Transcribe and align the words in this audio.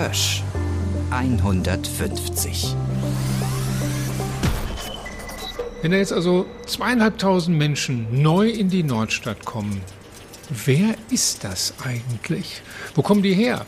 Hösch 0.00 0.42
150. 1.10 2.74
Wenn 5.82 5.90
da 5.90 5.98
jetzt 5.98 6.14
also 6.14 6.46
zweieinhalbtausend 6.64 7.58
Menschen 7.58 8.22
neu 8.22 8.48
in 8.48 8.70
die 8.70 8.82
Nordstadt 8.82 9.44
kommen, 9.44 9.82
wer 10.64 10.94
ist 11.10 11.44
das 11.44 11.74
eigentlich? 11.84 12.62
Wo 12.94 13.02
kommen 13.02 13.22
die 13.22 13.34
her? 13.34 13.66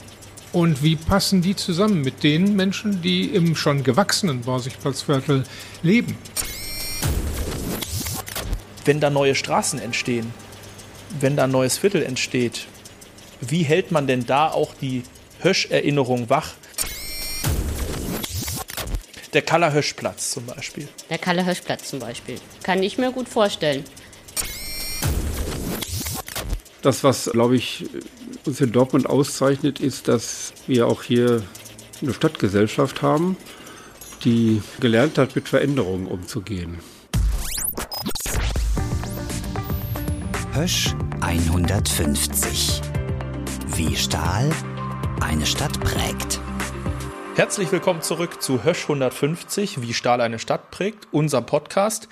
Und 0.54 0.82
wie 0.82 0.96
passen 0.96 1.42
die 1.42 1.54
zusammen 1.54 2.00
mit 2.00 2.22
den 2.22 2.56
Menschen, 2.56 3.02
die 3.02 3.26
im 3.26 3.54
schon 3.54 3.82
gewachsenen 3.82 4.40
Borsigplatzviertel 4.40 5.44
leben? 5.82 6.16
Wenn 8.86 9.00
da 9.00 9.10
neue 9.10 9.34
Straßen 9.34 9.80
entstehen, 9.80 10.32
wenn 11.20 11.36
da 11.36 11.44
ein 11.44 11.50
neues 11.50 11.76
Viertel 11.76 12.02
entsteht, 12.02 12.68
wie 13.42 13.64
hält 13.64 13.92
man 13.92 14.06
denn 14.06 14.24
da 14.24 14.48
auch 14.48 14.72
die 14.80 15.02
Hösch-Erinnerung 15.42 16.30
wach? 16.30 16.54
Der 19.32 19.42
Kaller-Hösch-Platz 19.42 20.30
zum 20.30 20.46
Beispiel. 20.46 20.88
Der 21.08 21.18
Kalle-Höschplatz 21.18 21.88
zum 21.88 21.98
Beispiel. 22.00 22.38
Kann 22.62 22.82
ich 22.82 22.98
mir 22.98 23.12
gut 23.12 23.28
vorstellen. 23.28 23.84
Das, 26.82 27.02
was, 27.02 27.30
glaube 27.32 27.56
ich, 27.56 27.86
uns 28.44 28.60
in 28.60 28.72
Dortmund 28.72 29.08
auszeichnet, 29.08 29.80
ist, 29.80 30.08
dass 30.08 30.52
wir 30.66 30.86
auch 30.86 31.02
hier 31.02 31.42
eine 32.02 32.12
Stadtgesellschaft 32.12 33.02
haben, 33.02 33.36
die 34.24 34.62
gelernt 34.80 35.16
hat, 35.16 35.34
mit 35.34 35.48
Veränderungen 35.48 36.06
umzugehen. 36.06 36.80
Hösch 40.52 40.94
150. 41.20 42.82
Wie 43.74 43.96
Stahl 43.96 44.50
eine 45.22 45.46
Stadt 45.46 45.78
prägt. 45.80 46.40
Herzlich 47.36 47.70
willkommen 47.70 48.02
zurück 48.02 48.42
zu 48.42 48.64
Hösch 48.64 48.82
150, 48.82 49.80
wie 49.80 49.94
Stahl 49.94 50.20
eine 50.20 50.38
Stadt 50.38 50.70
prägt, 50.70 51.12
unserem 51.12 51.46
Podcast. 51.46 52.08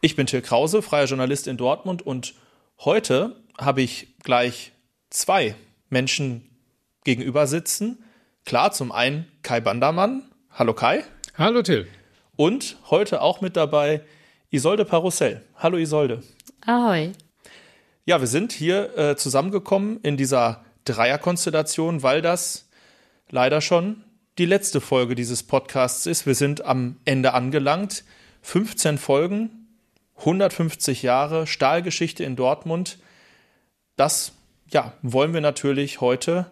Ich 0.00 0.14
bin 0.14 0.26
Till 0.26 0.42
Krause, 0.42 0.80
freier 0.80 1.06
Journalist 1.06 1.48
in 1.48 1.56
Dortmund 1.56 2.06
und 2.06 2.34
heute 2.78 3.36
habe 3.58 3.82
ich 3.82 4.14
gleich 4.22 4.72
zwei 5.10 5.56
Menschen 5.88 6.48
gegenüber 7.04 7.46
sitzen. 7.46 8.04
Klar, 8.44 8.70
zum 8.70 8.92
einen 8.92 9.26
Kai 9.42 9.60
Bandermann. 9.60 10.30
Hallo 10.50 10.72
Kai. 10.72 11.04
Hallo 11.36 11.62
Till. 11.62 11.88
Und 12.36 12.76
heute 12.90 13.22
auch 13.22 13.40
mit 13.40 13.56
dabei 13.56 14.02
Isolde 14.50 14.84
Parussell. 14.84 15.42
Hallo 15.56 15.78
Isolde. 15.78 16.22
Ahoi. 16.64 17.12
Ja, 18.04 18.20
wir 18.20 18.28
sind 18.28 18.52
hier 18.52 18.96
äh, 18.96 19.16
zusammengekommen 19.16 20.00
in 20.02 20.16
dieser 20.16 20.65
Dreierkonstellation, 20.86 22.02
weil 22.02 22.22
das 22.22 22.68
leider 23.28 23.60
schon 23.60 24.04
die 24.38 24.46
letzte 24.46 24.80
Folge 24.80 25.14
dieses 25.14 25.42
Podcasts 25.42 26.06
ist. 26.06 26.26
Wir 26.26 26.34
sind 26.34 26.64
am 26.64 26.96
Ende 27.04 27.34
angelangt. 27.34 28.04
15 28.42 28.98
Folgen, 28.98 29.68
150 30.18 31.02
Jahre 31.02 31.46
Stahlgeschichte 31.46 32.22
in 32.22 32.36
Dortmund. 32.36 32.98
Das 33.96 34.32
ja, 34.68 34.92
wollen 35.02 35.34
wir 35.34 35.40
natürlich 35.40 36.00
heute 36.00 36.50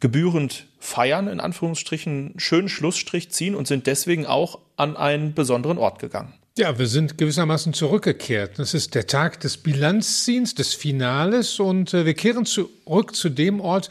gebührend 0.00 0.66
feiern, 0.78 1.26
in 1.26 1.40
Anführungsstrichen, 1.40 2.12
einen 2.12 2.40
schönen 2.40 2.68
Schlussstrich 2.68 3.30
ziehen 3.32 3.54
und 3.54 3.66
sind 3.66 3.86
deswegen 3.86 4.26
auch 4.26 4.60
an 4.76 4.96
einen 4.96 5.34
besonderen 5.34 5.78
Ort 5.78 5.98
gegangen. 5.98 6.37
Ja, 6.58 6.76
wir 6.76 6.88
sind 6.88 7.18
gewissermaßen 7.18 7.72
zurückgekehrt. 7.72 8.58
Das 8.58 8.74
ist 8.74 8.96
der 8.96 9.06
Tag 9.06 9.38
des 9.38 9.58
Bilanzziehens, 9.58 10.56
des 10.56 10.74
Finales 10.74 11.60
und 11.60 11.94
äh, 11.94 12.04
wir 12.04 12.14
kehren 12.14 12.46
zurück 12.46 13.14
zu 13.14 13.28
dem 13.28 13.60
Ort, 13.60 13.90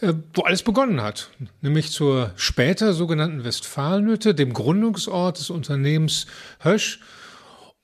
äh, 0.00 0.14
wo 0.34 0.42
alles 0.42 0.64
begonnen 0.64 1.00
hat, 1.02 1.30
nämlich 1.60 1.92
zur 1.92 2.32
später 2.34 2.94
sogenannten 2.94 3.44
Westfalenhütte, 3.44 4.34
dem 4.34 4.54
Gründungsort 4.54 5.38
des 5.38 5.50
Unternehmens 5.50 6.26
Hösch. 6.58 6.98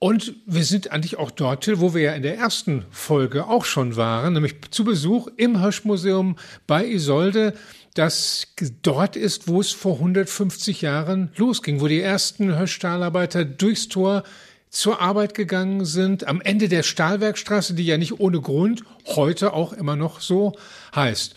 Und 0.01 0.35
wir 0.45 0.65
sind 0.65 0.91
eigentlich 0.91 1.19
auch 1.19 1.31
dort, 1.31 1.71
wo 1.79 1.95
wir 1.95 2.03
ja 2.03 2.15
in 2.15 2.25
der 2.25 2.37
ersten 2.37 2.85
Folge 2.91 3.47
auch 3.47 3.65
schon 3.65 3.95
waren, 3.95 4.33
nämlich 4.33 4.57
zu 4.73 4.83
Besuch 4.83 5.29
im 5.37 5.63
Hösch-Museum 5.63 6.35
bei 6.67 6.85
Isolde, 6.85 7.55
das 7.99 8.49
dort 8.83 9.17
ist, 9.17 9.49
wo 9.49 9.61
es 9.61 9.73
vor 9.73 9.95
150 9.95 10.83
Jahren 10.83 11.31
losging, 11.37 11.81
wo 11.81 11.89
die 11.89 12.01
ersten 12.01 12.59
Hösch-Stahlarbeiter 12.59 13.45
durchs 13.45 13.89
Tor 13.89 14.23
zur 14.69 15.01
Arbeit 15.01 15.35
gegangen 15.35 15.85
sind, 15.85 16.27
am 16.27 16.41
Ende 16.41 16.69
der 16.69 16.83
Stahlwerkstraße, 16.83 17.75
die 17.75 17.87
ja 17.87 17.97
nicht 17.97 18.21
ohne 18.21 18.41
Grund 18.41 18.83
heute 19.07 19.55
auch 19.55 19.73
immer 19.73 19.97
noch 19.97 20.21
so 20.21 20.53
heißt. 20.95 21.35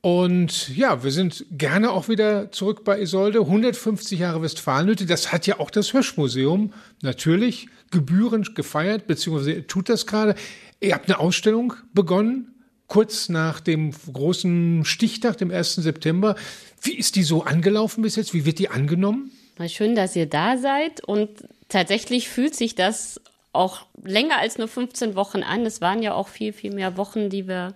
Und 0.00 0.74
ja, 0.74 1.04
wir 1.04 1.10
sind 1.10 1.44
gerne 1.50 1.90
auch 1.90 2.08
wieder 2.08 2.50
zurück 2.52 2.84
bei 2.84 3.00
Isolde. 3.00 3.40
150 3.40 4.18
Jahre 4.18 4.40
Westfalenhütte, 4.40 5.04
das 5.04 5.30
hat 5.30 5.46
ja 5.46 5.60
auch 5.60 5.70
das 5.70 5.92
Höschmuseum 5.92 6.72
natürlich 7.02 7.68
gebührend 7.90 8.54
gefeiert, 8.54 9.06
beziehungsweise 9.06 9.66
tut 9.66 9.90
das 9.90 10.06
gerade. 10.06 10.34
Ihr 10.80 10.94
habt 10.94 11.10
eine 11.10 11.18
Ausstellung 11.18 11.74
begonnen, 11.92 12.54
kurz 12.90 13.28
nach 13.28 13.60
dem 13.60 13.92
großen 14.12 14.84
Stichtag, 14.84 15.38
dem 15.38 15.50
1. 15.50 15.76
September. 15.76 16.34
Wie 16.82 16.98
ist 16.98 17.16
die 17.16 17.22
so 17.22 17.44
angelaufen 17.44 18.02
bis 18.02 18.16
jetzt? 18.16 18.34
Wie 18.34 18.44
wird 18.44 18.58
die 18.58 18.68
angenommen? 18.68 19.30
Schön, 19.68 19.94
dass 19.94 20.16
ihr 20.16 20.26
da 20.26 20.58
seid. 20.58 21.02
Und 21.04 21.30
tatsächlich 21.68 22.28
fühlt 22.28 22.54
sich 22.54 22.74
das 22.74 23.20
auch 23.52 23.86
länger 24.02 24.38
als 24.38 24.58
nur 24.58 24.68
15 24.68 25.14
Wochen 25.14 25.42
an. 25.42 25.64
Es 25.64 25.80
waren 25.80 26.02
ja 26.02 26.14
auch 26.14 26.28
viel, 26.28 26.52
viel 26.52 26.74
mehr 26.74 26.96
Wochen, 26.96 27.30
die 27.30 27.46
wir 27.46 27.74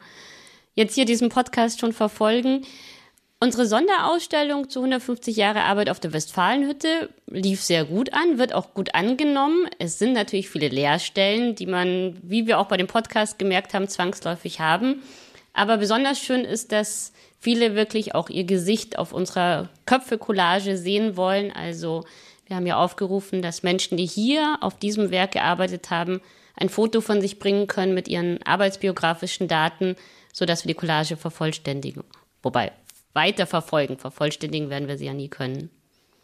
jetzt 0.75 0.95
hier 0.95 1.05
diesen 1.05 1.29
Podcast 1.29 1.81
schon 1.81 1.93
verfolgen. 1.93 2.63
Unsere 3.45 3.67
Sonderausstellung 3.67 4.71
zu 4.71 4.79
150 4.79 5.37
Jahre 5.37 5.65
Arbeit 5.65 5.91
auf 5.91 6.01
der 6.01 6.15
Westfalenhütte 6.15 7.11
lief 7.27 7.63
sehr 7.63 7.85
gut 7.85 8.15
an, 8.15 8.39
wird 8.39 8.55
auch 8.55 8.73
gut 8.73 8.95
angenommen. 8.95 9.69
Es 9.79 9.99
sind 9.99 10.15
natürlich 10.15 10.49
viele 10.49 10.69
Leerstellen, 10.69 11.55
die 11.55 11.67
man, 11.67 12.17
wie 12.23 12.47
wir 12.47 12.59
auch 12.59 12.69
bei 12.69 12.79
dem 12.79 12.87
Podcast 12.87 13.39
gemerkt 13.39 13.75
haben, 13.75 13.87
zwangsläufig 13.87 14.61
haben. 14.61 15.03
Aber 15.53 15.77
besonders 15.77 16.19
schön 16.19 16.47
ist, 16.47 16.73
dass 16.73 17.13
viele 17.39 17.75
wirklich 17.75 18.15
auch 18.15 18.31
ihr 18.31 18.45
Gesicht 18.45 18.99
auf 18.99 19.13
unserer 19.13 19.69
Köpfe-Collage 19.85 20.79
sehen 20.79 21.19
wollen. 21.19 21.53
Also 21.53 22.07
wir 22.47 22.57
haben 22.57 22.67
ja 22.67 22.83
aufgerufen, 22.83 23.43
dass 23.43 23.63
Menschen, 23.63 23.99
die 23.99 24.07
hier 24.07 24.57
auf 24.63 24.79
diesem 24.79 25.11
Werk 25.11 25.33
gearbeitet 25.33 25.91
haben, 25.91 26.23
ein 26.57 26.71
Foto 26.71 27.03
von 27.03 27.21
sich 27.21 27.39
bringen 27.39 27.67
können 27.67 27.93
mit 27.93 28.09
ihren 28.09 28.43
arbeitsbiografischen 28.45 29.49
Daten, 29.49 29.97
sodass 30.33 30.65
wir 30.65 30.69
die 30.69 30.81
Collage 30.81 31.19
vervollständigen. 31.19 32.05
Wobei, 32.43 32.73
weiter 33.15 33.47
verfolgen, 33.47 33.99
vervollständigen 33.99 34.71
werden 34.71 34.89
wir 34.89 34.99
sie 34.99 35.07
ja 35.07 35.15
nie 35.15 35.29
können. 35.29 35.71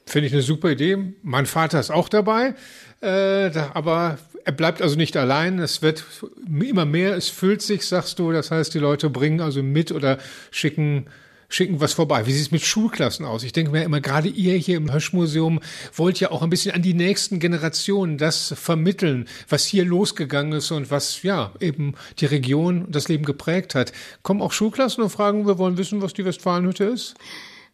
Finde 0.07 0.27
ich 0.27 0.33
eine 0.33 0.43
super 0.43 0.71
Idee. 0.71 0.99
Mein 1.23 1.47
Vater 1.47 1.79
ist 1.79 1.91
auch 1.91 2.09
dabei, 2.09 2.55
äh, 3.01 3.51
da, 3.51 3.71
aber 3.75 4.19
er 4.45 4.53
bleibt 4.53 4.83
also 4.83 4.97
nicht 4.97 5.17
allein. 5.17 5.59
Es 5.59 5.83
wird 5.83 6.05
immer 6.49 6.85
mehr, 6.85 7.15
es 7.15 7.29
füllt 7.29 7.63
sich, 7.63 7.87
sagst 7.87 8.19
du. 8.19 8.33
Das 8.33 8.51
heißt, 8.51 8.75
die 8.75 8.79
Leute 8.79 9.11
bringen 9.11 9.41
also 9.41 9.63
mit 9.63 9.93
oder 9.93 10.19
schicken 10.51 11.07
schicken 11.51 11.81
was 11.81 11.93
vorbei. 11.93 12.27
Wie 12.27 12.33
sieht 12.33 12.47
es 12.47 12.51
mit 12.51 12.63
Schulklassen 12.63 13.27
aus? 13.27 13.43
Ich 13.43 13.53
denke 13.53 13.73
mir 13.73 13.83
immer, 13.83 14.01
gerade 14.01 14.29
ihr 14.29 14.55
hier 14.55 14.79
im 14.79 14.93
Höschmuseum 14.93 15.61
wollt 15.95 16.19
ja 16.21 16.31
auch 16.31 16.43
ein 16.43 16.49
bisschen 16.49 16.75
an 16.75 16.81
die 16.81 16.95
nächsten 16.95 17.39
Generationen 17.39 18.17
das 18.17 18.55
vermitteln, 18.57 19.29
was 19.49 19.67
hier 19.67 19.85
losgegangen 19.85 20.53
ist 20.55 20.71
und 20.71 20.91
was 20.91 21.23
ja 21.23 21.53
eben 21.61 21.95
die 22.19 22.27
Region 22.27 22.85
und 22.85 22.95
das 22.95 23.09
Leben 23.09 23.25
geprägt 23.25 23.75
hat. 23.75 23.93
Kommen 24.23 24.41
auch 24.41 24.53
Schulklassen 24.53 25.03
und 25.03 25.11
fragen, 25.11 25.47
wir 25.47 25.59
wollen 25.59 25.77
wissen, 25.77 26.01
was 26.01 26.15
die 26.15 26.25
Westfalenhütte 26.25 26.85
ist? 26.85 27.15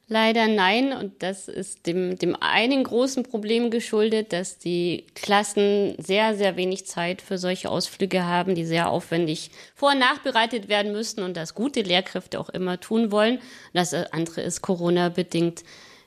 Leider 0.08 0.46
nein. 0.46 0.92
Und 0.92 1.22
das 1.22 1.48
ist 1.48 1.86
dem, 1.86 2.16
dem 2.16 2.36
einen 2.40 2.84
großen 2.84 3.24
Problem 3.24 3.70
geschuldet, 3.70 4.32
dass 4.32 4.58
die 4.58 5.04
Klassen 5.14 5.96
sehr, 5.98 6.36
sehr 6.36 6.56
wenig 6.56 6.86
Zeit 6.86 7.20
für 7.20 7.38
solche 7.38 7.70
Ausflüge 7.70 8.24
haben, 8.24 8.54
die 8.54 8.64
sehr 8.64 8.88
aufwendig 8.88 9.50
vor- 9.74 9.92
und 9.92 9.98
nachbereitet 9.98 10.68
werden 10.68 10.92
müssten 10.92 11.24
und 11.24 11.36
das 11.36 11.54
gute 11.54 11.82
Lehrkräfte 11.82 12.38
auch 12.38 12.50
immer 12.50 12.78
tun 12.78 13.10
wollen. 13.10 13.40
Das 13.72 13.92
andere 13.94 14.42
ist 14.42 14.62
Corona-bedingt, 14.62 15.64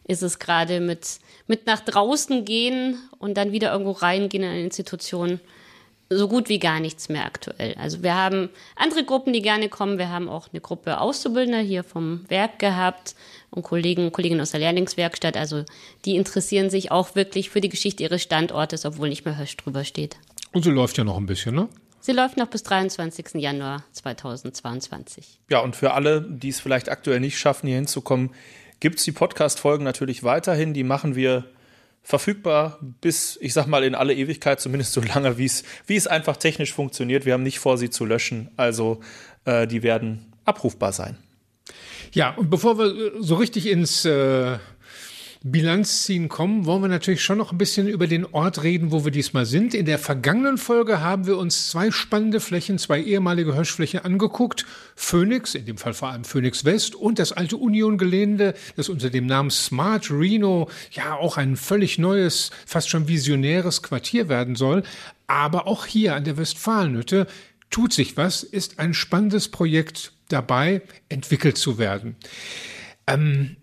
ist 0.08 0.24
es 0.24 0.40
gerade 0.40 0.80
mit, 0.80 1.20
mit 1.48 1.68
nach 1.68 1.82
draußen 1.82 2.46
gehen 2.46 2.98
und 3.20 3.36
dann 3.36 3.52
wieder 3.52 3.72
irgendwo 3.74 3.92
reingehen 3.92 4.44
in 4.44 4.50
eine 4.50 4.64
Institution 4.64 5.42
so 6.12 6.28
gut 6.28 6.50
wie 6.50 6.60
gar 6.60 6.80
nichts 6.80 7.08
mehr 7.08 7.26
aktuell. 7.26 7.76
Also 7.76 8.02
wir 8.02 8.16
haben 8.16 8.50
andere 8.76 9.04
Gruppen, 9.04 9.32
die 9.32 9.42
gerne 9.42 9.70
kommen. 9.70 10.00
Wir 10.00 10.10
haben 10.10 10.28
auch 10.28 10.48
eine 10.52 10.60
Gruppe 10.60 11.00
Auszubildender 11.00 11.60
hier 11.60 11.84
vom 11.84 12.26
Werk 12.30 12.58
gehabt 12.58 13.16
und 13.52 13.64
Kollegen 13.64 14.06
und 14.06 14.12
Kolleginnen 14.12 14.42
aus 14.42 14.52
der 14.52 14.60
Lehrlingswerkstatt. 14.60 15.38
Also 15.38 15.66
die 16.06 16.16
interessieren 16.16 16.70
sich 16.70 16.92
auch 16.92 17.16
wirklich 17.16 17.52
für 17.52 17.62
die 17.62 17.70
Geschichte 17.70 18.04
ihres 18.04 18.24
Standortes, 18.24 18.86
obwohl 18.86 19.10
nicht 19.10 19.26
mehr 19.26 19.38
Hösch 19.38 19.56
drüber 19.58 19.84
steht. 19.84 20.18
Und 20.52 20.64
sie 20.64 20.72
läuft 20.72 20.98
ja 20.98 21.04
noch 21.04 21.18
ein 21.18 21.28
bisschen, 21.28 21.54
ne? 21.54 21.70
Sie 22.02 22.14
läuft 22.14 22.38
noch 22.38 22.48
bis 22.48 22.64
23. 22.64 23.36
Januar 23.36 23.84
2022. 23.92 25.40
Ja, 25.50 25.60
und 25.60 25.76
für 25.76 25.94
alle, 25.94 26.22
die 26.22 26.50
es 26.50 26.60
vielleicht 26.60 26.90
aktuell 26.90 27.20
nicht 27.20 27.38
schaffen, 27.38 27.68
hier 27.68 27.76
hinzukommen, 27.76 28.32
gibt 28.80 29.00
es 29.00 29.06
die 29.06 29.12
Podcast-Folgen 29.12 29.84
natürlich 29.84 30.24
weiterhin. 30.24 30.74
Die 30.74 30.86
machen 30.86 31.16
wir 31.16 31.44
verfügbar 32.04 32.80
bis, 33.02 33.38
ich 33.42 33.54
sag 33.54 33.68
mal, 33.68 33.84
in 33.84 33.96
alle 33.96 34.14
Ewigkeit, 34.14 34.60
zumindest 34.60 34.94
so 34.94 35.02
lange, 35.02 35.38
wie 35.38 35.46
es, 35.46 36.08
einfach 36.08 36.38
technisch 36.38 36.74
funktioniert. 36.74 37.26
Wir 37.26 37.34
haben 37.34 37.44
nicht 37.44 37.60
vor, 37.60 37.78
sie 37.78 37.90
zu 37.90 38.06
löschen. 38.06 38.50
Also 38.58 39.02
äh, 39.46 39.68
die 39.68 39.84
werden 39.84 40.34
abrufbar 40.46 40.92
sein. 40.92 41.18
Ja, 42.12 42.32
und 42.32 42.50
bevor 42.50 42.80
wir 42.80 43.22
so 43.22 43.36
richtig 43.36 43.68
ins 43.68 44.06
äh, 44.06 44.58
Bilanz 45.42 46.04
ziehen 46.04 46.28
kommen, 46.28 46.66
wollen 46.66 46.82
wir 46.82 46.90
natürlich 46.90 47.24
schon 47.24 47.38
noch 47.38 47.54
ein 47.54 47.58
bisschen 47.58 47.88
über 47.88 48.08
den 48.08 48.26
Ort 48.26 48.62
reden, 48.64 48.92
wo 48.92 49.06
wir 49.06 49.12
diesmal 49.12 49.46
sind. 49.46 49.74
In 49.74 49.86
der 49.86 49.98
vergangenen 49.98 50.58
Folge 50.58 51.00
haben 51.00 51.28
wir 51.28 51.38
uns 51.38 51.70
zwei 51.70 51.92
spannende 51.92 52.42
Flächen, 52.42 52.78
zwei 52.78 53.02
ehemalige 53.02 53.56
Hirschflächen 53.56 54.02
angeguckt. 54.02 54.66
Phoenix, 54.98 55.56
in 55.56 55.66
dem 55.66 55.78
Fall 55.78 55.94
vor 55.94 56.10
allem 56.10 56.26
Phoenix 56.26 56.66
West 56.66 56.94
und 56.94 57.20
das 57.20 57.32
alte 57.32 57.56
Union-Gelände, 57.56 58.54
das 58.76 58.90
unter 58.90 59.10
dem 59.10 59.28
Namen 59.28 59.50
Smart 59.50 60.12
Reno 60.12 60.70
ja 60.92 61.16
auch 61.16 61.38
ein 61.38 61.56
völlig 61.56 61.98
neues, 61.98 62.52
fast 62.66 62.90
schon 62.90 63.08
visionäres 63.08 63.82
Quartier 63.82 64.28
werden 64.28 64.58
soll. 64.58 64.84
Aber 65.28 65.68
auch 65.68 65.86
hier 65.86 66.16
an 66.16 66.26
der 66.26 66.36
Westfalenhütte 66.36 67.28
tut 67.70 67.94
sich 67.94 68.18
was, 68.18 68.44
ist 68.44 68.78
ein 68.80 68.94
spannendes 68.94 69.48
Projekt 69.48 70.12
dabei, 70.28 70.82
entwickelt 71.08 71.58
zu 71.58 71.78
werden. 71.78 72.18
Ähm, 73.08 73.56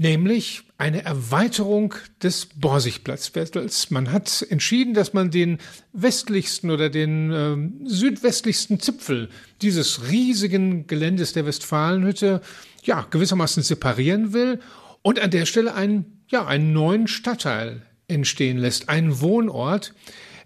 nämlich 0.00 0.62
eine 0.78 1.04
Erweiterung 1.04 1.94
des 2.22 2.46
Borsigplatzviertels. 2.46 3.90
Man 3.90 4.10
hat 4.10 4.46
entschieden, 4.48 4.94
dass 4.94 5.12
man 5.12 5.30
den 5.30 5.58
westlichsten 5.92 6.70
oder 6.70 6.88
den 6.88 7.30
äh, 7.30 7.86
südwestlichsten 7.86 8.80
Zipfel 8.80 9.28
dieses 9.60 10.10
riesigen 10.10 10.86
Geländes 10.86 11.34
der 11.34 11.44
Westfalenhütte 11.44 12.40
ja 12.82 13.06
gewissermaßen 13.10 13.62
separieren 13.62 14.32
will 14.32 14.60
und 15.02 15.20
an 15.20 15.30
der 15.30 15.44
Stelle 15.44 15.74
einen 15.74 16.22
ja 16.28 16.46
einen 16.46 16.72
neuen 16.72 17.06
Stadtteil 17.06 17.82
entstehen 18.08 18.56
lässt, 18.56 18.88
einen 18.88 19.20
Wohnort. 19.20 19.92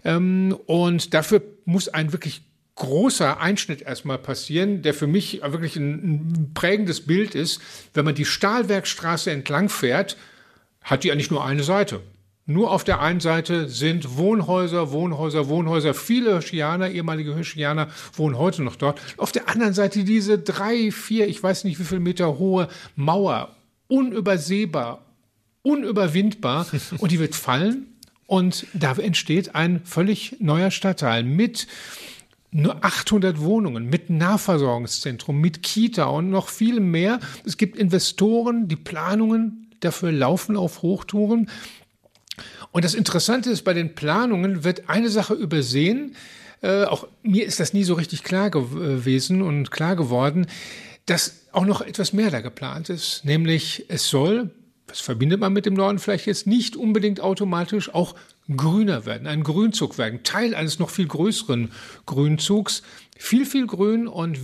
Ähm, 0.03 0.57
und 0.65 1.13
dafür 1.13 1.41
muss 1.63 1.87
ein 1.87 2.11
wirklich 2.11 2.41
großer 2.75 3.39
Einschnitt 3.39 3.81
erstmal 3.81 4.17
passieren, 4.17 4.81
der 4.81 4.93
für 4.93 5.07
mich 5.07 5.41
wirklich 5.43 5.77
ein, 5.77 5.93
ein 5.93 6.51
prägendes 6.53 7.05
Bild 7.05 7.33
ist. 7.33 7.61
Wenn 7.93 8.05
man 8.05 8.15
die 8.15 8.25
Stahlwerkstraße 8.25 9.31
entlang 9.31 9.69
fährt, 9.69 10.17
hat 10.81 11.03
die 11.03 11.11
eigentlich 11.11 11.31
nur 11.31 11.43
eine 11.43 11.63
Seite. 11.63 12.01
Nur 12.47 12.69
auf 12.69 12.83
der 12.83 13.01
einen 13.01 13.21
Seite 13.21 13.69
sind 13.69 14.17
Wohnhäuser, 14.17 14.91
Wohnhäuser, 14.91 15.47
Wohnhäuser. 15.47 15.95
Viele 15.95 16.33
Hirschianer, 16.33 16.89
ehemalige 16.89 17.33
Hirschianer, 17.33 17.87
wohnen 18.13 18.37
heute 18.37 18.61
noch 18.61 18.75
dort. 18.75 19.01
Auf 19.17 19.31
der 19.31 19.49
anderen 19.49 19.73
Seite 19.73 20.03
diese 20.03 20.37
drei, 20.37 20.91
vier, 20.91 21.27
ich 21.27 21.41
weiß 21.41 21.63
nicht 21.63 21.79
wie 21.79 21.83
viel 21.83 21.99
Meter 21.99 22.37
hohe 22.37 22.67
Mauer. 22.95 23.55
Unübersehbar, 23.87 25.03
unüberwindbar. 25.63 26.67
Und 26.99 27.11
die 27.11 27.19
wird 27.19 27.33
fallen. 27.33 27.87
Und 28.27 28.67
da 28.73 28.93
entsteht 28.93 29.55
ein 29.55 29.81
völlig 29.83 30.35
neuer 30.39 30.69
Stadtteil 30.69 31.23
mit 31.23 31.67
nur 32.55 32.85
800 32.85 33.41
Wohnungen 33.41 33.89
mit 33.89 34.09
Nahversorgungszentrum, 34.09 35.39
mit 35.39 35.61
Kita 35.61 36.05
und 36.05 36.29
noch 36.29 36.47
viel 36.47 36.79
mehr. 36.79 37.19
Es 37.45 37.57
gibt 37.57 37.75
Investoren, 37.75 38.69
die 38.69 38.77
Planungen 38.77 39.67
dafür 39.81 40.11
laufen 40.11 40.55
auf 40.55 40.81
Hochtouren. 40.81 41.49
Und 42.71 42.85
das 42.85 42.93
Interessante 42.93 43.49
ist, 43.49 43.63
bei 43.63 43.73
den 43.73 43.93
Planungen 43.93 44.63
wird 44.63 44.89
eine 44.89 45.09
Sache 45.09 45.33
übersehen. 45.33 46.15
Äh, 46.61 46.85
auch 46.85 47.07
mir 47.23 47.45
ist 47.45 47.59
das 47.59 47.73
nie 47.73 47.83
so 47.83 47.93
richtig 47.93 48.23
klar 48.23 48.49
gewesen 48.49 49.41
und 49.41 49.69
klar 49.69 49.97
geworden, 49.97 50.47
dass 51.05 51.47
auch 51.51 51.65
noch 51.65 51.81
etwas 51.81 52.13
mehr 52.13 52.31
da 52.31 52.39
geplant 52.39 52.89
ist. 52.89 53.25
Nämlich 53.25 53.85
es 53.89 54.07
soll, 54.09 54.49
das 54.87 55.01
verbindet 55.01 55.41
man 55.41 55.51
mit 55.51 55.65
dem 55.65 55.73
Norden 55.73 55.99
vielleicht 55.99 56.25
jetzt 56.25 56.47
nicht 56.47 56.77
unbedingt 56.77 57.19
automatisch, 57.19 57.93
auch 57.93 58.15
grüner 58.55 59.05
werden, 59.05 59.27
ein 59.27 59.43
Grünzug 59.43 59.97
werden, 59.97 60.23
Teil 60.23 60.53
eines 60.53 60.79
noch 60.79 60.89
viel 60.89 61.07
größeren 61.07 61.71
Grünzugs. 62.05 62.83
Viel, 63.17 63.45
viel 63.45 63.65
Grün 63.65 64.07
und 64.07 64.37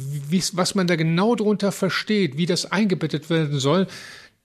was 0.53 0.75
man 0.75 0.87
da 0.87 0.95
genau 0.95 1.35
drunter 1.35 1.73
versteht, 1.73 2.37
wie 2.37 2.45
das 2.45 2.71
eingebettet 2.71 3.29
werden 3.29 3.59
soll, 3.59 3.85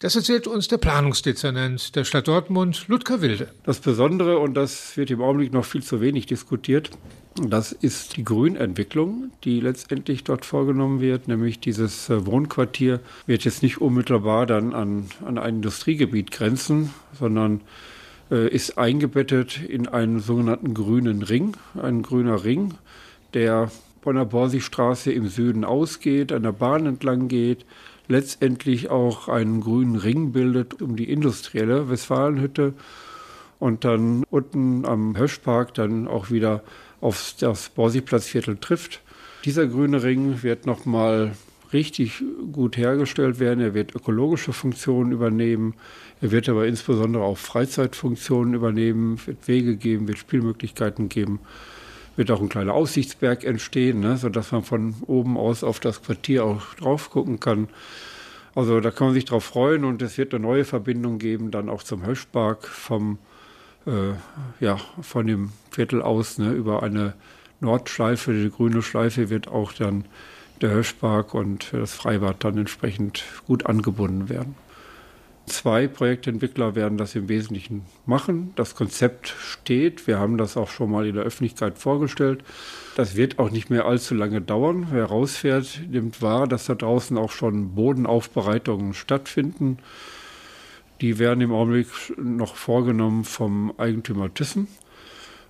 das 0.01 0.15
erzählt 0.15 0.47
uns 0.47 0.69
der 0.69 0.77
Planungsdezernent 0.77 1.97
der 1.97 2.05
Stadt 2.05 2.29
Dortmund, 2.29 2.87
Ludger 2.89 3.23
Wilde. 3.23 3.49
Das 3.65 3.79
Besondere, 3.79 4.39
und 4.41 4.55
das 4.55 4.95
wird 4.99 5.11
im 5.11 5.23
Augenblick 5.23 5.55
noch 5.55 5.65
viel 5.65 5.83
zu 5.83 6.03
wenig 6.03 6.27
diskutiert, 6.27 6.91
das 7.37 7.73
ist 7.73 8.17
die 8.17 8.25
Grünentwicklung, 8.25 9.31
die 9.45 9.61
letztendlich 9.61 10.25
dort 10.25 10.45
vorgenommen 10.45 11.01
wird, 11.01 11.29
nämlich 11.29 11.61
dieses 11.61 12.11
äh, 12.11 12.27
Wohnquartier 12.27 13.01
wird 13.27 13.45
jetzt 13.45 13.63
nicht 13.63 13.81
unmittelbar 13.81 14.45
dann 14.45 14.75
an, 14.75 15.09
an 15.25 15.39
ein 15.39 15.57
Industriegebiet 15.57 16.31
grenzen, 16.31 16.93
sondern 17.19 17.63
ist 18.31 18.77
eingebettet 18.77 19.63
in 19.63 19.87
einen 19.87 20.21
sogenannten 20.21 20.75
grünen 20.75 21.23
Ring, 21.23 21.57
ein 21.81 22.03
grüner 22.03 22.45
Ring, 22.45 22.75
der 23.35 23.71
von 24.03 24.17
der 24.17 24.25
Borsigstraße 24.25 25.13
im 25.13 25.29
Süden 25.29 25.65
ausgeht, 25.65 26.33
an 26.33 26.43
der 26.43 26.53
Bahn 26.53 26.87
entlang 26.87 27.29
geht, 27.29 27.65
letztendlich 28.09 28.91
auch 28.91 29.29
einen 29.29 29.61
grünen 29.61 29.97
Ring 29.97 30.33
bildet 30.33 30.81
um 30.81 30.97
die 30.97 31.11
industrielle 31.11 31.89
Westfalenhütte 31.89 32.75
und 33.59 33.85
dann 33.85 34.25
unten 34.31 34.85
am 34.87 35.17
Höschpark 35.17 35.75
dann 35.75 36.07
auch 36.09 36.31
wieder 36.31 36.63
auf 37.01 37.35
das 37.39 37.69
Borsigplatzviertel 37.71 38.59
trifft. 38.59 39.03
Dieser 39.45 39.67
grüne 39.67 40.03
Ring 40.03 40.43
wird 40.43 40.67
nochmal 40.67 41.33
richtig 41.73 42.23
gut 42.53 42.77
hergestellt 42.77 43.39
werden. 43.41 43.61
Er 43.61 43.75
wird 43.75 43.95
ökologische 43.95 44.53
Funktionen 44.53 45.13
übernehmen. 45.13 45.75
Er 46.21 46.31
wird 46.31 46.49
aber 46.49 46.67
insbesondere 46.67 47.23
auch 47.23 47.37
Freizeitfunktionen 47.37 48.55
übernehmen, 48.55 49.21
wird 49.27 49.47
Wege 49.47 49.77
geben, 49.77 50.09
wird 50.09 50.19
Spielmöglichkeiten 50.19 51.09
geben, 51.09 51.41
wird 52.17 52.31
auch 52.31 52.41
ein 52.41 52.49
kleiner 52.49 52.73
Aussichtsberg 52.73 53.45
entstehen, 53.45 54.01
ne, 54.01 54.17
sodass 54.17 54.51
man 54.51 54.63
von 54.63 54.95
oben 55.07 55.37
aus 55.37 55.63
auf 55.63 55.79
das 55.79 56.03
Quartier 56.03 56.45
auch 56.45 56.75
drauf 56.75 57.11
gucken 57.11 57.39
kann. 57.39 57.69
Also 58.55 58.81
da 58.81 58.91
kann 58.91 59.09
man 59.09 59.15
sich 59.15 59.27
drauf 59.27 59.45
freuen 59.45 59.85
und 59.85 60.01
es 60.01 60.17
wird 60.17 60.33
eine 60.33 60.43
neue 60.43 60.65
Verbindung 60.65 61.19
geben, 61.19 61.51
dann 61.51 61.69
auch 61.69 61.83
zum 61.83 62.07
Höschpark 62.07 62.67
vom, 62.67 63.19
äh, 63.87 64.15
ja, 64.61 64.79
von 65.03 65.27
dem 65.27 65.53
Viertel 65.71 66.01
aus 66.01 66.39
ne, 66.39 66.53
über 66.53 66.83
eine 66.83 67.13
Nordschleife, 67.61 68.33
die 68.33 68.51
grüne 68.51 68.81
Schleife 68.81 69.29
wird 69.29 69.49
auch 69.49 69.75
dann 69.75 70.07
der 70.63 70.71
Höschpark 70.71 71.35
und 71.35 71.75
das 71.75 71.93
Freibad 71.93 72.43
dann 72.45 72.57
entsprechend 72.57 73.25
gut 73.47 73.67
angebunden 73.67 74.31
werden. 74.31 74.55
Zwei 75.47 75.87
Projektentwickler 75.87 76.75
werden 76.75 76.99
das 76.99 77.15
im 77.15 77.29
Wesentlichen 77.29 77.83
machen. 78.05 78.53
Das 78.57 78.75
Konzept 78.75 79.29
steht. 79.29 80.09
Wir 80.09 80.19
haben 80.19 80.39
das 80.39 80.57
auch 80.57 80.69
schon 80.69 80.91
mal 80.91 81.07
in 81.07 81.15
der 81.15 81.23
Öffentlichkeit 81.23 81.79
vorgestellt. 81.79 82.43
Das 82.97 83.15
wird 83.15 83.39
auch 83.39 83.51
nicht 83.51 83.71
mehr 83.71 83.85
allzu 83.85 84.15
lange 84.15 84.41
dauern. 84.41 84.89
Wer 84.91 85.05
rausfährt, 85.05 85.83
nimmt 85.89 86.21
wahr, 86.21 86.49
dass 86.49 86.67
da 86.67 86.75
draußen 86.75 87.17
auch 87.17 87.31
schon 87.31 87.77
Bodenaufbereitungen 87.77 88.93
stattfinden. 88.93 89.79
Die 91.01 91.21
werden 91.21 91.41
im 91.41 91.53
Augenblick 91.53 91.89
noch 92.19 92.57
vorgenommen 92.57 93.25
vom 93.25 93.73
Eigentümer 93.79 94.35
Thyssen. 94.35 94.67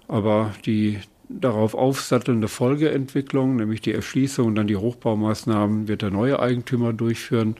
Aber 0.08 0.52
die 0.66 0.98
darauf 1.28 1.74
aufsattelnde 1.74 2.48
Folgeentwicklung, 2.48 3.56
nämlich 3.56 3.80
die 3.80 3.92
Erschließung 3.92 4.48
und 4.48 4.54
dann 4.56 4.66
die 4.66 4.76
Hochbaumaßnahmen, 4.76 5.88
wird 5.88 6.02
der 6.02 6.10
neue 6.10 6.38
Eigentümer 6.38 6.92
durchführen. 6.92 7.56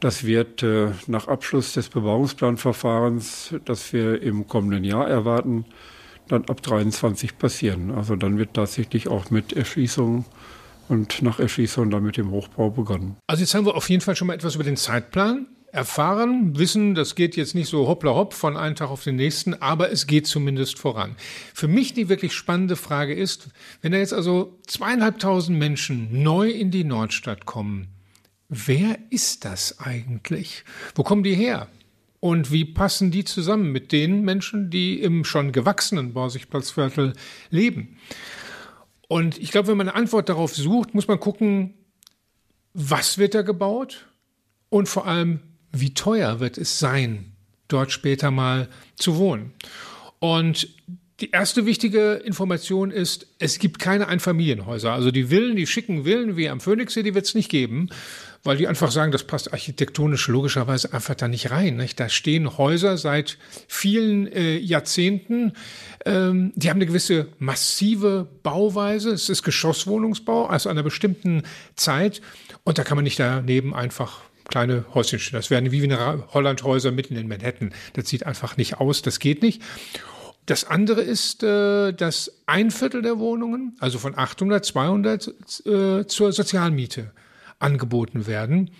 Das 0.00 0.24
wird 0.24 0.62
äh, 0.62 0.90
nach 1.06 1.26
Abschluss 1.26 1.72
des 1.72 1.88
Bebauungsplanverfahrens, 1.88 3.54
das 3.64 3.92
wir 3.92 4.20
im 4.22 4.46
kommenden 4.46 4.84
Jahr 4.84 5.08
erwarten, 5.08 5.64
dann 6.28 6.44
ab 6.46 6.62
23 6.62 7.38
passieren. 7.38 7.90
Also 7.92 8.16
dann 8.16 8.38
wird 8.38 8.54
tatsächlich 8.54 9.08
auch 9.08 9.30
mit 9.30 9.52
Erschließung 9.54 10.26
und 10.88 11.22
nach 11.22 11.38
Erschließung 11.38 11.90
dann 11.90 12.02
mit 12.02 12.16
dem 12.16 12.30
Hochbau 12.30 12.70
begonnen. 12.70 13.16
Also 13.26 13.40
jetzt 13.42 13.54
haben 13.54 13.64
wir 13.64 13.74
auf 13.74 13.88
jeden 13.88 14.02
Fall 14.02 14.16
schon 14.16 14.28
mal 14.28 14.34
etwas 14.34 14.54
über 14.54 14.64
den 14.64 14.76
Zeitplan 14.76 15.46
erfahren, 15.72 16.56
wissen, 16.58 16.94
das 16.94 17.14
geht 17.14 17.36
jetzt 17.36 17.54
nicht 17.54 17.68
so 17.68 17.86
hoppla 17.86 18.14
hopp 18.14 18.34
von 18.34 18.56
einem 18.56 18.76
Tag 18.76 18.88
auf 18.90 19.04
den 19.04 19.16
nächsten, 19.16 19.54
aber 19.54 19.90
es 19.90 20.06
geht 20.06 20.26
zumindest 20.26 20.78
voran. 20.78 21.16
Für 21.54 21.68
mich 21.68 21.92
die 21.92 22.08
wirklich 22.08 22.32
spannende 22.32 22.76
Frage 22.76 23.14
ist, 23.14 23.48
wenn 23.82 23.92
da 23.92 23.98
jetzt 23.98 24.14
also 24.14 24.58
zweieinhalbtausend 24.66 25.58
Menschen 25.58 26.22
neu 26.22 26.48
in 26.50 26.70
die 26.70 26.84
Nordstadt 26.84 27.44
kommen, 27.46 27.88
wer 28.48 28.98
ist 29.10 29.44
das 29.44 29.80
eigentlich? 29.80 30.64
Wo 30.94 31.02
kommen 31.02 31.22
die 31.22 31.34
her? 31.34 31.68
Und 32.20 32.50
wie 32.50 32.64
passen 32.64 33.10
die 33.10 33.24
zusammen 33.24 33.72
mit 33.72 33.92
den 33.92 34.22
Menschen, 34.22 34.70
die 34.70 35.00
im 35.00 35.24
schon 35.24 35.52
gewachsenen 35.52 36.12
Borsigplatzviertel 36.12 37.12
leben? 37.50 37.98
Und 39.08 39.38
ich 39.38 39.52
glaube, 39.52 39.68
wenn 39.68 39.76
man 39.76 39.88
eine 39.88 39.96
Antwort 39.96 40.28
darauf 40.28 40.54
sucht, 40.54 40.94
muss 40.94 41.08
man 41.08 41.20
gucken, 41.20 41.74
was 42.74 43.18
wird 43.18 43.34
da 43.34 43.42
gebaut? 43.42 44.06
Und 44.68 44.88
vor 44.88 45.06
allem, 45.06 45.40
wie 45.72 45.94
teuer 45.94 46.40
wird 46.40 46.58
es 46.58 46.78
sein, 46.78 47.32
dort 47.68 47.92
später 47.92 48.30
mal 48.30 48.68
zu 48.96 49.16
wohnen. 49.16 49.52
Und 50.18 50.68
die 51.20 51.30
erste 51.30 51.64
wichtige 51.64 52.14
Information 52.14 52.90
ist, 52.90 53.26
es 53.38 53.58
gibt 53.58 53.78
keine 53.78 54.08
Einfamilienhäuser. 54.08 54.92
Also 54.92 55.10
die 55.10 55.24
Villen, 55.24 55.56
die 55.56 55.66
schicken 55.66 56.04
Villen 56.04 56.36
wie 56.36 56.48
am 56.48 56.60
Phoenixsee, 56.60 57.02
die 57.02 57.14
wird 57.14 57.24
es 57.24 57.34
nicht 57.34 57.50
geben, 57.50 57.88
weil 58.46 58.56
die 58.56 58.68
einfach 58.68 58.90
sagen, 58.90 59.12
das 59.12 59.24
passt 59.24 59.52
architektonisch 59.52 60.28
logischerweise 60.28 60.92
einfach 60.92 61.14
da 61.14 61.28
nicht 61.28 61.50
rein. 61.50 61.76
Nicht? 61.76 61.98
Da 62.00 62.08
stehen 62.08 62.56
Häuser 62.56 62.96
seit 62.96 63.38
vielen 63.66 64.26
äh, 64.32 64.56
Jahrzehnten, 64.56 65.52
ähm, 66.04 66.52
die 66.54 66.70
haben 66.70 66.78
eine 66.78 66.86
gewisse 66.86 67.28
massive 67.38 68.28
Bauweise. 68.42 69.10
Es 69.10 69.28
ist 69.28 69.42
Geschosswohnungsbau 69.42 70.48
aus 70.48 70.66
einer 70.66 70.82
bestimmten 70.82 71.42
Zeit 71.74 72.22
und 72.64 72.78
da 72.78 72.84
kann 72.84 72.96
man 72.96 73.04
nicht 73.04 73.18
daneben 73.18 73.74
einfach 73.74 74.20
kleine 74.48 74.84
Häuschen 74.94 75.18
stehen. 75.18 75.36
Das 75.36 75.50
wären 75.50 75.72
wie 75.72 75.82
eine 75.82 76.24
Hollandhäuser 76.32 76.92
mitten 76.92 77.16
in 77.16 77.26
Manhattan. 77.26 77.74
Das 77.94 78.08
sieht 78.08 78.24
einfach 78.24 78.56
nicht 78.56 78.80
aus, 78.80 79.02
das 79.02 79.18
geht 79.18 79.42
nicht. 79.42 79.60
Das 80.46 80.62
andere 80.62 81.00
ist, 81.00 81.42
äh, 81.42 81.92
dass 81.92 82.32
ein 82.46 82.70
Viertel 82.70 83.02
der 83.02 83.18
Wohnungen, 83.18 83.76
also 83.80 83.98
von 83.98 84.16
800, 84.16 84.64
200 84.64 85.34
äh, 85.66 86.06
zur 86.06 86.32
Sozialmiete 86.32 87.10
angeboten 87.58 88.26
werden. 88.26 88.70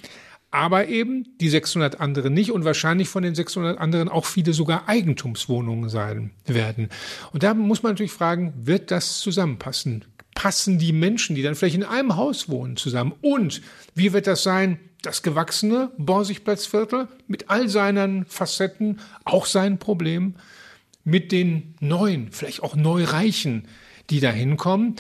Aber 0.50 0.88
eben 0.88 1.26
die 1.40 1.48
600 1.48 2.00
anderen 2.00 2.32
nicht 2.32 2.52
und 2.52 2.64
wahrscheinlich 2.64 3.08
von 3.08 3.22
den 3.22 3.34
600 3.34 3.78
anderen 3.78 4.08
auch 4.08 4.24
viele 4.24 4.52
sogar 4.52 4.88
Eigentumswohnungen 4.88 5.90
sein 5.90 6.30
werden. 6.46 6.88
Und 7.32 7.42
da 7.42 7.52
muss 7.52 7.82
man 7.82 7.92
natürlich 7.92 8.12
fragen, 8.12 8.54
wird 8.56 8.90
das 8.90 9.18
zusammenpassen? 9.18 10.04
Passen 10.34 10.78
die 10.78 10.92
Menschen, 10.92 11.34
die 11.34 11.42
dann 11.42 11.54
vielleicht 11.54 11.76
in 11.76 11.82
einem 11.84 12.16
Haus 12.16 12.48
wohnen, 12.48 12.76
zusammen? 12.76 13.14
Und 13.22 13.60
wie 13.94 14.12
wird 14.12 14.26
das 14.26 14.42
sein, 14.42 14.78
das 15.02 15.22
gewachsene 15.22 15.90
Borsigplatzviertel 15.98 17.08
mit 17.26 17.50
all 17.50 17.68
seinen 17.68 18.24
Facetten, 18.26 19.00
auch 19.24 19.46
seinen 19.46 19.78
Problemen? 19.78 20.36
mit 21.06 21.30
den 21.30 21.74
Neuen, 21.80 22.32
vielleicht 22.32 22.64
auch 22.64 22.74
Neureichen, 22.74 23.68
die 24.10 24.18
da 24.18 24.30
hinkommen, 24.30 24.96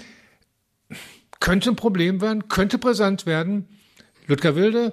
könnte 1.46 1.70
ein 1.70 1.76
Problem 1.76 2.20
werden, 2.20 2.48
könnte 2.48 2.76
brisant 2.76 3.24
werden. 3.24 3.68
Ludger 4.26 4.56
Wilde 4.56 4.92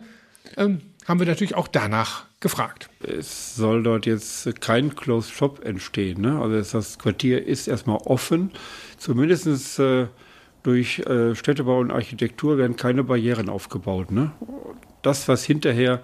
ähm, 0.56 0.82
haben 1.08 1.20
wir 1.20 1.26
natürlich 1.26 1.56
auch 1.56 1.68
danach 1.68 2.26
gefragt. 2.42 2.92
Es 3.02 3.56
soll 3.56 3.82
dort 3.82 4.06
jetzt 4.06 4.62
kein 4.62 4.96
Closed 4.96 5.34
Shop 5.34 5.66
entstehen. 5.66 6.22
Ne? 6.22 6.40
Also 6.40 6.78
das 6.78 7.00
Quartier 7.00 7.44
ist 7.44 7.68
erstmal 7.68 7.98
offen. 8.06 8.52
Zumindest 9.00 9.80
äh, 9.80 10.06
durch 10.62 11.00
äh, 11.00 11.34
Städtebau 11.34 11.80
und 11.80 11.90
Architektur 11.90 12.60
werden 12.60 12.76
keine 12.76 13.04
Barrieren 13.04 13.50
aufgebaut. 13.50 14.12
Ne? 14.12 14.32
Das, 15.02 15.28
was 15.28 15.44
hinterher 15.44 16.04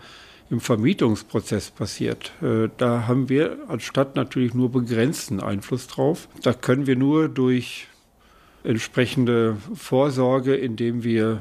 im 0.50 0.62
Vermietungsprozess 0.62 1.70
passiert. 1.70 2.32
Äh, 2.42 2.70
da 2.76 3.06
haben 3.06 3.30
wir 3.30 3.60
als 3.68 3.84
Stadt 3.84 4.16
natürlich 4.16 4.56
nur 4.56 4.72
begrenzten 4.72 5.42
Einfluss 5.42 5.86
drauf. 5.86 6.28
Da 6.42 6.54
können 6.54 6.88
wir 6.88 6.96
nur 6.96 7.30
durch 7.30 7.89
entsprechende 8.64 9.58
Vorsorge, 9.74 10.56
indem 10.56 11.04
wir 11.04 11.40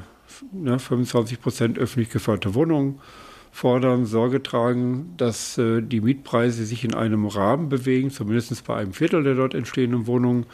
ne, 0.51 0.79
25 0.79 1.41
Prozent 1.41 1.77
öffentlich 1.77 2.09
geförderte 2.09 2.55
Wohnungen 2.55 2.99
fordern, 3.51 4.05
Sorge 4.05 4.43
tragen, 4.43 5.13
dass 5.17 5.57
äh, 5.57 5.81
die 5.81 6.01
Mietpreise 6.01 6.65
sich 6.65 6.83
in 6.83 6.93
einem 6.93 7.25
Rahmen 7.25 7.69
bewegen, 7.69 8.11
zumindest 8.11 8.65
bei 8.65 8.75
einem 8.75 8.93
Viertel 8.93 9.23
der 9.23 9.35
dort 9.35 9.53
entstehenden 9.53 10.07
Wohnungen, 10.07 10.45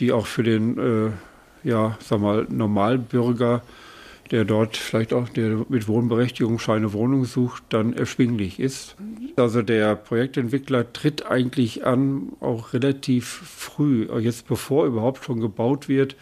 die 0.00 0.12
auch 0.12 0.26
für 0.26 0.42
den 0.42 0.78
äh, 0.78 1.10
ja, 1.64 1.96
sag 2.00 2.20
mal, 2.20 2.46
Normalbürger 2.48 3.62
der 4.32 4.46
dort 4.46 4.78
vielleicht 4.78 5.12
auch 5.12 5.28
der 5.28 5.66
mit 5.68 5.86
Wohnberechtigung 5.86 6.58
eine 6.68 6.94
Wohnung 6.94 7.26
sucht, 7.26 7.62
dann 7.68 7.92
erschwinglich 7.92 8.58
ist. 8.58 8.96
Also 9.36 9.60
der 9.60 9.94
Projektentwickler 9.94 10.92
tritt 10.92 11.26
eigentlich 11.26 11.84
an, 11.84 12.32
auch 12.40 12.72
relativ 12.72 13.26
früh, 13.26 14.08
jetzt 14.20 14.48
bevor 14.48 14.86
überhaupt 14.86 15.24
schon 15.24 15.40
gebaut 15.40 15.88
wird, 15.88 16.16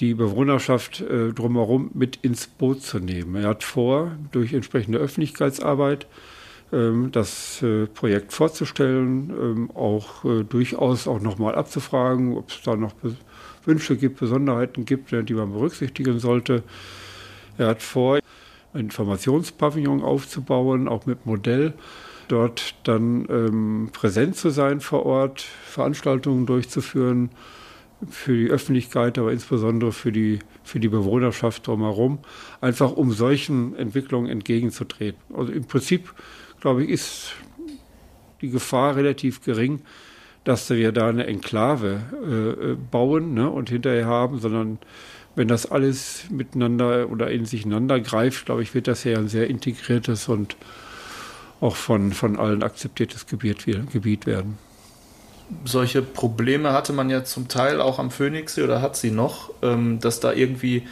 die 0.00 0.12
Bewohnerschaft 0.12 1.00
äh, 1.00 1.32
drumherum 1.32 1.90
mit 1.94 2.16
ins 2.16 2.46
Boot 2.46 2.82
zu 2.82 2.98
nehmen. 2.98 3.36
Er 3.36 3.48
hat 3.48 3.64
vor, 3.64 4.12
durch 4.32 4.52
entsprechende 4.52 4.98
Öffentlichkeitsarbeit 4.98 6.06
ähm, 6.72 7.10
das 7.10 7.62
äh, 7.62 7.86
Projekt 7.86 8.32
vorzustellen, 8.32 9.30
ähm, 9.30 9.70
auch 9.70 10.24
äh, 10.24 10.42
durchaus 10.42 11.08
auch 11.08 11.20
nochmal 11.20 11.54
abzufragen, 11.54 12.36
ob 12.36 12.50
es 12.50 12.60
da 12.62 12.76
noch 12.76 12.94
Wünsche 13.64 13.96
gibt, 13.96 14.20
Besonderheiten 14.20 14.84
gibt, 14.84 15.12
die 15.12 15.34
man 15.34 15.52
berücksichtigen 15.52 16.18
sollte. 16.18 16.62
Er 17.58 17.68
hat 17.68 17.82
vor, 17.82 18.18
ein 18.72 18.80
Informationspavillon 18.80 20.02
aufzubauen, 20.02 20.88
auch 20.88 21.06
mit 21.06 21.26
Modell. 21.26 21.74
Dort 22.28 22.74
dann 22.84 23.26
ähm, 23.28 23.90
präsent 23.92 24.36
zu 24.36 24.50
sein 24.50 24.80
vor 24.80 25.04
Ort, 25.04 25.40
Veranstaltungen 25.40 26.46
durchzuführen 26.46 27.30
für 28.10 28.36
die 28.36 28.50
Öffentlichkeit, 28.50 29.18
aber 29.18 29.32
insbesondere 29.32 29.92
für 29.92 30.12
die, 30.12 30.40
für 30.62 30.80
die 30.80 30.88
Bewohnerschaft 30.88 31.66
drumherum, 31.66 32.18
einfach 32.60 32.92
um 32.92 33.12
solchen 33.12 33.76
Entwicklungen 33.76 34.28
entgegenzutreten. 34.28 35.20
Also 35.34 35.52
im 35.52 35.64
Prinzip, 35.64 36.14
glaube 36.60 36.84
ich, 36.84 36.90
ist 36.90 37.34
die 38.40 38.50
Gefahr 38.50 38.96
relativ 38.96 39.42
gering, 39.42 39.82
dass 40.44 40.68
wir 40.68 40.92
da 40.92 41.08
eine 41.08 41.26
Enklave 41.26 42.02
äh, 42.22 42.72
äh 42.72 42.76
bauen 42.90 43.34
ne, 43.34 43.48
und 43.48 43.70
hinterher 43.70 44.06
haben, 44.06 44.38
sondern 44.38 44.78
wenn 45.36 45.48
das 45.48 45.70
alles 45.70 46.24
miteinander 46.30 47.10
oder 47.10 47.30
in 47.30 47.46
sich 47.46 47.64
ineinander 47.64 48.00
greift, 48.00 48.46
glaube 48.46 48.62
ich, 48.62 48.74
wird 48.74 48.86
das 48.88 49.04
ja 49.04 49.18
ein 49.18 49.28
sehr 49.28 49.48
integriertes 49.48 50.28
und 50.28 50.56
auch 51.60 51.76
von, 51.76 52.12
von 52.12 52.38
allen 52.38 52.62
akzeptiertes 52.62 53.26
Gebiet, 53.26 53.64
Gebiet 53.92 54.26
werden. 54.26 54.58
Solche 55.64 56.02
Probleme 56.02 56.72
hatte 56.72 56.92
man 56.92 57.10
ja 57.10 57.24
zum 57.24 57.48
Teil 57.48 57.80
auch 57.80 57.98
am 57.98 58.10
Phoenixsee 58.10 58.62
oder 58.62 58.80
hat 58.80 58.96
sie 58.96 59.10
noch, 59.10 59.50
ähm, 59.62 60.00
dass 60.00 60.20
da 60.20 60.32
irgendwie 60.32 60.84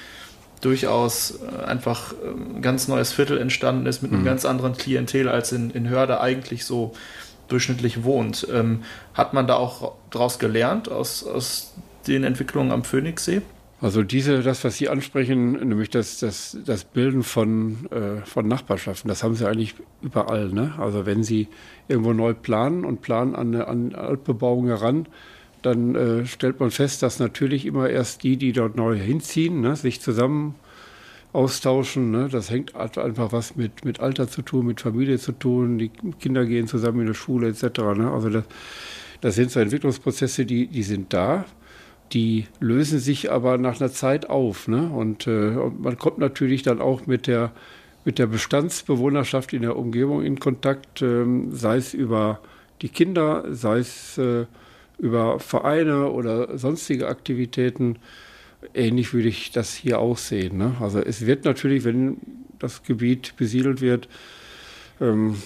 durchaus 0.60 1.40
äh, 1.40 1.64
einfach 1.64 2.12
ein 2.12 2.56
ähm, 2.56 2.62
ganz 2.62 2.88
neues 2.88 3.12
Viertel 3.12 3.38
entstanden 3.38 3.86
ist 3.86 4.02
mit 4.02 4.12
einem 4.12 4.22
mhm. 4.22 4.26
ganz 4.26 4.44
anderen 4.44 4.76
Klientel 4.76 5.28
als 5.28 5.52
in, 5.52 5.70
in 5.70 5.88
Hörde 5.88 6.20
eigentlich 6.20 6.64
so 6.64 6.92
durchschnittlich 7.48 8.04
wohnt. 8.04 8.46
Ähm, 8.50 8.82
hat 9.14 9.34
man 9.34 9.46
da 9.46 9.56
auch 9.56 9.94
daraus 10.10 10.38
gelernt 10.38 10.90
aus, 10.90 11.24
aus 11.24 11.72
den 12.06 12.24
Entwicklungen 12.24 12.72
am 12.72 12.84
Phoenixsee? 12.84 13.42
Also 13.82 14.04
diese, 14.04 14.42
das, 14.42 14.62
was 14.62 14.76
Sie 14.76 14.88
ansprechen, 14.88 15.54
nämlich 15.54 15.90
das, 15.90 16.20
das, 16.20 16.56
das 16.64 16.84
Bilden 16.84 17.24
von, 17.24 17.90
äh, 17.90 18.24
von 18.24 18.46
Nachbarschaften, 18.46 19.08
das 19.08 19.24
haben 19.24 19.34
Sie 19.34 19.44
eigentlich 19.44 19.74
überall. 20.02 20.50
Ne? 20.50 20.72
Also 20.78 21.04
wenn 21.04 21.24
Sie 21.24 21.48
irgendwo 21.88 22.12
neu 22.12 22.32
planen 22.32 22.84
und 22.84 23.02
planen 23.02 23.34
an 23.34 23.48
eine 23.48 23.66
an 23.66 23.96
Altbebauung 23.96 24.68
heran, 24.68 25.06
dann 25.62 25.96
äh, 25.96 26.26
stellt 26.26 26.60
man 26.60 26.70
fest, 26.70 27.02
dass 27.02 27.18
natürlich 27.18 27.66
immer 27.66 27.90
erst 27.90 28.22
die, 28.22 28.36
die 28.36 28.52
dort 28.52 28.76
neu 28.76 28.96
hinziehen, 28.96 29.60
ne, 29.60 29.74
sich 29.74 30.00
zusammen 30.00 30.54
austauschen. 31.32 32.12
Ne? 32.12 32.28
Das 32.30 32.50
hängt 32.50 32.76
einfach 32.76 33.32
was 33.32 33.56
mit, 33.56 33.84
mit 33.84 33.98
Alter 33.98 34.28
zu 34.28 34.42
tun, 34.42 34.66
mit 34.66 34.80
Familie 34.80 35.18
zu 35.18 35.32
tun. 35.32 35.78
Die 35.78 35.90
Kinder 36.20 36.46
gehen 36.46 36.68
zusammen 36.68 37.00
in 37.00 37.08
die 37.08 37.14
Schule 37.14 37.48
etc. 37.48 37.80
Ne? 37.96 38.12
Also 38.12 38.30
das, 38.30 38.44
das 39.20 39.34
sind 39.34 39.50
so 39.50 39.58
Entwicklungsprozesse, 39.58 40.46
die, 40.46 40.68
die 40.68 40.84
sind 40.84 41.12
da 41.12 41.46
die 42.12 42.46
lösen 42.60 42.98
sich 42.98 43.30
aber 43.30 43.58
nach 43.58 43.80
einer 43.80 43.90
Zeit 43.90 44.28
auf. 44.28 44.68
Ne? 44.68 44.90
Und, 44.90 45.26
äh, 45.26 45.50
man 45.78 45.98
kommt 45.98 46.18
natürlich 46.18 46.62
dann 46.62 46.80
auch 46.80 47.06
mit 47.06 47.26
der, 47.26 47.52
mit 48.04 48.18
der 48.18 48.26
Bestandsbewohnerschaft 48.26 49.52
in 49.52 49.62
der 49.62 49.76
Umgebung 49.76 50.22
in 50.22 50.38
Kontakt, 50.38 51.02
äh, 51.02 51.24
sei 51.50 51.76
es 51.76 51.94
über 51.94 52.40
die 52.82 52.88
Kinder, 52.88 53.44
sei 53.50 53.78
es 53.78 54.18
äh, 54.18 54.46
über 54.98 55.40
Vereine 55.40 56.10
oder 56.10 56.58
sonstige 56.58 57.08
Aktivitäten. 57.08 57.96
Ähnlich 58.74 59.12
würde 59.14 59.28
ich 59.28 59.50
das 59.50 59.74
hier 59.74 59.98
auch 59.98 60.18
sehen. 60.18 60.58
Ne? 60.58 60.74
Also 60.80 61.00
es 61.00 61.26
wird 61.26 61.44
natürlich, 61.44 61.84
wenn 61.84 62.18
das 62.58 62.82
Gebiet 62.82 63.34
besiedelt 63.36 63.80
wird, 63.80 64.08
ähm, 65.02 65.36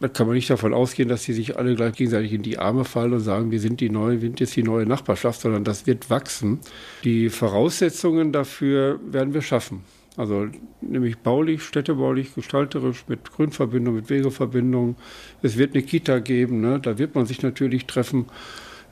da 0.00 0.08
kann 0.08 0.26
man 0.26 0.36
nicht 0.36 0.48
davon 0.48 0.72
ausgehen, 0.72 1.08
dass 1.08 1.22
sie 1.22 1.34
sich 1.34 1.58
alle 1.58 1.74
gleich 1.74 1.94
gegenseitig 1.94 2.32
in 2.32 2.42
die 2.42 2.58
Arme 2.58 2.84
fallen 2.84 3.12
und 3.12 3.20
sagen, 3.20 3.50
wir 3.50 3.60
sind 3.60 3.80
die 3.80 3.90
neue, 3.90 4.22
wir 4.22 4.28
sind 4.28 4.40
jetzt 4.40 4.56
die 4.56 4.62
neue 4.62 4.86
Nachbarschaft, 4.86 5.42
sondern 5.42 5.64
das 5.64 5.86
wird 5.86 6.08
wachsen. 6.08 6.60
Die 7.04 7.28
Voraussetzungen 7.28 8.32
dafür 8.32 8.98
werden 9.04 9.34
wir 9.34 9.42
schaffen. 9.42 9.84
Also 10.16 10.46
nämlich 10.80 11.18
baulich, 11.18 11.62
städtebaulich, 11.62 12.34
gestalterisch, 12.34 13.04
mit 13.06 13.30
Grünverbindung, 13.32 13.94
mit 13.94 14.10
Wegeverbindung. 14.10 14.96
Es 15.42 15.56
wird 15.58 15.74
eine 15.74 15.82
Kita 15.82 16.18
geben, 16.18 16.60
ne? 16.60 16.80
da 16.80 16.98
wird 16.98 17.14
man 17.14 17.26
sich 17.26 17.42
natürlich 17.42 17.86
treffen. 17.86 18.26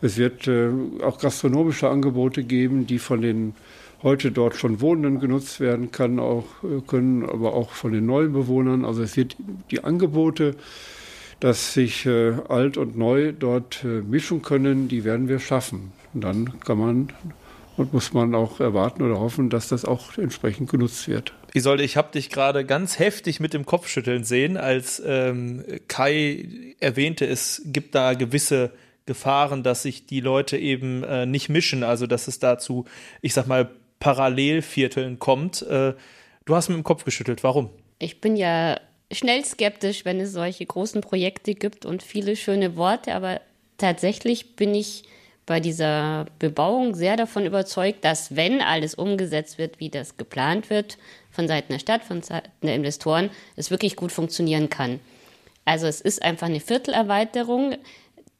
Es 0.03 0.17
wird 0.17 0.49
äh, 0.49 0.71
auch 1.03 1.19
gastronomische 1.19 1.89
Angebote 1.89 2.43
geben, 2.45 2.87
die 2.87 2.99
von 2.99 3.21
den 3.21 3.55
heute 4.03 4.33
dort 4.33 4.57
schon 4.57 4.81
Wohnenden 4.81 5.21
genutzt 5.21 5.61
werden 5.61 5.91
kann, 5.93 6.19
auch, 6.19 6.47
äh, 6.63 6.81
können 6.87 7.25
aber 7.25 7.55
auch 7.55 7.71
von 7.71 7.93
den 7.93 8.07
neuen 8.07 8.33
Bewohnern. 8.33 8.85
Also 8.85 9.03
es 9.03 9.17
wird 9.17 9.37
die 9.71 9.85
Angebote, 9.85 10.57
dass 11.41 11.75
sich 11.75 12.07
äh, 12.07 12.33
alt 12.49 12.77
und 12.77 12.97
neu 12.97 13.33
dort 13.33 13.85
äh, 13.85 14.03
mischen 14.03 14.43
können, 14.43 14.89
die 14.89 15.05
werden 15.05 15.29
wir 15.29 15.39
schaffen. 15.39 15.93
Und 16.13 16.23
dann 16.23 16.61
kann 16.61 16.79
man 16.79 17.09
und 17.77 17.95
muss 17.95 18.13
man 18.13 18.35
auch 18.35 18.61
erwarten 18.61 19.03
oder 19.03 19.19
hoffen, 19.19 19.49
dass 19.49 19.69
das 19.69 19.87
auch 19.87 20.19
entsprechend 20.19 20.71
genutzt 20.71 21.09
wird. 21.09 21.33
Isolde, 21.55 21.83
ich 21.83 21.97
habe 21.97 22.13
dich 22.13 22.29
gerade 22.29 22.65
ganz 22.67 22.99
heftig 22.99 23.41
mit 23.41 23.55
dem 23.55 23.65
Kopfschütteln 23.65 24.23
sehen, 24.23 24.57
als 24.57 25.03
ähm, 25.05 25.65
Kai 25.89 26.77
erwähnte, 26.79 27.27
es 27.27 27.63
gibt 27.65 27.95
da 27.95 28.13
gewisse 28.15 28.71
Gefahren, 29.07 29.63
dass 29.63 29.83
sich 29.83 30.07
die 30.07 30.21
Leute 30.21 30.59
eben 30.59 31.03
äh, 31.03 31.27
nicht 31.27 31.49
mischen, 31.49 31.83
also 31.83 32.07
dass 32.07 32.29
es 32.29 32.39
dazu, 32.39 32.85
ich 33.23 33.33
sag 33.35 33.47
mal, 33.47 33.71
Parallelvierteln 34.01 35.19
kommt. 35.19 35.63
Äh, 35.63 35.95
du 36.45 36.55
hast 36.57 36.69
mit 36.69 36.77
dem 36.77 36.85
Kopf 36.85 37.05
geschüttelt. 37.05 37.45
Warum? 37.45 37.71
Ich 37.99 38.21
bin 38.21 38.35
ja 38.35 38.81
schnell 39.13 39.45
skeptisch, 39.45 40.05
wenn 40.05 40.19
es 40.19 40.33
solche 40.33 40.67
großen 40.67 41.01
Projekte 41.03 41.55
gibt 41.55 41.87
und 41.87 42.03
viele 42.03 42.35
schöne 42.35 42.77
Worte, 42.77 43.15
aber 43.15 43.41
tatsächlich 43.79 44.57
bin 44.57 44.75
ich 44.75 45.05
bei 45.47 45.61
dieser 45.61 46.27
Bebauung 46.39 46.95
sehr 46.95 47.17
davon 47.17 47.45
überzeugt, 47.45 48.05
dass 48.05 48.37
wenn 48.37 48.61
alles 48.61 48.95
umgesetzt 48.95 49.59
wird, 49.59 49.81
wie 49.81 49.89
das 49.89 50.17
geplant 50.17 50.71
wird, 50.71 50.97
von 51.31 51.49
Seiten 51.49 51.73
der 51.73 51.81
Stadt, 51.81 52.05
von 52.05 52.23
Seiten 52.23 52.67
der 52.67 52.75
Investoren, 52.77 53.31
es 53.57 53.71
wirklich 53.71 53.97
gut 53.97 54.13
funktionieren 54.13 54.71
kann. 54.71 55.01
Also 55.65 55.87
es 55.87 56.01
ist 56.01 56.23
einfach 56.23 56.47
eine 56.47 56.61
Viertelerweiterung. 56.61 57.77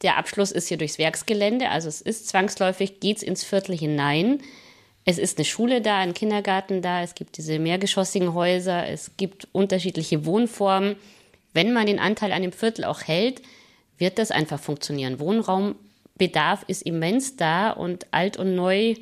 Der 0.01 0.17
Abschluss 0.17 0.51
ist 0.51 0.69
hier 0.69 0.77
durchs 0.77 0.97
Werksgelände, 0.97 1.69
also 1.69 1.87
es 1.89 2.01
ist 2.01 2.29
zwangsläufig, 2.29 2.99
geht 2.99 3.17
es 3.17 3.23
ins 3.23 3.43
Viertel 3.43 3.77
hinein. 3.77 4.41
Es 5.03 5.17
ist 5.17 5.37
eine 5.37 5.45
Schule 5.45 5.81
da, 5.81 5.97
ein 5.97 6.13
Kindergarten 6.13 6.81
da, 6.81 7.01
es 7.01 7.15
gibt 7.15 7.37
diese 7.37 7.57
mehrgeschossigen 7.57 8.33
Häuser, 8.33 8.87
es 8.87 9.11
gibt 9.17 9.47
unterschiedliche 9.51 10.25
Wohnformen. 10.25 10.95
Wenn 11.53 11.73
man 11.73 11.87
den 11.87 11.99
Anteil 11.99 12.31
an 12.31 12.43
dem 12.43 12.51
Viertel 12.51 12.85
auch 12.85 13.01
hält, 13.01 13.41
wird 13.97 14.19
das 14.19 14.31
einfach 14.31 14.59
funktionieren. 14.59 15.19
Wohnraumbedarf 15.19 16.63
ist 16.67 16.83
immens 16.83 17.35
da 17.35 17.71
und 17.71 18.05
alt 18.11 18.37
und 18.37 18.55
neu, 18.55 18.95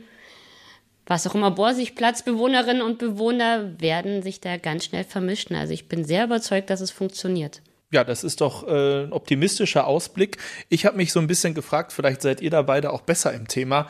was 1.05 1.27
auch 1.27 1.35
immer, 1.35 1.51
Borsigplatzbewohnerinnen 1.51 2.81
und 2.81 2.99
Bewohner 2.99 3.79
werden 3.81 4.21
sich 4.21 4.39
da 4.39 4.57
ganz 4.57 4.85
schnell 4.85 5.03
vermischen. 5.03 5.55
Also 5.55 5.73
ich 5.73 5.89
bin 5.89 6.05
sehr 6.05 6.23
überzeugt, 6.23 6.69
dass 6.69 6.81
es 6.81 6.91
funktioniert. 6.91 7.61
Ja, 7.91 8.03
das 8.03 8.23
ist 8.23 8.41
doch 8.41 8.67
äh, 8.67 9.05
ein 9.05 9.11
optimistischer 9.13 9.87
Ausblick. 9.87 10.37
Ich 10.69 10.85
habe 10.85 10.97
mich 10.97 11.11
so 11.11 11.19
ein 11.19 11.25
bisschen 11.25 11.55
gefragt, 11.55 11.91
vielleicht 11.91 12.21
seid 12.21 12.39
ihr 12.39 12.51
da 12.51 12.61
beide 12.61 12.93
auch 12.93 13.01
besser 13.01 13.33
im 13.33 13.47
Thema 13.47 13.87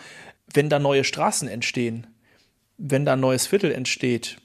wenn 0.54 0.70
da 0.70 0.80
neue 0.80 1.04
Straßen 1.04 1.48
entstehen, 1.48 2.08
wenn 2.78 3.06
da 3.06 3.14
ein 3.14 3.20
neues 3.20 3.48
Viertel 3.48 3.72
entsteht, 3.72 4.38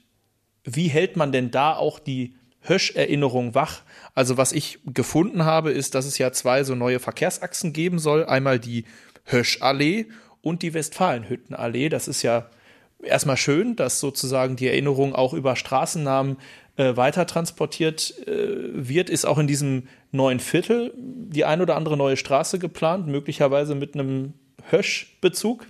wie 0.63 0.87
hält 0.87 1.15
man 1.15 1.31
denn 1.31 1.51
da 1.51 1.75
auch 1.75 1.99
die 1.99 2.35
Hösch-Erinnerung 2.61 3.55
wach? 3.55 3.81
Also 4.13 4.37
was 4.37 4.51
ich 4.51 4.79
gefunden 4.85 5.45
habe, 5.45 5.71
ist, 5.71 5.95
dass 5.95 6.05
es 6.05 6.17
ja 6.17 6.31
zwei 6.31 6.63
so 6.63 6.75
neue 6.75 6.99
Verkehrsachsen 6.99 7.73
geben 7.73 7.99
soll. 7.99 8.25
Einmal 8.25 8.59
die 8.59 8.85
Hösch-Allee 9.25 10.07
und 10.41 10.63
die 10.63 10.73
Westfalenhüttenallee. 10.73 11.89
Das 11.89 12.07
ist 12.07 12.23
ja 12.23 12.49
erstmal 13.03 13.37
schön, 13.37 13.75
dass 13.75 13.99
sozusagen 13.99 14.55
die 14.55 14.67
Erinnerung 14.67 15.15
auch 15.15 15.33
über 15.33 15.55
Straßennamen 15.55 16.37
äh, 16.77 16.95
weiter 16.95 17.27
transportiert 17.27 18.15
äh, 18.27 18.47
wird. 18.73 19.09
Ist 19.09 19.25
auch 19.25 19.37
in 19.37 19.47
diesem 19.47 19.87
neuen 20.11 20.39
Viertel 20.39 20.93
die 20.97 21.45
ein 21.45 21.61
oder 21.61 21.75
andere 21.75 21.97
neue 21.97 22.17
Straße 22.17 22.59
geplant, 22.59 23.07
möglicherweise 23.07 23.75
mit 23.75 23.93
einem 23.93 24.33
Hösch-Bezug? 24.69 25.67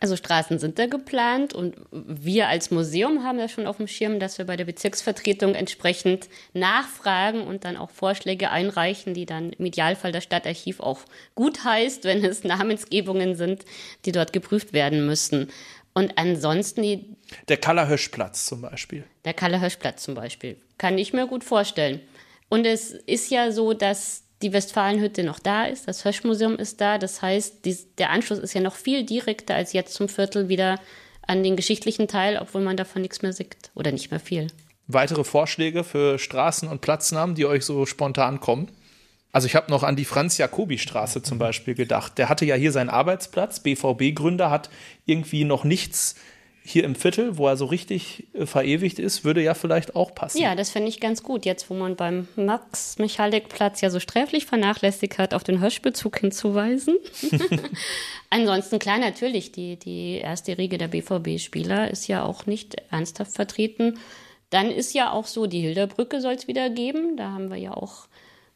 Also 0.00 0.14
Straßen 0.14 0.60
sind 0.60 0.78
da 0.78 0.86
geplant 0.86 1.54
und 1.54 1.74
wir 1.90 2.48
als 2.48 2.70
Museum 2.70 3.24
haben 3.24 3.38
das 3.38 3.50
schon 3.50 3.66
auf 3.66 3.78
dem 3.78 3.88
Schirm, 3.88 4.20
dass 4.20 4.38
wir 4.38 4.44
bei 4.44 4.56
der 4.56 4.64
Bezirksvertretung 4.64 5.56
entsprechend 5.56 6.28
nachfragen 6.52 7.42
und 7.42 7.64
dann 7.64 7.76
auch 7.76 7.90
Vorschläge 7.90 8.50
einreichen, 8.50 9.12
die 9.12 9.26
dann 9.26 9.50
im 9.50 9.66
Idealfall 9.66 10.12
das 10.12 10.22
Stadtarchiv 10.22 10.78
auch 10.78 11.00
gut 11.34 11.64
heißt, 11.64 12.04
wenn 12.04 12.24
es 12.24 12.44
Namensgebungen 12.44 13.34
sind, 13.34 13.64
die 14.04 14.12
dort 14.12 14.32
geprüft 14.32 14.72
werden 14.72 15.04
müssen. 15.04 15.50
Und 15.94 16.16
ansonsten 16.16 16.82
die. 16.82 17.16
Der 17.48 17.56
Kaller-Höschplatz 17.56 18.46
zum 18.46 18.62
Beispiel. 18.62 19.04
Der 19.24 19.34
Kaller-Höschplatz 19.34 20.04
zum 20.04 20.14
Beispiel. 20.14 20.60
Kann 20.78 20.96
ich 20.96 21.12
mir 21.12 21.26
gut 21.26 21.42
vorstellen. 21.42 22.00
Und 22.48 22.66
es 22.66 22.92
ist 22.92 23.30
ja 23.30 23.50
so, 23.50 23.72
dass 23.72 24.27
die 24.42 24.52
Westfalenhütte 24.52 25.24
noch 25.24 25.38
da 25.38 25.64
ist, 25.64 25.88
das 25.88 26.04
Höschmuseum 26.04 26.56
ist 26.56 26.80
da. 26.80 26.98
Das 26.98 27.22
heißt, 27.22 27.64
die, 27.64 27.76
der 27.98 28.10
Anschluss 28.10 28.38
ist 28.38 28.54
ja 28.54 28.60
noch 28.60 28.76
viel 28.76 29.04
direkter 29.04 29.54
als 29.54 29.72
jetzt 29.72 29.94
zum 29.94 30.08
Viertel 30.08 30.48
wieder 30.48 30.78
an 31.26 31.42
den 31.42 31.56
geschichtlichen 31.56 32.08
Teil, 32.08 32.38
obwohl 32.40 32.62
man 32.62 32.76
davon 32.76 33.02
nichts 33.02 33.22
mehr 33.22 33.32
sieht 33.32 33.56
oder 33.74 33.92
nicht 33.92 34.10
mehr 34.10 34.20
viel. 34.20 34.46
Weitere 34.86 35.24
Vorschläge 35.24 35.84
für 35.84 36.18
Straßen 36.18 36.68
und 36.68 36.80
Platznamen, 36.80 37.34
die 37.34 37.46
euch 37.46 37.64
so 37.64 37.84
spontan 37.84 38.40
kommen? 38.40 38.70
Also 39.32 39.46
ich 39.46 39.54
habe 39.54 39.70
noch 39.70 39.82
an 39.82 39.96
die 39.96 40.06
Franz-Jacobi-Straße 40.06 41.22
zum 41.22 41.38
Beispiel 41.38 41.74
gedacht. 41.74 42.16
Der 42.16 42.30
hatte 42.30 42.46
ja 42.46 42.54
hier 42.54 42.72
seinen 42.72 42.88
Arbeitsplatz, 42.88 43.60
BVB-Gründer, 43.60 44.50
hat 44.50 44.70
irgendwie 45.04 45.44
noch 45.44 45.64
nichts 45.64 46.14
hier 46.68 46.84
im 46.84 46.94
Viertel, 46.94 47.38
wo 47.38 47.48
er 47.48 47.56
so 47.56 47.66
richtig 47.66 48.26
äh, 48.34 48.46
verewigt 48.46 48.98
ist, 48.98 49.24
würde 49.24 49.42
ja 49.42 49.54
vielleicht 49.54 49.96
auch 49.96 50.14
passen. 50.14 50.40
Ja, 50.40 50.54
das 50.54 50.70
finde 50.70 50.88
ich 50.88 51.00
ganz 51.00 51.22
gut. 51.22 51.44
Jetzt, 51.44 51.70
wo 51.70 51.74
man 51.74 51.96
beim 51.96 52.28
Max-Michalik-Platz 52.36 53.80
ja 53.80 53.90
so 53.90 54.00
sträflich 54.00 54.46
vernachlässigt 54.46 55.18
hat, 55.18 55.34
auf 55.34 55.44
den 55.44 55.60
Hirschbezug 55.60 56.18
hinzuweisen. 56.18 56.96
Ansonsten, 58.30 58.78
klar, 58.78 58.98
natürlich, 58.98 59.52
die, 59.52 59.76
die 59.76 60.18
erste 60.18 60.58
Riege 60.58 60.78
der 60.78 60.88
BVB-Spieler 60.88 61.90
ist 61.90 62.06
ja 62.06 62.24
auch 62.24 62.46
nicht 62.46 62.76
ernsthaft 62.90 63.32
vertreten. 63.32 63.98
Dann 64.50 64.70
ist 64.70 64.94
ja 64.94 65.12
auch 65.12 65.26
so, 65.26 65.46
die 65.46 65.60
Hilderbrücke 65.60 66.20
soll 66.20 66.34
es 66.34 66.48
wieder 66.48 66.70
geben. 66.70 67.16
Da 67.16 67.32
haben 67.32 67.50
wir 67.50 67.58
ja 67.58 67.72
auch 67.72 68.08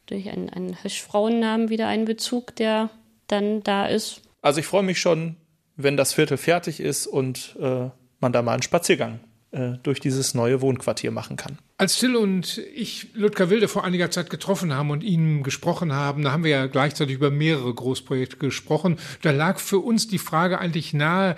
durch 0.06 0.28
einen, 0.30 0.50
einen 0.50 0.74
Hirschfrauennamen 0.74 1.68
wieder 1.68 1.88
einen 1.88 2.04
Bezug, 2.04 2.56
der 2.56 2.90
dann 3.26 3.62
da 3.62 3.86
ist. 3.86 4.22
Also 4.42 4.60
ich 4.60 4.66
freue 4.66 4.82
mich 4.82 5.00
schon, 5.00 5.36
wenn 5.76 5.96
das 5.96 6.12
Viertel 6.12 6.36
fertig 6.36 6.80
ist 6.80 7.06
und 7.06 7.56
äh, 7.60 7.90
man 8.22 8.32
da 8.32 8.42
mal 8.42 8.52
einen 8.52 8.62
Spaziergang 8.62 9.20
äh, 9.52 9.72
durch 9.82 10.00
dieses 10.00 10.32
neue 10.32 10.62
Wohnquartier 10.62 11.10
machen 11.10 11.36
kann. 11.36 11.58
Als 11.76 11.98
Till 11.98 12.16
und 12.16 12.56
ich 12.74 13.08
Ludger 13.12 13.50
Wilde 13.50 13.68
vor 13.68 13.84
einiger 13.84 14.10
Zeit 14.10 14.30
getroffen 14.30 14.72
haben 14.72 14.88
und 14.90 15.04
Ihnen 15.04 15.42
gesprochen 15.42 15.92
haben, 15.92 16.22
da 16.22 16.32
haben 16.32 16.42
wir 16.42 16.52
ja 16.52 16.66
gleichzeitig 16.68 17.16
über 17.16 17.30
mehrere 17.30 17.74
Großprojekte 17.74 18.38
gesprochen. 18.38 18.96
Da 19.20 19.30
lag 19.30 19.58
für 19.58 19.80
uns 19.80 20.08
die 20.08 20.16
Frage 20.16 20.58
eigentlich 20.58 20.94
nahe, 20.94 21.36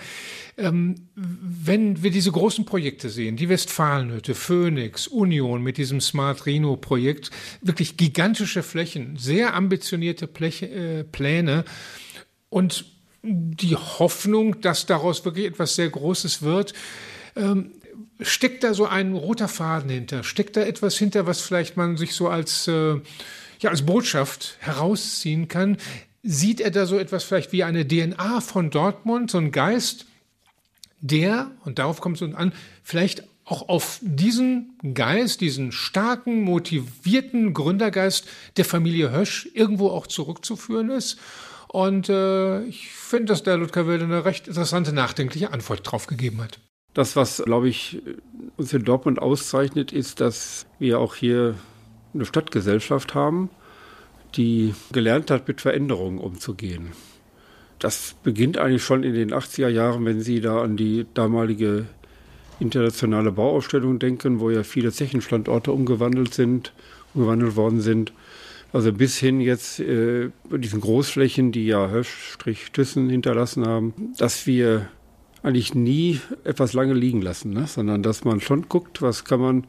ähm, 0.57 1.09
wenn 1.16 2.05
wir 2.05 2.12
diese 2.12 2.31
großen 2.31 2.64
Projekte 2.64 3.09
sehen, 3.09 3.37
die 3.37 3.49
Westfalenhütte, 3.49 4.37
Phoenix, 4.37 5.09
Union 5.09 5.61
mit 5.61 5.77
diesem 5.77 6.01
Smart 6.01 6.47
Reno 6.47 6.77
Projekt, 6.77 7.33
wirklich 7.62 7.97
gigantische 7.97 8.62
Flächen, 8.62 9.16
sehr 9.16 9.55
ambitionierte 9.55 10.29
Plä 10.29 10.51
äh, 10.61 11.03
Pläne 11.03 11.64
und 12.49 12.93
die 13.24 13.76
Hoffnung, 13.76 14.60
dass 14.60 14.87
daraus 14.87 15.24
wirklich 15.24 15.46
etwas 15.46 15.74
sehr 15.74 15.88
Großes 15.88 16.42
wird. 16.42 16.74
Ähm, 17.37 17.72
steckt 18.20 18.62
da 18.62 18.74
so 18.74 18.87
ein 18.87 19.14
roter 19.14 19.48
Faden 19.48 19.90
hinter? 19.90 20.24
Steckt 20.24 20.56
da 20.56 20.62
etwas 20.62 20.96
hinter, 20.96 21.26
was 21.26 21.40
vielleicht 21.40 21.76
man 21.76 21.96
sich 21.96 22.14
so 22.14 22.28
als, 22.28 22.68
äh, 22.68 23.00
ja, 23.60 23.70
als 23.70 23.87
Botschaft 23.87 24.56
herausziehen 24.60 25.48
kann? 25.48 25.78
Sieht 26.22 26.60
er 26.60 26.70
da 26.70 26.87
so 26.87 26.98
etwas 26.98 27.24
vielleicht 27.24 27.52
wie 27.52 27.64
eine 27.64 27.87
DNA 27.87 28.40
von 28.40 28.70
Dortmund, 28.70 29.30
so 29.30 29.38
ein 29.38 29.52
Geist, 29.52 30.06
der, 31.00 31.50
und 31.64 31.78
darauf 31.78 32.00
kommt 32.00 32.20
es 32.20 32.34
an, 32.34 32.52
vielleicht 32.82 33.24
auch 33.44 33.68
auf 33.68 34.00
diesen 34.02 34.78
Geist, 34.94 35.42
diesen 35.42 35.70
starken, 35.70 36.42
motivierten 36.42 37.52
Gründergeist 37.52 38.26
der 38.56 38.64
Familie 38.64 39.10
Hösch 39.10 39.48
irgendwo 39.52 39.88
auch 39.88 40.06
zurückzuführen 40.06 40.90
ist? 40.90 41.18
Und 41.74 42.08
äh, 42.08 42.62
ich 42.66 42.90
finde, 42.90 43.24
dass 43.32 43.42
der 43.42 43.56
Ludger 43.56 43.88
Wilde 43.88 44.04
eine 44.04 44.24
recht 44.24 44.46
interessante, 44.46 44.92
nachdenkliche 44.92 45.52
Antwort 45.52 45.80
drauf 45.82 46.06
gegeben 46.06 46.40
hat. 46.40 46.60
Das, 46.92 47.16
was, 47.16 47.42
glaube 47.44 47.68
ich, 47.68 48.00
uns 48.56 48.72
in 48.72 48.84
Dortmund 48.84 49.20
auszeichnet, 49.20 49.90
ist, 49.90 50.20
dass 50.20 50.66
wir 50.78 51.00
auch 51.00 51.16
hier 51.16 51.56
eine 52.14 52.26
Stadtgesellschaft 52.26 53.16
haben, 53.16 53.50
die 54.37 54.72
gelernt 54.92 55.32
hat, 55.32 55.48
mit 55.48 55.60
Veränderungen 55.60 56.18
umzugehen. 56.18 56.92
Das 57.80 58.14
beginnt 58.22 58.56
eigentlich 58.56 58.84
schon 58.84 59.02
in 59.02 59.14
den 59.14 59.34
80er 59.34 59.66
Jahren, 59.66 60.04
wenn 60.04 60.20
Sie 60.20 60.40
da 60.40 60.62
an 60.62 60.76
die 60.76 61.06
damalige 61.12 61.87
internationale 62.60 63.32
Bauausstellung 63.32 63.98
denken, 63.98 64.38
wo 64.38 64.48
ja 64.48 64.62
viele 64.62 64.92
Zechenstandorte 64.92 65.72
umgewandelt 65.72 66.34
sind, 66.34 66.72
umgewandelt 67.14 67.56
worden 67.56 67.80
sind. 67.80 68.12
Also 68.74 68.92
bis 68.92 69.16
hin 69.18 69.40
jetzt 69.40 69.78
äh, 69.78 70.30
diesen 70.50 70.80
Großflächen, 70.80 71.52
die 71.52 71.64
ja 71.64 71.90
Hösch-Thyssen 71.90 73.08
hinterlassen 73.08 73.64
haben, 73.64 73.94
dass 74.18 74.48
wir 74.48 74.88
eigentlich 75.44 75.76
nie 75.76 76.20
etwas 76.42 76.72
lange 76.72 76.92
liegen 76.92 77.22
lassen, 77.22 77.52
ne? 77.52 77.68
sondern 77.68 78.02
dass 78.02 78.24
man 78.24 78.40
schon 78.40 78.68
guckt, 78.68 79.00
was 79.00 79.24
kann 79.24 79.40
man 79.40 79.66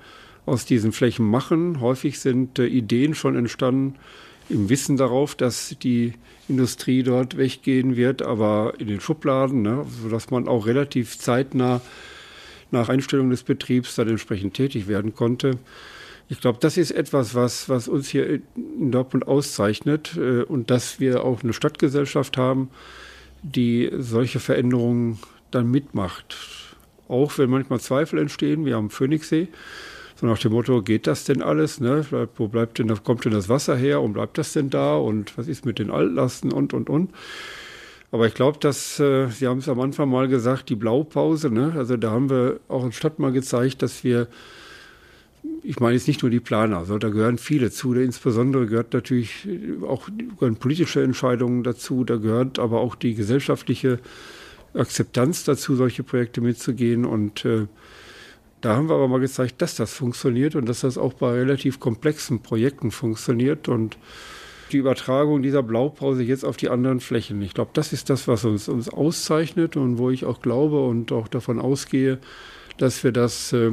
aus 0.48 0.66
diesen 0.66 0.92
Flächen 0.92 1.24
machen. 1.24 1.82
Häufig 1.82 2.20
sind 2.20 2.58
äh, 2.58 2.66
Ideen 2.66 3.14
schon 3.14 3.36
entstanden 3.36 3.94
im 4.50 4.70
Wissen 4.70 4.98
darauf, 4.98 5.36
dass 5.36 5.76
die 5.84 6.14
Industrie 6.50 7.04
dort 7.04 7.38
weggehen 7.38 7.96
wird, 7.96 8.24
aber 8.24 8.74
in 8.80 8.88
den 8.88 9.02
Schubladen, 9.02 9.62
ne? 9.62 9.86
sodass 10.02 10.32
man 10.32 10.48
auch 10.48 10.66
relativ 10.66 11.20
zeitnah 11.20 11.80
nach 12.72 12.90
Einstellung 12.90 13.30
des 13.30 13.44
Betriebs 13.44 13.94
dann 13.94 14.10
entsprechend 14.10 14.56
tätig 14.56 14.88
werden 14.88 15.14
konnte. 15.14 15.60
Ich 16.28 16.42
glaube, 16.42 16.58
das 16.60 16.78
ist 16.78 16.92
etwas, 16.92 17.36
was, 17.36 17.70
was 17.70 17.88
uns 17.88 18.10
hier 18.10 18.42
in 18.56 18.92
Dortmund 18.92 19.28
auszeichnet 19.28 20.18
äh, 20.18 20.42
und 20.42 20.72
dass 20.72 21.00
wir 21.00 21.24
auch 21.24 21.44
eine 21.44 21.54
Stadtgesellschaft 21.54 22.38
haben, 22.38 22.70
die 23.44 23.92
solche 23.98 24.40
Veränderungen 24.40 25.20
dann 25.52 25.70
mitmacht. 25.70 26.36
Auch 27.08 27.38
wenn 27.38 27.52
manchmal 27.52 27.80
Zweifel 27.80 28.18
entstehen, 28.20 28.66
wir 28.66 28.76
haben 28.76 28.90
Phoenixsee, 28.90 29.50
so 30.16 30.26
nach 30.26 30.40
dem 30.40 30.54
Motto, 30.54 30.82
geht 30.82 31.08
das 31.08 31.26
denn 31.26 31.42
alles? 31.42 31.80
Ne? 31.80 32.06
Wo 32.36 32.48
bleibt 32.48 32.80
denn, 32.80 32.92
kommt 33.04 33.26
denn 33.26 33.34
das 33.34 33.50
Wasser 33.50 33.76
her 33.76 34.02
und 34.02 34.14
bleibt 34.14 34.38
das 34.38 34.54
denn 34.54 34.70
da? 34.70 34.96
Und 34.96 35.38
was 35.38 35.48
ist 35.48 35.66
mit 35.66 35.78
den 35.78 35.92
Altlasten 35.92 36.52
und, 36.54 36.74
und, 36.74 36.90
und? 36.90 37.12
Aber 38.12 38.26
ich 38.26 38.34
glaube, 38.34 38.58
dass, 38.60 39.00
äh, 39.00 39.28
Sie 39.28 39.46
haben 39.46 39.60
es 39.60 39.68
am 39.68 39.80
Anfang 39.82 40.10
mal 40.10 40.30
gesagt, 40.30 40.70
die 40.70 40.76
Blaupause, 40.76 41.50
ne? 41.50 41.74
also 41.76 41.98
da 41.98 42.12
haben 42.12 42.30
wir 42.30 42.62
auch 42.70 42.86
in 42.86 42.94
Stadt 42.94 43.20
mal 43.20 43.34
gezeigt, 43.34 43.82
dass 43.82 44.06
wir 44.06 44.28
ich 45.64 45.80
meine 45.80 45.96
jetzt 45.96 46.08
nicht 46.08 46.22
nur 46.22 46.30
die 46.30 46.40
Planer, 46.40 46.86
sondern 46.86 47.12
da 47.12 47.16
gehören 47.16 47.38
viele 47.38 47.72
zu. 47.72 47.94
Insbesondere 47.96 48.68
gehört 48.68 48.94
natürlich 48.94 49.48
auch 49.88 50.08
gehören 50.38 50.58
politische 50.58 51.02
Entscheidungen 51.02 51.64
dazu, 51.64 52.04
da 52.04 52.18
gehört 52.18 52.60
aber 52.60 52.82
auch 52.82 52.96
die 52.96 53.16
gesellschaftliche 53.16 54.00
Akzeptanz 54.74 55.44
dazu, 55.44 55.76
solche 55.76 56.04
Projekte 56.04 56.42
mitzugehen. 56.42 57.06
Und 57.06 57.46
äh, 57.46 57.68
da 58.62 58.76
haben 58.76 58.90
wir 58.90 58.96
aber 58.96 59.08
mal 59.08 59.20
gezeigt, 59.20 59.62
dass 59.62 59.76
das 59.76 59.94
funktioniert 59.94 60.56
und 60.56 60.68
dass 60.68 60.82
das 60.82 60.98
auch 60.98 61.14
bei 61.14 61.32
relativ 61.32 61.80
komplexen 61.80 62.42
Projekten 62.42 62.92
funktioniert. 62.92 63.68
Und 63.68 63.98
die 64.72 64.78
Übertragung 64.78 65.42
dieser 65.42 65.64
Blaupause 65.64 66.24
jetzt 66.24 66.44
auf 66.44 66.58
die 66.58 66.70
anderen 66.70 67.00
Flächen. 67.00 67.42
Ich 67.42 67.54
glaube, 67.54 67.72
das 67.74 67.94
ist 67.94 68.10
das, 68.10 68.28
was 68.28 68.46
uns, 68.46 68.68
uns 68.68 68.90
auszeichnet 68.90 69.78
und 69.78 69.98
wo 69.98 70.10
ich 70.10 70.26
auch 70.26 70.42
glaube 70.42 70.86
und 70.86 71.12
auch 71.12 71.28
davon 71.28 71.60
ausgehe, 71.60 72.20
dass 72.78 73.04
wir 73.04 73.12
das 73.12 73.54
äh, 73.54 73.72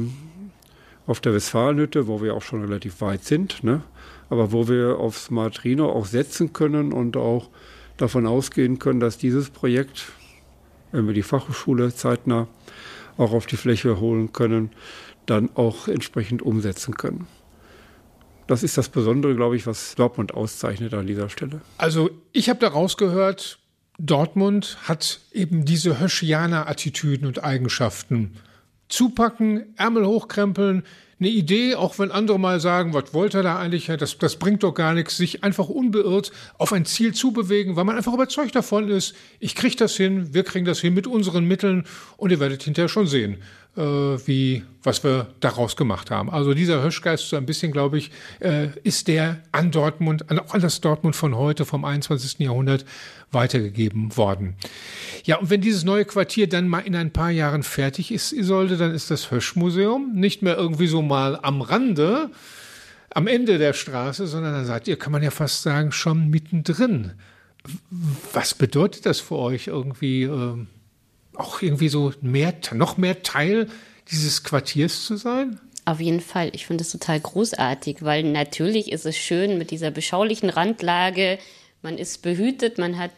auf 1.05 1.19
der 1.19 1.33
Westfalenhütte, 1.33 2.07
wo 2.07 2.21
wir 2.21 2.33
auch 2.33 2.41
schon 2.41 2.61
relativ 2.61 3.01
weit 3.01 3.23
sind, 3.23 3.63
ne? 3.63 3.81
aber 4.29 4.51
wo 4.51 4.67
wir 4.67 4.99
auf 4.99 5.17
Smart 5.17 5.63
Rhino 5.63 5.89
auch 5.89 6.05
setzen 6.05 6.53
können 6.53 6.93
und 6.93 7.17
auch 7.17 7.49
davon 7.97 8.25
ausgehen 8.25 8.79
können, 8.79 8.99
dass 8.99 9.17
dieses 9.17 9.49
Projekt, 9.49 10.05
wenn 10.91 11.07
wir 11.07 11.13
die 11.13 11.23
Fachhochschule 11.23 11.93
zeitnah 11.93 12.47
auch 13.17 13.33
auf 13.33 13.45
die 13.45 13.57
Fläche 13.57 13.99
holen 13.99 14.33
können, 14.33 14.71
dann 15.25 15.49
auch 15.55 15.87
entsprechend 15.87 16.41
umsetzen 16.41 16.95
können. 16.95 17.27
Das 18.47 18.63
ist 18.63 18.77
das 18.77 18.89
Besondere, 18.89 19.35
glaube 19.35 19.55
ich, 19.55 19.67
was 19.67 19.95
Dortmund 19.95 20.33
auszeichnet 20.33 20.93
an 20.93 21.07
dieser 21.07 21.29
Stelle. 21.29 21.61
Also 21.77 22.09
ich 22.33 22.49
habe 22.49 22.59
da 22.59 22.69
rausgehört, 22.69 23.59
Dortmund 23.99 24.77
hat 24.83 25.21
eben 25.31 25.65
diese 25.65 25.99
Höschianer-Attitüden 25.99 27.27
und 27.27 27.43
Eigenschaften 27.43 28.33
zupacken, 28.93 29.73
Ärmel 29.75 30.05
hochkrempeln, 30.05 30.83
eine 31.19 31.29
Idee, 31.29 31.75
auch 31.75 31.99
wenn 31.99 32.11
andere 32.11 32.39
mal 32.39 32.59
sagen, 32.59 32.93
was 32.93 33.13
wollte 33.13 33.37
er 33.37 33.43
da 33.43 33.57
eigentlich, 33.57 33.85
das, 33.85 34.17
das 34.17 34.35
bringt 34.35 34.63
doch 34.63 34.73
gar 34.73 34.93
nichts, 34.93 35.17
sich 35.17 35.43
einfach 35.43 35.69
unbeirrt 35.69 36.31
auf 36.57 36.73
ein 36.73 36.85
Ziel 36.85 37.13
zubewegen, 37.13 37.75
weil 37.75 37.85
man 37.85 37.95
einfach 37.95 38.13
überzeugt 38.13 38.55
davon 38.55 38.89
ist, 38.89 39.15
ich 39.39 39.55
kriege 39.55 39.75
das 39.75 39.95
hin, 39.95 40.33
wir 40.33 40.43
kriegen 40.43 40.65
das 40.65 40.79
hin 40.79 40.93
mit 40.93 41.07
unseren 41.07 41.45
Mitteln 41.45 41.85
und 42.17 42.31
ihr 42.31 42.39
werdet 42.39 42.63
hinterher 42.63 42.89
schon 42.89 43.07
sehen, 43.07 43.37
äh, 43.75 43.81
wie, 43.81 44.63
was 44.83 45.03
wir 45.03 45.27
daraus 45.39 45.75
gemacht 45.75 46.11
haben. 46.11 46.29
Also 46.29 46.53
dieser 46.53 46.83
Höschgeist 46.83 47.29
so 47.29 47.35
ein 47.35 47.45
bisschen, 47.45 47.71
glaube 47.71 47.97
ich, 47.97 48.11
äh, 48.39 48.67
ist 48.83 49.07
der 49.07 49.41
an 49.51 49.71
Dortmund, 49.71 50.29
an, 50.29 50.61
das 50.61 50.81
Dortmund 50.81 51.15
von 51.15 51.35
heute, 51.35 51.65
vom 51.65 51.85
21. 51.85 52.39
Jahrhundert, 52.39 52.85
weitergegeben 53.31 54.15
worden. 54.15 54.55
Ja, 55.23 55.37
und 55.37 55.49
wenn 55.49 55.61
dieses 55.61 55.83
neue 55.83 56.05
Quartier 56.05 56.47
dann 56.47 56.67
mal 56.67 56.79
in 56.79 56.95
ein 56.95 57.11
paar 57.11 57.31
Jahren 57.31 57.63
fertig 57.63 58.11
ist, 58.11 58.31
Isolde, 58.31 58.77
dann 58.77 58.93
ist 58.93 59.09
das 59.09 59.31
Höschmuseum 59.31 60.13
nicht 60.13 60.43
mehr 60.43 60.55
irgendwie 60.55 60.87
so 60.87 61.01
mal 61.01 61.39
am 61.41 61.61
Rande, 61.61 62.29
am 63.09 63.27
Ende 63.27 63.57
der 63.57 63.73
Straße, 63.73 64.27
sondern 64.27 64.53
dann 64.53 64.65
seid 64.65 64.87
ihr, 64.87 64.97
kann 64.97 65.11
man 65.11 65.23
ja 65.23 65.31
fast 65.31 65.63
sagen, 65.63 65.91
schon 65.91 66.29
mittendrin. 66.29 67.13
Was 68.33 68.53
bedeutet 68.53 69.05
das 69.05 69.19
für 69.19 69.37
euch 69.37 69.67
irgendwie? 69.67 70.23
Ähm 70.23 70.67
auch 71.35 71.61
irgendwie 71.61 71.89
so 71.89 72.13
mehr, 72.21 72.53
noch 72.73 72.97
mehr 72.97 73.23
Teil 73.23 73.67
dieses 74.11 74.43
Quartiers 74.43 75.05
zu 75.05 75.15
sein? 75.17 75.59
Auf 75.85 75.99
jeden 75.99 76.21
Fall. 76.21 76.51
Ich 76.53 76.65
finde 76.65 76.83
es 76.83 76.91
total 76.91 77.19
großartig, 77.19 77.97
weil 78.01 78.23
natürlich 78.23 78.91
ist 78.91 79.05
es 79.05 79.17
schön 79.17 79.57
mit 79.57 79.71
dieser 79.71 79.91
beschaulichen 79.91 80.49
Randlage. 80.49 81.39
Man 81.81 81.97
ist 81.97 82.21
behütet, 82.21 82.77
man 82.77 82.97
hat 82.97 83.11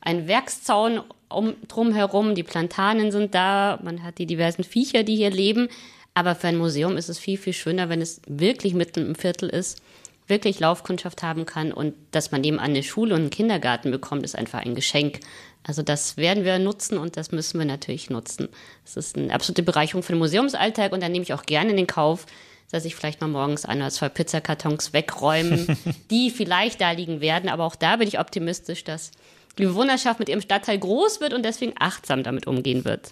einen 0.00 0.26
Werkszaun 0.26 1.00
um, 1.28 1.54
drumherum, 1.68 2.34
die 2.34 2.42
Plantanen 2.42 3.12
sind 3.12 3.34
da, 3.34 3.78
man 3.82 4.02
hat 4.02 4.18
die 4.18 4.26
diversen 4.26 4.64
Viecher, 4.64 5.04
die 5.04 5.16
hier 5.16 5.30
leben. 5.30 5.68
Aber 6.14 6.34
für 6.34 6.48
ein 6.48 6.56
Museum 6.56 6.96
ist 6.96 7.08
es 7.08 7.18
viel, 7.18 7.38
viel 7.38 7.52
schöner, 7.52 7.88
wenn 7.88 8.00
es 8.00 8.20
wirklich 8.26 8.74
mitten 8.74 9.06
im 9.06 9.14
Viertel 9.14 9.48
ist, 9.48 9.80
wirklich 10.26 10.58
Laufkundschaft 10.58 11.22
haben 11.22 11.46
kann 11.46 11.72
und 11.72 11.94
dass 12.10 12.32
man 12.32 12.40
nebenan 12.40 12.70
eine 12.70 12.82
Schule 12.82 13.14
und 13.14 13.20
einen 13.20 13.30
Kindergarten 13.30 13.92
bekommt, 13.92 14.24
ist 14.24 14.36
einfach 14.36 14.64
ein 14.64 14.74
Geschenk. 14.74 15.20
Also 15.62 15.82
das 15.82 16.16
werden 16.16 16.44
wir 16.44 16.58
nutzen 16.58 16.98
und 16.98 17.16
das 17.16 17.30
müssen 17.30 17.58
wir 17.58 17.66
natürlich 17.66 18.10
nutzen. 18.10 18.48
Es 18.84 18.96
ist 18.96 19.16
eine 19.16 19.32
absolute 19.34 19.62
Bereicherung 19.62 20.02
für 20.02 20.12
den 20.12 20.18
Museumsalltag 20.18 20.92
und 20.92 21.02
dann 21.02 21.12
nehme 21.12 21.22
ich 21.22 21.34
auch 21.34 21.44
gerne 21.44 21.70
in 21.70 21.76
den 21.76 21.86
Kauf, 21.86 22.26
dass 22.70 22.84
ich 22.84 22.94
vielleicht 22.94 23.20
mal 23.20 23.28
morgens 23.28 23.64
ein 23.64 23.78
oder 23.78 23.90
zwei 23.90 24.08
Pizzakartons 24.08 24.92
wegräumen, 24.92 25.76
die 26.10 26.30
vielleicht 26.30 26.80
da 26.80 26.90
liegen 26.90 27.20
werden. 27.20 27.48
Aber 27.48 27.64
auch 27.64 27.76
da 27.76 27.96
bin 27.96 28.08
ich 28.08 28.18
optimistisch, 28.18 28.84
dass 28.84 29.10
die 29.58 29.64
Bewohnerschaft 29.64 30.18
mit 30.18 30.28
ihrem 30.28 30.40
Stadtteil 30.40 30.78
groß 30.78 31.20
wird 31.20 31.34
und 31.34 31.44
deswegen 31.44 31.74
achtsam 31.78 32.22
damit 32.22 32.46
umgehen 32.46 32.84
wird. 32.84 33.10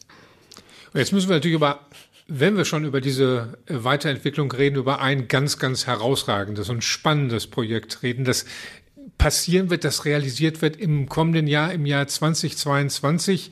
Und 0.93 1.01
jetzt 1.01 1.13
müssen 1.13 1.29
wir 1.29 1.37
natürlich 1.37 1.57
über, 1.57 1.81
wenn 2.29 2.57
wir 2.57 2.65
schon 2.65 2.85
über 2.85 3.01
diese 3.01 3.59
Weiterentwicklung 3.69 4.51
reden, 4.53 4.77
über 4.77 5.01
ein 5.01 5.29
ganz, 5.29 5.59
ganz 5.59 5.87
herausragendes 5.87 6.69
und 6.69 6.85
spannendes 6.85 7.47
Projekt 7.47 8.03
reden, 8.03 8.25
das 8.25 8.47
passieren 9.19 9.71
wird, 9.71 9.85
das 9.85 10.05
realisiert 10.05 10.63
wird 10.63 10.77
im 10.77 11.09
kommenden 11.09 11.47
Jahr, 11.47 11.73
im 11.73 11.87
Jahr 11.87 12.07
2022. 12.07 13.51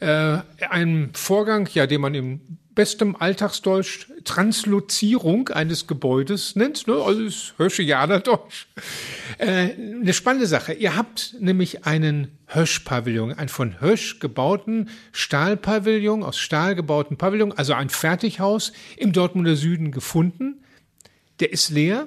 Äh, 0.00 0.38
ein 0.70 1.10
Vorgang, 1.14 1.68
ja, 1.72 1.86
den 1.86 2.00
man 2.00 2.14
im 2.14 2.40
bestem 2.74 3.16
Alltagsdeutsch 3.16 4.06
Translozierung 4.24 5.48
eines 5.48 5.86
Gebäudes 5.86 6.56
nennt, 6.56 6.86
ne? 6.86 6.94
also 6.94 7.24
das 7.24 7.54
Höschianerdeutsch. 7.58 8.66
Äh, 9.38 9.70
eine 10.00 10.12
spannende 10.12 10.46
Sache. 10.46 10.72
Ihr 10.72 10.96
habt 10.96 11.34
nämlich 11.38 11.84
einen 11.84 12.38
Hösch-Pavillon, 12.46 13.32
einen 13.32 13.48
von 13.48 13.80
Hösch 13.80 14.20
gebauten 14.20 14.90
Stahlpavillon, 15.12 16.22
aus 16.22 16.38
Stahl 16.38 16.74
gebauten 16.74 17.16
Pavillon, 17.16 17.52
also 17.52 17.74
ein 17.74 17.90
Fertighaus 17.90 18.72
im 18.96 19.12
Dortmunder 19.12 19.56
Süden 19.56 19.90
gefunden. 19.90 20.62
Der 21.40 21.52
ist 21.52 21.70
leer, 21.70 22.06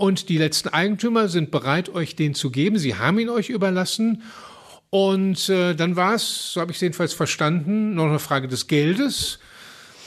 und 0.00 0.30
die 0.30 0.38
letzten 0.38 0.70
Eigentümer 0.70 1.28
sind 1.28 1.50
bereit, 1.50 1.90
euch 1.90 2.16
den 2.16 2.32
zu 2.32 2.50
geben. 2.50 2.78
Sie 2.78 2.94
haben 2.94 3.18
ihn 3.18 3.28
euch 3.28 3.50
überlassen. 3.50 4.22
Und 4.88 5.50
äh, 5.50 5.74
dann 5.74 5.94
war 5.94 6.14
es, 6.14 6.54
so 6.54 6.62
habe 6.62 6.70
ich 6.70 6.78
es 6.78 6.80
jedenfalls 6.80 7.12
verstanden, 7.12 7.96
noch 7.96 8.06
eine 8.06 8.18
Frage 8.18 8.48
des 8.48 8.66
Geldes, 8.66 9.40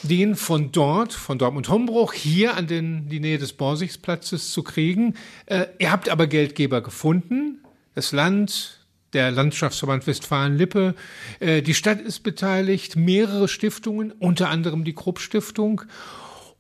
den 0.01 0.35
von 0.35 0.71
dort, 0.71 1.13
von 1.13 1.37
Dortmund-Hombruch, 1.37 2.11
hier 2.11 2.57
an 2.57 2.65
den, 2.65 3.07
die 3.07 3.19
Nähe 3.19 3.37
des 3.37 3.53
Borsigsplatzes 3.53 4.51
zu 4.51 4.63
kriegen. 4.63 5.13
Äh, 5.45 5.67
ihr 5.77 5.91
habt 5.91 6.09
aber 6.09 6.25
Geldgeber 6.25 6.81
gefunden. 6.81 7.59
Das 7.93 8.11
Land, 8.11 8.79
der 9.13 9.29
Landschaftsverband 9.29 10.07
Westfalen-Lippe. 10.07 10.95
Äh, 11.39 11.61
die 11.61 11.75
Stadt 11.75 12.01
ist 12.01 12.21
beteiligt, 12.21 12.95
mehrere 12.95 13.47
Stiftungen, 13.47 14.11
unter 14.11 14.49
anderem 14.49 14.85
die 14.85 14.95
Krupp-Stiftung. 14.95 15.83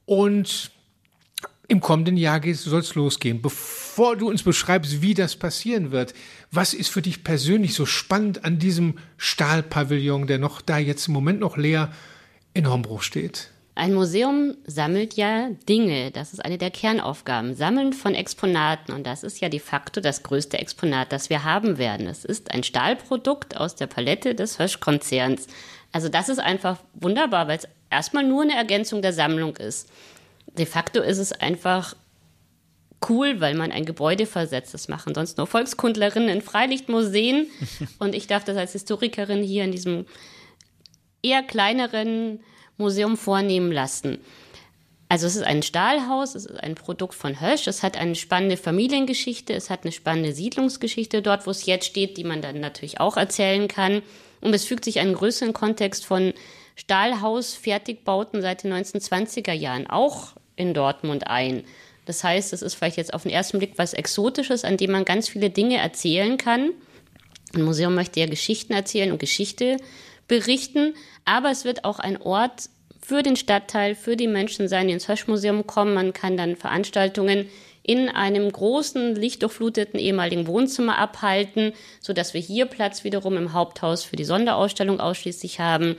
Und 0.05 0.69
im 1.67 1.79
kommenden 1.79 2.17
Jahr 2.17 2.41
soll 2.53 2.81
es 2.81 2.95
losgehen. 2.95 3.41
Bevor 3.41 4.17
du 4.17 4.29
uns 4.29 4.43
beschreibst, 4.43 5.01
wie 5.01 5.13
das 5.13 5.35
passieren 5.35 5.91
wird, 5.91 6.13
was 6.51 6.73
ist 6.73 6.89
für 6.89 7.01
dich 7.01 7.23
persönlich 7.23 7.73
so 7.73 7.85
spannend 7.85 8.43
an 8.43 8.59
diesem 8.59 8.95
Stahlpavillon, 9.17 10.27
der 10.27 10.39
noch 10.39 10.61
da 10.61 10.77
jetzt 10.77 11.07
im 11.07 11.13
Moment 11.13 11.39
noch 11.39 11.57
leer 11.57 11.91
in 12.53 12.69
Hombruch 12.69 13.01
steht? 13.01 13.49
Ein 13.75 13.95
Museum 13.95 14.55
sammelt 14.67 15.15
ja 15.15 15.49
Dinge. 15.67 16.11
Das 16.11 16.33
ist 16.33 16.45
eine 16.45 16.59
der 16.59 16.69
Kernaufgaben. 16.69 17.55
Sammeln 17.55 17.93
von 17.93 18.13
Exponaten. 18.13 18.93
Und 18.93 19.07
das 19.07 19.23
ist 19.23 19.39
ja 19.39 19.49
de 19.49 19.59
facto 19.59 19.99
das 19.99 20.21
größte 20.21 20.59
Exponat, 20.59 21.11
das 21.11 21.31
wir 21.31 21.43
haben 21.43 21.79
werden. 21.79 22.05
Es 22.05 22.23
ist 22.23 22.51
ein 22.51 22.63
Stahlprodukt 22.63 23.57
aus 23.57 23.75
der 23.75 23.87
Palette 23.87 24.35
des 24.35 24.59
Hösch-Konzerns. 24.59 25.47
Also 25.91 26.07
das 26.07 26.29
ist 26.29 26.39
einfach 26.39 26.77
wunderbar, 26.93 27.47
weil 27.47 27.57
es 27.57 27.67
erstmal 27.89 28.23
nur 28.23 28.43
eine 28.43 28.55
Ergänzung 28.55 29.01
der 29.01 29.13
Sammlung 29.13 29.55
ist 29.55 29.89
de 30.57 30.65
facto 30.65 31.01
ist 31.01 31.17
es 31.17 31.31
einfach 31.31 31.95
cool, 33.09 33.41
weil 33.41 33.55
man 33.55 33.71
ein 33.71 33.85
Gebäude 33.85 34.25
versetzt. 34.25 34.73
Das 34.73 34.87
machen 34.87 35.13
sonst 35.13 35.37
nur 35.37 35.47
Volkskundlerinnen 35.47 36.29
in 36.29 36.41
Freilichtmuseen. 36.41 37.47
Und 37.99 38.15
ich 38.15 38.27
darf 38.27 38.43
das 38.43 38.57
als 38.57 38.73
Historikerin 38.73 39.43
hier 39.43 39.63
in 39.63 39.71
diesem 39.71 40.05
eher 41.21 41.43
kleineren 41.43 42.41
Museum 42.77 43.17
vornehmen 43.17 43.71
lassen. 43.71 44.19
Also 45.09 45.27
es 45.27 45.35
ist 45.35 45.43
ein 45.43 45.61
Stahlhaus, 45.61 46.33
es 46.33 46.45
ist 46.45 46.63
ein 46.63 46.73
Produkt 46.75 47.13
von 47.13 47.39
Hösch, 47.39 47.67
es 47.67 47.83
hat 47.83 47.97
eine 47.97 48.15
spannende 48.15 48.57
Familiengeschichte, 48.57 49.53
es 49.53 49.69
hat 49.69 49.83
eine 49.83 49.91
spannende 49.91 50.33
Siedlungsgeschichte 50.33 51.21
dort, 51.21 51.45
wo 51.45 51.51
es 51.51 51.67
jetzt 51.67 51.85
steht, 51.85 52.17
die 52.17 52.23
man 52.23 52.41
dann 52.41 52.59
natürlich 52.59 52.99
auch 52.99 53.15
erzählen 53.15 53.67
kann. 53.67 54.01
Und 54.41 54.55
es 54.55 54.65
fügt 54.65 54.83
sich 54.85 54.99
einen 54.99 55.13
größeren 55.13 55.53
Kontext 55.53 56.05
von 56.05 56.33
Stahlhaus-Fertigbauten 56.75 58.41
seit 58.41 58.63
den 58.63 58.73
1920er 58.73 59.53
Jahren 59.53 59.87
auch 59.87 60.33
in 60.55 60.73
Dortmund 60.73 61.27
ein. 61.27 61.63
Das 62.05 62.23
heißt, 62.23 62.53
es 62.53 62.61
ist 62.61 62.75
vielleicht 62.75 62.97
jetzt 62.97 63.13
auf 63.13 63.23
den 63.23 63.31
ersten 63.31 63.59
Blick 63.59 63.73
was 63.77 63.93
Exotisches, 63.93 64.65
an 64.65 64.77
dem 64.77 64.91
man 64.91 65.05
ganz 65.05 65.29
viele 65.29 65.49
Dinge 65.49 65.77
erzählen 65.77 66.37
kann. 66.37 66.71
Ein 67.55 67.63
Museum 67.63 67.95
möchte 67.95 68.19
ja 68.19 68.25
Geschichten 68.25 68.73
erzählen 68.73 69.11
und 69.11 69.19
Geschichte 69.19 69.77
berichten, 70.27 70.95
aber 71.25 71.51
es 71.51 71.65
wird 71.65 71.85
auch 71.85 71.99
ein 71.99 72.21
Ort 72.21 72.69
für 73.01 73.21
den 73.21 73.35
Stadtteil, 73.35 73.95
für 73.95 74.15
die 74.15 74.27
Menschen 74.27 74.67
sein, 74.67 74.87
die 74.87 74.93
ins 74.93 75.07
Höschmuseum 75.07 75.67
kommen. 75.67 75.93
Man 75.93 76.13
kann 76.13 76.37
dann 76.37 76.55
Veranstaltungen 76.55 77.49
in 77.83 78.07
einem 78.07 78.49
großen, 78.49 79.15
lichtdurchfluteten 79.15 79.99
ehemaligen 79.99 80.47
Wohnzimmer 80.47 80.97
abhalten, 80.97 81.73
sodass 81.99 82.33
wir 82.33 82.39
hier 82.39 82.65
Platz 82.65 83.03
wiederum 83.03 83.35
im 83.35 83.51
Haupthaus 83.51 84.03
für 84.05 84.15
die 84.15 84.23
Sonderausstellung 84.23 85.01
ausschließlich 85.01 85.59
haben. 85.59 85.97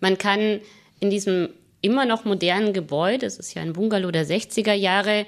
Man 0.00 0.18
kann 0.18 0.60
in 0.98 1.10
diesem 1.10 1.50
immer 1.80 2.04
noch 2.04 2.24
modernen 2.24 2.72
Gebäude, 2.72 3.26
es 3.26 3.38
ist 3.38 3.54
ja 3.54 3.62
ein 3.62 3.72
Bungalow 3.72 4.10
der 4.10 4.26
60er 4.26 4.72
Jahre, 4.72 5.26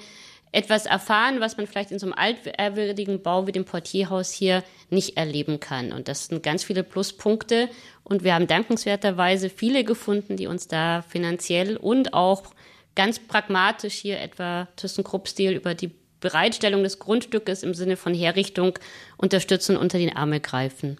etwas 0.53 0.85
erfahren, 0.85 1.41
was 1.41 1.57
man 1.57 1.67
vielleicht 1.67 1.91
in 1.91 1.99
so 1.99 2.07
einem 2.07 2.13
altehrwürdigen 2.13 3.23
Bau 3.23 3.47
wie 3.47 3.53
dem 3.53 3.65
Portierhaus 3.65 4.31
hier 4.31 4.63
nicht 4.91 5.17
erleben 5.17 5.61
kann. 5.61 5.93
Und 5.93 6.09
das 6.09 6.27
sind 6.27 6.43
ganz 6.43 6.63
viele 6.63 6.85
Pluspunkte. 6.85 7.71
Und 8.05 8.23
wir 8.23 8.35
haben 8.35 8.47
dankenswerterweise 8.47 9.49
viele 9.49 9.83
gefunden, 9.83 10.37
die 10.37 10.47
uns 10.47 10.69
da 10.69 11.03
finanziell 11.09 11.79
und 11.79 12.13
auch 12.13 12.53
ganz 12.95 13.19
pragmatisch 13.19 13.95
hier 13.95 14.21
etwa 14.21 14.69
ThyssenKrupp-Stil 14.77 15.53
über 15.53 15.75
die 15.75 15.91
Bereitstellung 16.21 16.83
des 16.83 16.99
Grundstückes 16.99 17.63
im 17.63 17.73
Sinne 17.73 17.97
von 17.97 18.13
Herrichtung 18.13 18.79
unterstützen, 19.17 19.79
unter 19.79 19.99
den 19.99 20.15
Arme 20.15 20.41
greifen. 20.41 20.99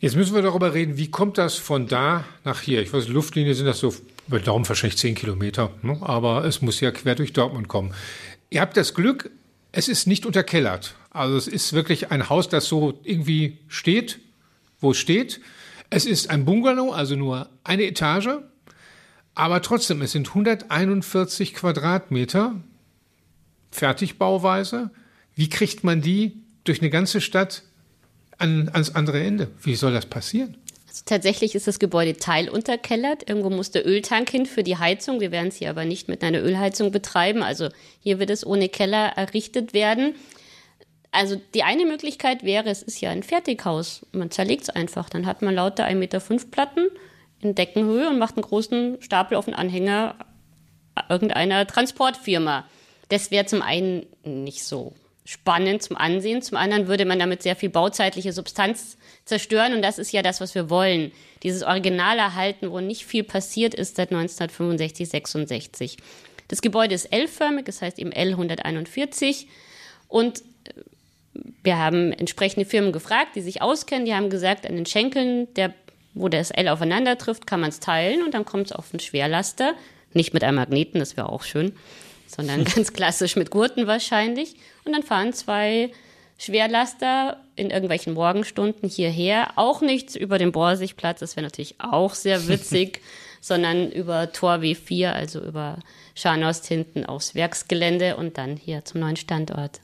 Jetzt 0.00 0.16
müssen 0.16 0.34
wir 0.34 0.40
darüber 0.40 0.72
reden, 0.72 0.96
wie 0.96 1.10
kommt 1.10 1.36
das 1.36 1.56
von 1.56 1.86
da 1.86 2.24
nach 2.42 2.62
hier? 2.62 2.80
Ich 2.80 2.90
weiß, 2.90 3.08
Luftlinie 3.08 3.54
sind 3.54 3.66
das 3.66 3.80
so 3.80 3.94
über 4.28 4.40
Daumen 4.40 4.66
wahrscheinlich 4.66 4.96
zehn 4.96 5.14
Kilometer, 5.14 5.72
ne? 5.82 5.98
aber 6.00 6.46
es 6.46 6.62
muss 6.62 6.80
ja 6.80 6.90
quer 6.90 7.14
durch 7.14 7.34
Dortmund 7.34 7.68
kommen. 7.68 7.92
Ihr 8.48 8.62
habt 8.62 8.78
das 8.78 8.94
Glück, 8.94 9.30
es 9.72 9.88
ist 9.88 10.06
nicht 10.06 10.24
unterkellert. 10.24 10.94
Also 11.10 11.36
es 11.36 11.46
ist 11.46 11.74
wirklich 11.74 12.10
ein 12.10 12.30
Haus, 12.30 12.48
das 12.48 12.64
so 12.64 12.98
irgendwie 13.04 13.58
steht, 13.68 14.20
wo 14.80 14.92
es 14.92 14.96
steht. 14.96 15.42
Es 15.90 16.06
ist 16.06 16.30
ein 16.30 16.46
Bungalow, 16.46 16.92
also 16.92 17.14
nur 17.14 17.50
eine 17.62 17.84
Etage, 17.84 18.38
aber 19.34 19.60
trotzdem, 19.60 20.00
es 20.00 20.12
sind 20.12 20.28
141 20.28 21.52
Quadratmeter 21.52 22.54
Fertigbauweise. 23.70 24.90
Wie 25.34 25.50
kriegt 25.50 25.84
man 25.84 26.00
die 26.00 26.38
durch 26.64 26.80
eine 26.80 26.88
ganze 26.88 27.20
Stadt 27.20 27.64
an, 28.40 28.70
ans 28.72 28.94
andere 28.94 29.22
Ende? 29.22 29.48
Wie 29.62 29.74
soll 29.74 29.92
das 29.92 30.06
passieren? 30.06 30.56
Also 30.88 31.02
tatsächlich 31.06 31.54
ist 31.54 31.68
das 31.68 31.78
Gebäude 31.78 32.16
teilunterkellert. 32.16 33.28
Irgendwo 33.28 33.50
muss 33.50 33.70
der 33.70 33.86
Öltank 33.86 34.28
hin 34.28 34.46
für 34.46 34.64
die 34.64 34.76
Heizung. 34.76 35.20
Wir 35.20 35.30
werden 35.30 35.48
es 35.48 35.56
hier 35.56 35.70
aber 35.70 35.84
nicht 35.84 36.08
mit 36.08 36.24
einer 36.24 36.42
Ölheizung 36.42 36.90
betreiben. 36.90 37.42
Also 37.42 37.68
hier 38.00 38.18
wird 38.18 38.30
es 38.30 38.44
ohne 38.44 38.68
Keller 38.68 39.12
errichtet 39.16 39.72
werden. 39.72 40.14
Also 41.12 41.40
die 41.54 41.62
eine 41.62 41.86
Möglichkeit 41.86 42.44
wäre, 42.44 42.68
es 42.68 42.82
ist 42.82 43.00
ja 43.00 43.10
ein 43.10 43.22
Fertighaus. 43.22 44.06
Man 44.12 44.30
zerlegt 44.30 44.64
es 44.64 44.70
einfach. 44.70 45.08
Dann 45.08 45.26
hat 45.26 45.42
man 45.42 45.54
lauter 45.54 45.86
1,5 45.86 45.94
Meter 45.94 46.20
Platten 46.50 46.88
in 47.40 47.54
Deckenhöhe 47.54 48.08
und 48.08 48.18
macht 48.18 48.36
einen 48.36 48.44
großen 48.44 49.00
Stapel 49.00 49.36
auf 49.36 49.46
den 49.46 49.54
Anhänger 49.54 50.16
irgendeiner 51.08 51.66
Transportfirma. 51.66 52.66
Das 53.08 53.30
wäre 53.30 53.46
zum 53.46 53.62
einen 53.62 54.06
nicht 54.24 54.64
so 54.64 54.94
spannend 55.30 55.80
zum 55.80 55.96
Ansehen. 55.96 56.42
Zum 56.42 56.56
anderen 56.56 56.88
würde 56.88 57.04
man 57.04 57.20
damit 57.20 57.40
sehr 57.44 57.54
viel 57.54 57.70
bauzeitliche 57.70 58.32
Substanz 58.32 58.98
zerstören. 59.24 59.74
Und 59.74 59.82
das 59.82 60.00
ist 60.00 60.10
ja 60.10 60.22
das, 60.22 60.40
was 60.40 60.56
wir 60.56 60.70
wollen. 60.70 61.12
Dieses 61.44 61.62
Original 61.62 62.18
erhalten, 62.18 62.72
wo 62.72 62.80
nicht 62.80 63.06
viel 63.06 63.22
passiert 63.22 63.72
ist 63.72 63.94
seit 63.94 64.10
1965, 64.10 65.08
66. 65.08 65.96
Das 66.48 66.60
Gebäude 66.62 66.96
ist 66.96 67.12
L-förmig, 67.12 67.64
das 67.64 67.80
heißt 67.80 68.00
eben 68.00 68.10
L141. 68.10 69.46
Und 70.08 70.40
äh, 70.40 70.42
wir 71.62 71.78
haben 71.78 72.10
entsprechende 72.10 72.66
Firmen 72.66 72.90
gefragt, 72.90 73.36
die 73.36 73.40
sich 73.40 73.62
auskennen. 73.62 74.06
Die 74.06 74.14
haben 74.14 74.30
gesagt, 74.30 74.66
an 74.66 74.74
den 74.74 74.86
Schenkeln, 74.86 75.46
der, 75.54 75.72
wo 76.12 76.28
das 76.28 76.50
L 76.50 76.66
aufeinander 76.66 77.16
trifft, 77.18 77.46
kann 77.46 77.60
man 77.60 77.68
es 77.68 77.78
teilen 77.78 78.24
und 78.24 78.34
dann 78.34 78.44
kommt 78.44 78.66
es 78.66 78.72
auf 78.72 78.92
einen 78.92 78.98
Schwerlaster. 78.98 79.74
Nicht 80.12 80.34
mit 80.34 80.42
einem 80.42 80.56
Magneten, 80.56 80.98
das 80.98 81.16
wäre 81.16 81.28
auch 81.28 81.44
schön 81.44 81.76
sondern 82.30 82.64
ganz 82.74 82.92
klassisch 82.92 83.36
mit 83.36 83.50
Gurten 83.50 83.86
wahrscheinlich. 83.86 84.54
Und 84.84 84.92
dann 84.92 85.02
fahren 85.02 85.32
zwei 85.32 85.90
Schwerlaster 86.38 87.38
in 87.54 87.70
irgendwelchen 87.70 88.14
Morgenstunden 88.14 88.88
hierher. 88.88 89.52
Auch 89.56 89.82
nichts 89.82 90.16
über 90.16 90.38
den 90.38 90.52
Borsigplatz, 90.52 91.20
das 91.20 91.36
wäre 91.36 91.44
natürlich 91.44 91.74
auch 91.78 92.14
sehr 92.14 92.48
witzig, 92.48 93.02
sondern 93.40 93.90
über 93.90 94.32
Tor 94.32 94.56
W4, 94.56 95.12
also 95.12 95.40
über 95.42 95.78
Scharnost 96.14 96.66
hinten 96.66 97.04
aufs 97.04 97.34
Werksgelände 97.34 98.16
und 98.16 98.38
dann 98.38 98.56
hier 98.56 98.84
zum 98.84 99.00
neuen 99.00 99.16
Standort. 99.16 99.80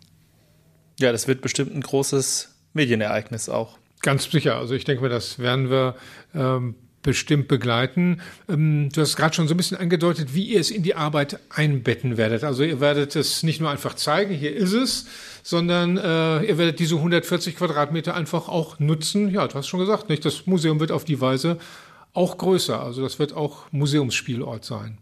Ja, 0.98 1.12
das 1.12 1.28
wird 1.28 1.42
bestimmt 1.42 1.74
ein 1.74 1.82
großes 1.82 2.54
Medienereignis 2.72 3.48
auch. 3.48 3.78
Ganz 4.00 4.30
sicher. 4.30 4.56
Also 4.56 4.74
ich 4.74 4.84
denke 4.84 5.02
mir, 5.02 5.08
das 5.08 5.38
werden 5.38 5.70
wir 5.70 5.96
ähm, 6.34 6.74
bestimmt 7.06 7.48
begleiten. 7.48 8.20
Ähm, 8.50 8.90
du 8.92 9.00
hast 9.00 9.16
gerade 9.16 9.34
schon 9.34 9.48
so 9.48 9.54
ein 9.54 9.56
bisschen 9.56 9.78
angedeutet, 9.78 10.34
wie 10.34 10.44
ihr 10.44 10.60
es 10.60 10.70
in 10.70 10.82
die 10.82 10.94
Arbeit 10.94 11.38
einbetten 11.48 12.18
werdet. 12.18 12.44
Also 12.44 12.64
ihr 12.64 12.80
werdet 12.80 13.16
es 13.16 13.42
nicht 13.42 13.60
nur 13.60 13.70
einfach 13.70 13.94
zeigen, 13.94 14.34
hier 14.34 14.54
ist 14.54 14.74
es, 14.74 15.06
sondern 15.42 15.96
äh, 15.96 16.42
ihr 16.44 16.58
werdet 16.58 16.80
diese 16.80 16.96
140 16.96 17.56
Quadratmeter 17.56 18.14
einfach 18.14 18.48
auch 18.48 18.78
nutzen. 18.78 19.30
Ja, 19.30 19.46
du 19.46 19.54
hast 19.54 19.68
schon 19.68 19.80
gesagt, 19.80 20.10
nicht? 20.10 20.24
Das 20.24 20.46
Museum 20.46 20.80
wird 20.80 20.92
auf 20.92 21.04
die 21.04 21.20
Weise 21.20 21.58
auch 22.12 22.36
größer. 22.36 22.82
Also 22.82 23.02
das 23.02 23.18
wird 23.18 23.34
auch 23.34 23.70
Museumsspielort 23.70 24.64
sein. 24.64 24.98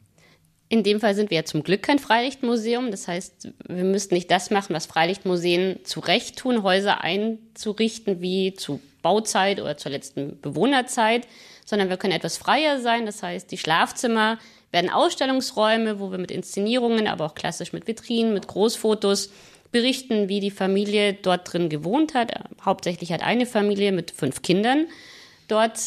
In 0.68 0.82
dem 0.82 1.00
Fall 1.00 1.14
sind 1.14 1.30
wir 1.30 1.38
ja 1.38 1.44
zum 1.44 1.62
Glück 1.62 1.82
kein 1.82 1.98
Freilichtmuseum. 1.98 2.90
Das 2.90 3.08
heißt, 3.08 3.48
wir 3.68 3.84
müssten 3.84 4.14
nicht 4.14 4.30
das 4.30 4.50
machen, 4.50 4.74
was 4.74 4.86
Freilichtmuseen 4.86 5.80
zu 5.84 6.00
Recht 6.00 6.38
tun, 6.38 6.62
Häuser 6.62 7.00
einzurichten 7.00 8.20
wie 8.20 8.54
zu 8.54 8.80
Bauzeit 9.04 9.60
oder 9.60 9.76
zur 9.76 9.92
letzten 9.92 10.40
Bewohnerzeit, 10.40 11.28
sondern 11.64 11.88
wir 11.88 11.96
können 11.96 12.12
etwas 12.12 12.36
freier 12.36 12.80
sein. 12.80 13.06
Das 13.06 13.22
heißt, 13.22 13.50
die 13.50 13.58
Schlafzimmer 13.58 14.38
werden 14.70 14.90
Ausstellungsräume, 14.90 16.00
wo 16.00 16.10
wir 16.10 16.18
mit 16.18 16.30
Inszenierungen, 16.30 17.06
aber 17.06 17.26
auch 17.26 17.34
klassisch 17.34 17.72
mit 17.72 17.86
Vitrinen, 17.86 18.34
mit 18.34 18.48
Großfotos 18.48 19.30
berichten, 19.70 20.28
wie 20.28 20.40
die 20.40 20.50
Familie 20.50 21.14
dort 21.14 21.52
drin 21.52 21.68
gewohnt 21.68 22.14
hat. 22.14 22.32
Hauptsächlich 22.64 23.12
hat 23.12 23.22
eine 23.22 23.46
Familie 23.46 23.92
mit 23.92 24.10
fünf 24.10 24.42
Kindern 24.42 24.86
dort, 25.48 25.78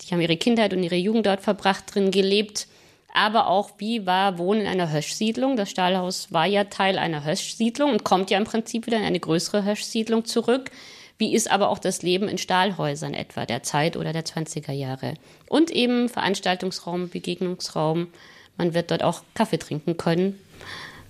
die 0.00 0.12
haben 0.12 0.20
ihre 0.20 0.36
Kindheit 0.36 0.72
und 0.72 0.82
ihre 0.82 0.96
Jugend 0.96 1.26
dort 1.26 1.40
verbracht, 1.40 1.94
drin 1.94 2.10
gelebt. 2.10 2.66
Aber 3.12 3.48
auch, 3.48 3.72
wie 3.78 4.06
war 4.06 4.38
Wohnen 4.38 4.62
in 4.62 4.66
einer 4.66 4.92
Höschsiedlung? 4.92 5.56
Das 5.56 5.70
Stahlhaus 5.70 6.32
war 6.32 6.46
ja 6.46 6.64
Teil 6.64 6.98
einer 6.98 7.24
Höschsiedlung 7.24 7.90
und 7.90 8.04
kommt 8.04 8.30
ja 8.30 8.38
im 8.38 8.44
Prinzip 8.44 8.86
wieder 8.86 8.98
in 8.98 9.04
eine 9.04 9.20
größere 9.20 9.64
Höschsiedlung 9.64 10.24
zurück. 10.24 10.70
Wie 11.20 11.34
ist 11.34 11.50
aber 11.50 11.68
auch 11.68 11.78
das 11.78 12.00
Leben 12.00 12.28
in 12.28 12.38
Stahlhäusern 12.38 13.12
etwa 13.12 13.44
der 13.44 13.62
Zeit 13.62 13.98
oder 13.98 14.14
der 14.14 14.24
20er 14.24 14.72
Jahre? 14.72 15.12
Und 15.50 15.70
eben 15.70 16.08
Veranstaltungsraum, 16.08 17.10
Begegnungsraum. 17.10 18.08
Man 18.56 18.72
wird 18.72 18.90
dort 18.90 19.04
auch 19.04 19.22
Kaffee 19.34 19.58
trinken 19.58 19.98
können 19.98 20.40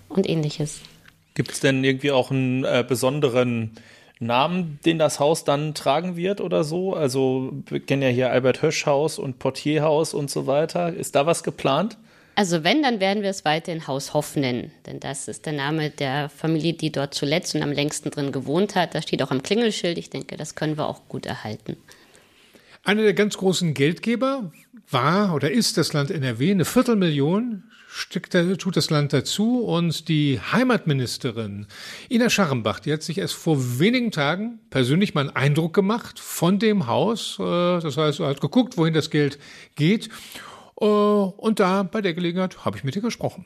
und 0.08 0.28
ähnliches. 0.28 0.80
Gibt 1.34 1.52
es 1.52 1.60
denn 1.60 1.84
irgendwie 1.84 2.10
auch 2.10 2.32
einen 2.32 2.64
äh, 2.64 2.84
besonderen 2.86 3.76
Namen, 4.18 4.80
den 4.84 4.98
das 4.98 5.20
Haus 5.20 5.44
dann 5.44 5.74
tragen 5.74 6.16
wird 6.16 6.40
oder 6.40 6.64
so? 6.64 6.92
Also 6.92 7.52
wir 7.66 7.78
kennen 7.78 8.02
ja 8.02 8.08
hier 8.08 8.32
Albert 8.32 8.62
Hösch 8.62 8.86
Haus 8.86 9.16
und 9.16 9.38
Portierhaus 9.38 10.12
und 10.12 10.28
so 10.28 10.48
weiter. 10.48 10.92
Ist 10.92 11.14
da 11.14 11.24
was 11.24 11.44
geplant? 11.44 11.98
Also 12.34 12.64
wenn, 12.64 12.82
dann 12.82 13.00
werden 13.00 13.22
wir 13.22 13.30
es 13.30 13.44
weiterhin 13.44 13.86
Haus 13.86 14.14
Hoff 14.14 14.36
nennen, 14.36 14.72
denn 14.86 14.98
das 15.00 15.28
ist 15.28 15.46
der 15.46 15.52
Name 15.52 15.90
der 15.90 16.28
Familie, 16.28 16.72
die 16.72 16.90
dort 16.90 17.14
zuletzt 17.14 17.54
und 17.54 17.62
am 17.62 17.72
längsten 17.72 18.10
drin 18.10 18.32
gewohnt 18.32 18.74
hat. 18.74 18.94
Da 18.94 19.02
steht 19.02 19.22
auch 19.22 19.30
am 19.30 19.42
Klingelschild. 19.42 19.98
Ich 19.98 20.10
denke, 20.10 20.36
das 20.36 20.54
können 20.54 20.78
wir 20.78 20.86
auch 20.86 21.08
gut 21.08 21.26
erhalten. 21.26 21.76
Einer 22.82 23.02
der 23.02 23.12
ganz 23.12 23.36
großen 23.36 23.74
Geldgeber 23.74 24.52
war 24.88 25.34
oder 25.34 25.50
ist 25.50 25.76
das 25.76 25.92
Land 25.92 26.10
NRW. 26.10 26.50
Eine 26.50 26.64
Viertelmillion 26.64 27.64
steckt, 27.88 28.36
tut 28.58 28.76
das 28.76 28.90
Land 28.90 29.12
dazu. 29.12 29.64
Und 29.64 30.08
die 30.08 30.40
Heimatministerin 30.40 31.66
Ina 32.08 32.30
Scharrenbach, 32.30 32.80
die 32.80 32.92
hat 32.92 33.02
sich 33.02 33.18
erst 33.18 33.34
vor 33.34 33.78
wenigen 33.78 34.10
Tagen 34.10 34.60
persönlich 34.70 35.14
mal 35.14 35.22
einen 35.22 35.36
Eindruck 35.36 35.74
gemacht 35.74 36.18
von 36.18 36.58
dem 36.58 36.86
Haus. 36.86 37.36
Äh, 37.38 37.42
das 37.42 37.96
heißt, 37.96 38.20
er 38.20 38.28
hat 38.28 38.40
geguckt, 38.40 38.76
wohin 38.78 38.94
das 38.94 39.10
Geld 39.10 39.38
geht. 39.76 40.08
Äh, 40.80 40.84
und 40.84 41.60
da 41.60 41.82
bei 41.82 42.00
der 42.00 42.14
Gelegenheit 42.14 42.64
habe 42.64 42.76
ich 42.76 42.84
mit 42.84 42.96
ihr 42.96 43.02
gesprochen. 43.02 43.44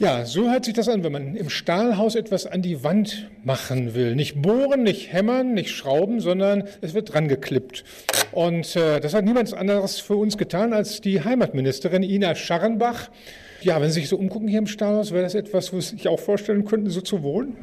Ja, 0.00 0.24
so 0.24 0.48
hört 0.48 0.64
sich 0.64 0.74
das 0.74 0.88
an, 0.88 1.02
wenn 1.02 1.10
man 1.10 1.34
im 1.34 1.50
Stahlhaus 1.50 2.14
etwas 2.14 2.46
an 2.46 2.62
die 2.62 2.84
Wand 2.84 3.28
machen 3.42 3.94
will. 3.94 4.14
Nicht 4.14 4.40
bohren, 4.40 4.84
nicht 4.84 5.12
hämmern, 5.12 5.54
nicht 5.54 5.70
schrauben, 5.70 6.20
sondern 6.20 6.68
es 6.80 6.94
wird 6.94 7.12
dran 7.12 7.26
geklippt. 7.26 7.82
Und 8.30 8.76
äh, 8.76 9.00
das 9.00 9.14
hat 9.14 9.24
niemand 9.24 9.52
anderes 9.54 9.98
für 9.98 10.14
uns 10.14 10.38
getan 10.38 10.72
als 10.72 11.00
die 11.00 11.24
Heimatministerin 11.24 12.04
Ina 12.04 12.36
Scharrenbach. 12.36 13.10
Ja, 13.60 13.80
wenn 13.80 13.90
Sie 13.90 13.98
sich 13.98 14.08
so 14.08 14.16
umgucken 14.16 14.46
hier 14.46 14.60
im 14.60 14.68
Stahlhaus, 14.68 15.10
wäre 15.10 15.24
das 15.24 15.34
etwas, 15.34 15.72
wo 15.72 15.80
Sie 15.80 15.96
sich 15.96 16.06
auch 16.06 16.20
vorstellen 16.20 16.64
könnten, 16.64 16.90
so 16.90 17.00
zu 17.00 17.24
wohnen? 17.24 17.56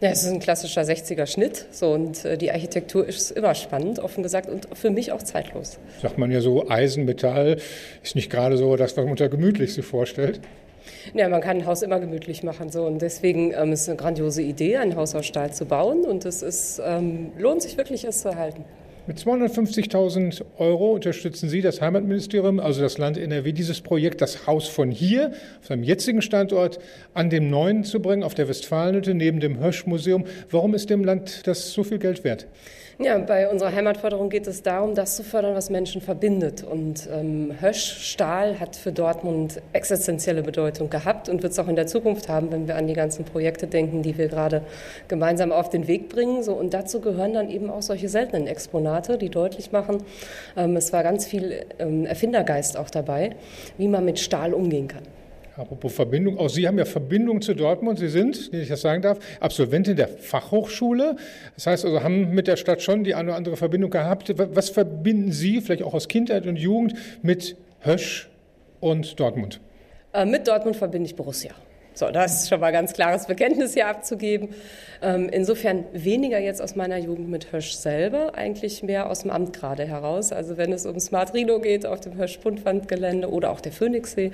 Ja, 0.00 0.08
es 0.08 0.22
ist 0.22 0.30
ein 0.32 0.40
klassischer 0.40 0.80
60er 0.80 1.26
Schnitt 1.26 1.66
so, 1.72 1.92
und 1.92 2.24
äh, 2.24 2.38
die 2.38 2.50
Architektur 2.50 3.06
ist 3.06 3.32
immer 3.32 3.54
spannend, 3.54 3.98
offen 3.98 4.22
gesagt, 4.22 4.48
und 4.48 4.66
für 4.72 4.88
mich 4.88 5.12
auch 5.12 5.22
zeitlos. 5.22 5.78
Sagt 6.00 6.16
man 6.16 6.30
ja 6.30 6.40
so, 6.40 6.70
Eisen, 6.70 7.04
Metall 7.04 7.58
ist 8.02 8.14
nicht 8.14 8.30
gerade 8.30 8.56
so 8.56 8.76
das, 8.76 8.96
was 8.96 9.04
man 9.04 9.10
unter 9.10 9.28
gemütlich 9.28 9.74
sich 9.74 9.84
vorstellt. 9.84 10.40
Ja, 11.12 11.28
man 11.28 11.42
kann 11.42 11.58
ein 11.58 11.66
Haus 11.66 11.82
immer 11.82 12.00
gemütlich 12.00 12.42
machen. 12.42 12.70
So. 12.70 12.84
Und 12.84 13.02
deswegen 13.02 13.52
ähm, 13.52 13.72
ist 13.72 13.82
es 13.82 13.88
eine 13.88 13.96
grandiose 13.96 14.42
Idee, 14.42 14.78
ein 14.78 14.96
Haus 14.96 15.14
aus 15.14 15.26
Stahl 15.26 15.52
zu 15.52 15.66
bauen. 15.66 16.04
Und 16.04 16.24
es 16.24 16.42
ist, 16.42 16.80
ähm, 16.84 17.32
lohnt 17.38 17.62
sich 17.62 17.76
wirklich, 17.76 18.04
es 18.04 18.22
zu 18.22 18.28
erhalten. 18.28 18.64
Mit 19.10 19.18
250.000 19.18 20.44
Euro 20.58 20.92
unterstützen 20.92 21.48
Sie 21.48 21.62
das 21.62 21.80
Heimatministerium, 21.80 22.60
also 22.60 22.80
das 22.80 22.96
Land 22.96 23.18
NRW, 23.18 23.50
dieses 23.50 23.80
Projekt, 23.80 24.20
das 24.20 24.46
Haus 24.46 24.68
von 24.68 24.92
hier, 24.92 25.32
auf 25.58 25.66
seinem 25.66 25.82
jetzigen 25.82 26.22
Standort, 26.22 26.78
an 27.12 27.28
dem 27.28 27.50
neuen 27.50 27.82
zu 27.82 27.98
bringen, 27.98 28.22
auf 28.22 28.34
der 28.34 28.46
Westfalenhütte, 28.46 29.14
neben 29.14 29.40
dem 29.40 29.58
Hirschmuseum. 29.58 30.26
Warum 30.48 30.74
ist 30.74 30.90
dem 30.90 31.02
Land 31.02 31.48
das 31.48 31.72
so 31.72 31.82
viel 31.82 31.98
Geld 31.98 32.22
wert? 32.22 32.46
Ja, 33.02 33.16
bei 33.16 33.48
unserer 33.48 33.72
Heimatförderung 33.72 34.28
geht 34.28 34.46
es 34.46 34.62
darum, 34.62 34.94
das 34.94 35.16
zu 35.16 35.22
fördern, 35.24 35.54
was 35.54 35.70
Menschen 35.70 36.02
verbindet. 36.02 36.62
Und 36.62 37.08
ähm, 37.10 37.54
Hösch, 37.58 38.10
Stahl 38.10 38.60
hat 38.60 38.76
für 38.76 38.92
Dortmund 38.92 39.62
existenzielle 39.72 40.42
Bedeutung 40.42 40.90
gehabt 40.90 41.30
und 41.30 41.42
wird 41.42 41.52
es 41.54 41.58
auch 41.58 41.68
in 41.68 41.76
der 41.76 41.86
Zukunft 41.86 42.28
haben, 42.28 42.52
wenn 42.52 42.68
wir 42.68 42.76
an 42.76 42.86
die 42.86 42.92
ganzen 42.92 43.24
Projekte 43.24 43.66
denken, 43.66 44.02
die 44.02 44.18
wir 44.18 44.28
gerade 44.28 44.60
gemeinsam 45.08 45.50
auf 45.50 45.70
den 45.70 45.88
Weg 45.88 46.10
bringen. 46.10 46.42
So, 46.42 46.52
und 46.52 46.74
dazu 46.74 47.00
gehören 47.00 47.32
dann 47.32 47.48
eben 47.48 47.70
auch 47.70 47.80
solche 47.80 48.10
seltenen 48.10 48.46
Exponate, 48.46 49.16
die 49.16 49.30
deutlich 49.30 49.72
machen, 49.72 50.02
ähm, 50.54 50.76
es 50.76 50.92
war 50.92 51.02
ganz 51.02 51.24
viel 51.24 51.64
ähm, 51.78 52.04
Erfindergeist 52.04 52.76
auch 52.76 52.90
dabei, 52.90 53.30
wie 53.78 53.88
man 53.88 54.04
mit 54.04 54.18
Stahl 54.18 54.52
umgehen 54.52 54.88
kann. 54.88 55.04
Apropos 55.60 55.92
Verbindung, 55.92 56.38
auch 56.38 56.48
Sie 56.48 56.66
haben 56.66 56.78
ja 56.78 56.86
Verbindung 56.86 57.42
zu 57.42 57.52
Dortmund. 57.52 57.98
Sie 57.98 58.08
sind, 58.08 58.50
wenn 58.50 58.62
ich 58.62 58.68
das 58.68 58.80
sagen 58.80 59.02
darf, 59.02 59.18
Absolventin 59.40 59.94
der 59.94 60.08
Fachhochschule. 60.08 61.16
Das 61.54 61.66
heißt 61.66 61.84
also, 61.84 62.02
haben 62.02 62.30
mit 62.30 62.46
der 62.46 62.56
Stadt 62.56 62.80
schon 62.80 63.04
die 63.04 63.14
eine 63.14 63.28
oder 63.28 63.36
andere 63.36 63.56
Verbindung 63.58 63.90
gehabt. 63.90 64.32
Was 64.54 64.70
verbinden 64.70 65.32
Sie, 65.32 65.60
vielleicht 65.60 65.82
auch 65.82 65.92
aus 65.92 66.08
Kindheit 66.08 66.46
und 66.46 66.56
Jugend, 66.56 66.94
mit 67.20 67.56
Hösch 67.80 68.30
und 68.80 69.20
Dortmund? 69.20 69.60
Äh, 70.14 70.24
mit 70.24 70.48
Dortmund 70.48 70.76
verbinde 70.76 71.10
ich 71.10 71.14
Borussia. 71.14 71.52
So, 71.94 72.10
das 72.10 72.42
ist 72.42 72.48
schon 72.48 72.60
mal 72.60 72.70
ganz 72.70 72.92
klares 72.92 73.26
Bekenntnis 73.26 73.74
hier 73.74 73.86
abzugeben. 73.86 74.50
Ähm, 75.02 75.28
insofern 75.32 75.84
weniger 75.92 76.38
jetzt 76.38 76.62
aus 76.62 76.76
meiner 76.76 76.98
Jugend 76.98 77.28
mit 77.28 77.52
Hösch 77.52 77.72
selber, 77.72 78.34
eigentlich 78.34 78.82
mehr 78.82 79.10
aus 79.10 79.20
dem 79.20 79.30
Amt 79.30 79.52
gerade 79.52 79.84
heraus. 79.84 80.32
Also 80.32 80.56
wenn 80.56 80.72
es 80.72 80.86
um 80.86 81.00
Smart 81.00 81.34
Rhino 81.34 81.58
geht 81.58 81.86
auf 81.86 82.00
dem 82.00 82.16
Hösch-Spundwandgelände 82.16 83.30
oder 83.30 83.50
auch 83.50 83.60
der 83.60 83.72
Phoenixsee, 83.72 84.30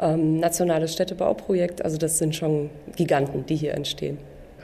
ähm, 0.00 0.38
nationales 0.38 0.92
Städtebauprojekt, 0.92 1.84
also 1.84 1.96
das 1.96 2.18
sind 2.18 2.34
schon 2.34 2.70
Giganten, 2.96 3.46
die 3.46 3.56
hier 3.56 3.74
entstehen. 3.74 4.18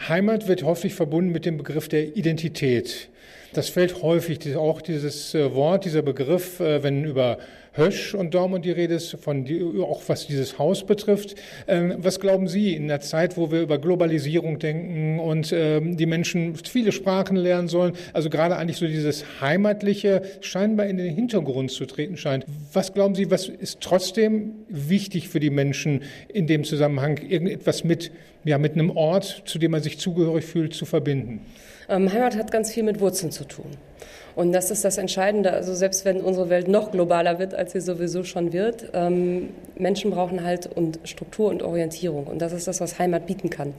Heimat 0.08 0.48
wird 0.48 0.64
häufig 0.64 0.94
verbunden 0.94 1.30
mit 1.30 1.46
dem 1.46 1.56
Begriff 1.56 1.88
der 1.88 2.16
Identität. 2.16 3.08
Das 3.52 3.68
fällt 3.68 4.02
häufig, 4.02 4.56
auch 4.56 4.82
dieses 4.82 5.34
äh, 5.34 5.54
Wort, 5.54 5.84
dieser 5.84 6.02
Begriff, 6.02 6.58
äh, 6.58 6.82
wenn 6.82 7.04
über 7.04 7.38
Hösch 7.76 8.14
und 8.14 8.34
Dortmund 8.34 8.64
die 8.64 8.70
Rede 8.70 8.94
ist, 8.94 9.16
von 9.20 9.44
auch 9.82 10.02
was 10.06 10.26
dieses 10.26 10.58
Haus 10.58 10.86
betrifft. 10.86 11.34
Ähm, 11.66 11.96
was 11.98 12.20
glauben 12.20 12.46
Sie 12.46 12.74
in 12.74 12.86
der 12.86 13.00
Zeit, 13.00 13.36
wo 13.36 13.50
wir 13.50 13.62
über 13.62 13.78
Globalisierung 13.78 14.60
denken 14.60 15.18
und 15.18 15.52
ähm, 15.52 15.96
die 15.96 16.06
Menschen 16.06 16.54
viele 16.54 16.92
Sprachen 16.92 17.36
lernen 17.36 17.68
sollen, 17.68 17.94
also 18.12 18.30
gerade 18.30 18.56
eigentlich 18.56 18.76
so 18.76 18.86
dieses 18.86 19.24
Heimatliche 19.40 20.22
scheinbar 20.40 20.86
in 20.86 20.98
den 20.98 21.12
Hintergrund 21.12 21.72
zu 21.72 21.84
treten 21.86 22.16
scheint. 22.16 22.46
Was 22.72 22.94
glauben 22.94 23.16
Sie, 23.16 23.30
was 23.30 23.48
ist 23.48 23.80
trotzdem 23.80 24.52
wichtig 24.68 25.28
für 25.28 25.40
die 25.40 25.50
Menschen 25.50 26.02
in 26.32 26.46
dem 26.46 26.62
Zusammenhang, 26.62 27.18
irgendetwas 27.18 27.82
mit, 27.82 28.12
ja, 28.44 28.58
mit 28.58 28.74
einem 28.74 28.90
Ort, 28.90 29.42
zu 29.46 29.58
dem 29.58 29.72
man 29.72 29.82
sich 29.82 29.98
zugehörig 29.98 30.44
fühlt, 30.44 30.74
zu 30.74 30.84
verbinden? 30.84 31.40
Ähm, 31.88 32.12
Heimat 32.12 32.36
hat 32.36 32.50
ganz 32.50 32.72
viel 32.72 32.82
mit 32.82 33.00
Wurzeln 33.00 33.30
zu 33.30 33.44
tun. 33.44 33.76
Und 34.36 34.52
das 34.52 34.70
ist 34.70 34.84
das 34.84 34.98
Entscheidende. 34.98 35.52
Also 35.52 35.74
selbst 35.74 36.04
wenn 36.04 36.20
unsere 36.20 36.50
Welt 36.50 36.66
noch 36.66 36.90
globaler 36.90 37.38
wird, 37.38 37.54
als 37.54 37.72
sie 37.72 37.80
sowieso 37.80 38.24
schon 38.24 38.52
wird, 38.52 38.90
ähm, 38.92 39.50
Menschen 39.76 40.10
brauchen 40.10 40.44
halt 40.44 40.66
und 40.66 40.98
Struktur 41.04 41.50
und 41.50 41.62
Orientierung. 41.62 42.26
Und 42.26 42.42
das 42.42 42.52
ist 42.52 42.66
das, 42.66 42.80
was 42.80 42.98
Heimat 42.98 43.26
bieten 43.26 43.50
kann. 43.50 43.74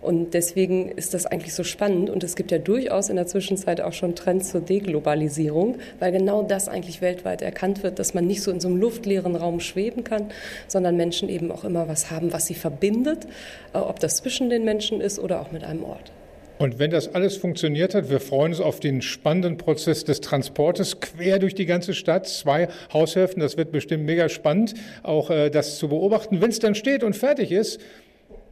Und 0.00 0.34
deswegen 0.34 0.90
ist 0.90 1.14
das 1.14 1.26
eigentlich 1.26 1.54
so 1.54 1.62
spannend. 1.62 2.10
Und 2.10 2.24
es 2.24 2.34
gibt 2.34 2.50
ja 2.50 2.58
durchaus 2.58 3.08
in 3.08 3.16
der 3.16 3.26
Zwischenzeit 3.26 3.80
auch 3.80 3.92
schon 3.92 4.16
Trends 4.16 4.50
zur 4.50 4.60
Deglobalisierung, 4.60 5.76
weil 6.00 6.10
genau 6.10 6.42
das 6.42 6.68
eigentlich 6.68 7.00
weltweit 7.00 7.40
erkannt 7.40 7.84
wird, 7.84 8.00
dass 8.00 8.12
man 8.12 8.26
nicht 8.26 8.42
so 8.42 8.50
in 8.50 8.60
so 8.60 8.68
einem 8.68 8.78
luftleeren 8.78 9.36
Raum 9.36 9.60
schweben 9.60 10.02
kann, 10.02 10.30
sondern 10.66 10.96
Menschen 10.96 11.28
eben 11.28 11.52
auch 11.52 11.64
immer 11.64 11.86
was 11.86 12.10
haben, 12.10 12.32
was 12.32 12.46
sie 12.46 12.54
verbindet, 12.54 13.26
äh, 13.74 13.78
ob 13.78 14.00
das 14.00 14.16
zwischen 14.16 14.50
den 14.50 14.64
Menschen 14.64 15.00
ist 15.00 15.20
oder 15.20 15.40
auch 15.40 15.52
mit 15.52 15.62
einem 15.62 15.84
Ort. 15.84 16.10
Und 16.58 16.78
wenn 16.78 16.90
das 16.90 17.14
alles 17.14 17.36
funktioniert 17.36 17.94
hat, 17.94 18.10
wir 18.10 18.20
freuen 18.20 18.52
uns 18.52 18.60
auf 18.60 18.78
den 18.80 19.02
spannenden 19.02 19.56
Prozess 19.56 20.04
des 20.04 20.20
Transportes 20.20 21.00
quer 21.00 21.38
durch 21.38 21.54
die 21.54 21.66
ganze 21.66 21.94
Stadt. 21.94 22.28
Zwei 22.28 22.68
Haushälften, 22.92 23.40
das 23.40 23.56
wird 23.56 23.72
bestimmt 23.72 24.04
mega 24.04 24.28
spannend, 24.28 24.74
auch 25.02 25.30
äh, 25.30 25.50
das 25.50 25.78
zu 25.78 25.88
beobachten. 25.88 26.40
Wenn 26.40 26.50
es 26.50 26.58
dann 26.58 26.74
steht 26.74 27.02
und 27.02 27.16
fertig 27.16 27.50
ist, 27.50 27.80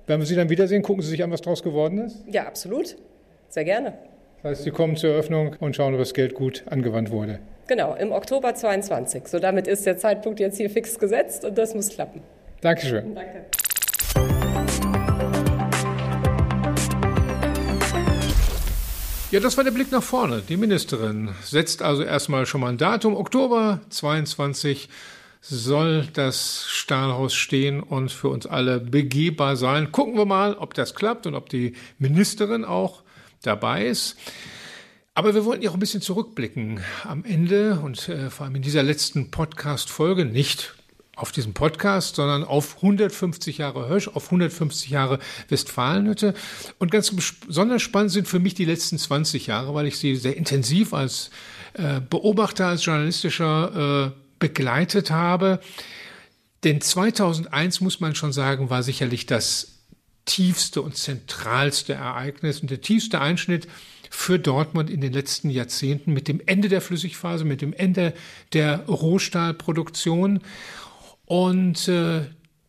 werden 0.06 0.20
wir 0.20 0.26
Sie 0.26 0.34
dann 0.34 0.50
wiedersehen. 0.50 0.82
Gucken 0.82 1.02
Sie 1.02 1.10
sich 1.10 1.22
an, 1.22 1.30
was 1.30 1.40
daraus 1.40 1.62
geworden 1.62 1.98
ist? 1.98 2.16
Ja, 2.26 2.46
absolut. 2.46 2.96
Sehr 3.48 3.64
gerne. 3.64 3.94
Das 4.42 4.52
heißt, 4.52 4.64
Sie 4.64 4.70
kommen 4.70 4.96
zur 4.96 5.10
Eröffnung 5.10 5.56
und 5.60 5.76
schauen, 5.76 5.94
ob 5.94 6.00
das 6.00 6.14
Geld 6.14 6.34
gut 6.34 6.64
angewandt 6.68 7.10
wurde. 7.10 7.38
Genau, 7.68 7.94
im 7.94 8.10
Oktober 8.10 8.54
22. 8.54 9.28
So 9.28 9.38
damit 9.38 9.68
ist 9.68 9.86
der 9.86 9.96
Zeitpunkt 9.96 10.40
jetzt 10.40 10.56
hier 10.56 10.70
fix 10.70 10.98
gesetzt 10.98 11.44
und 11.44 11.56
das 11.56 11.74
muss 11.74 11.90
klappen. 11.90 12.22
Dankeschön. 12.60 13.14
Danke. 13.14 13.44
Ja, 19.30 19.38
das 19.38 19.56
war 19.56 19.62
der 19.62 19.70
Blick 19.70 19.92
nach 19.92 20.02
vorne. 20.02 20.42
Die 20.48 20.56
Ministerin 20.56 21.30
setzt 21.40 21.82
also 21.82 22.02
erstmal 22.02 22.46
schon 22.46 22.60
mal 22.62 22.70
ein 22.70 22.78
Datum. 22.78 23.14
Oktober 23.14 23.80
22 23.88 24.88
soll 25.40 26.08
das 26.14 26.64
Stahlhaus 26.66 27.32
stehen 27.32 27.80
und 27.80 28.10
für 28.10 28.28
uns 28.28 28.46
alle 28.46 28.80
begehbar 28.80 29.54
sein. 29.54 29.92
Gucken 29.92 30.16
wir 30.16 30.24
mal, 30.24 30.54
ob 30.54 30.74
das 30.74 30.96
klappt 30.96 31.28
und 31.28 31.36
ob 31.36 31.48
die 31.48 31.74
Ministerin 32.00 32.64
auch 32.64 33.04
dabei 33.42 33.86
ist. 33.86 34.16
Aber 35.14 35.32
wir 35.32 35.44
wollten 35.44 35.62
ja 35.62 35.70
auch 35.70 35.74
ein 35.74 35.80
bisschen 35.80 36.02
zurückblicken 36.02 36.80
am 37.04 37.24
Ende 37.24 37.78
und 37.78 38.08
äh, 38.08 38.30
vor 38.30 38.46
allem 38.46 38.56
in 38.56 38.62
dieser 38.62 38.82
letzten 38.82 39.30
Podcast-Folge 39.30 40.24
nicht 40.24 40.74
auf 41.20 41.32
diesem 41.32 41.54
Podcast, 41.54 42.16
sondern 42.16 42.44
auf 42.44 42.76
150 42.76 43.58
Jahre 43.58 43.88
Hösch, 43.88 44.08
auf 44.08 44.26
150 44.26 44.90
Jahre 44.90 45.18
Westfalenhütte. 45.48 46.34
Und 46.78 46.90
ganz 46.90 47.14
besonders 47.46 47.82
spannend 47.82 48.12
sind 48.12 48.26
für 48.26 48.38
mich 48.38 48.54
die 48.54 48.64
letzten 48.64 48.98
20 48.98 49.46
Jahre, 49.46 49.74
weil 49.74 49.86
ich 49.86 49.98
sie 49.98 50.16
sehr 50.16 50.36
intensiv 50.36 50.94
als 50.94 51.30
äh, 51.74 52.00
Beobachter, 52.00 52.66
als 52.66 52.84
journalistischer 52.84 54.12
äh, 54.14 54.20
begleitet 54.38 55.10
habe. 55.10 55.60
Denn 56.64 56.80
2001, 56.80 57.80
muss 57.80 58.00
man 58.00 58.14
schon 58.14 58.32
sagen, 58.32 58.70
war 58.70 58.82
sicherlich 58.82 59.26
das 59.26 59.80
tiefste 60.24 60.82
und 60.82 60.96
zentralste 60.96 61.94
Ereignis 61.94 62.60
und 62.60 62.70
der 62.70 62.80
tiefste 62.80 63.20
Einschnitt 63.20 63.66
für 64.10 64.38
Dortmund 64.38 64.90
in 64.90 65.00
den 65.00 65.12
letzten 65.12 65.50
Jahrzehnten 65.50 66.12
mit 66.12 66.28
dem 66.28 66.40
Ende 66.44 66.68
der 66.68 66.80
Flüssigphase, 66.80 67.44
mit 67.44 67.62
dem 67.62 67.72
Ende 67.72 68.12
der 68.52 68.84
Rohstahlproduktion. 68.86 70.40
Und 71.30 71.86
äh, 71.86 72.22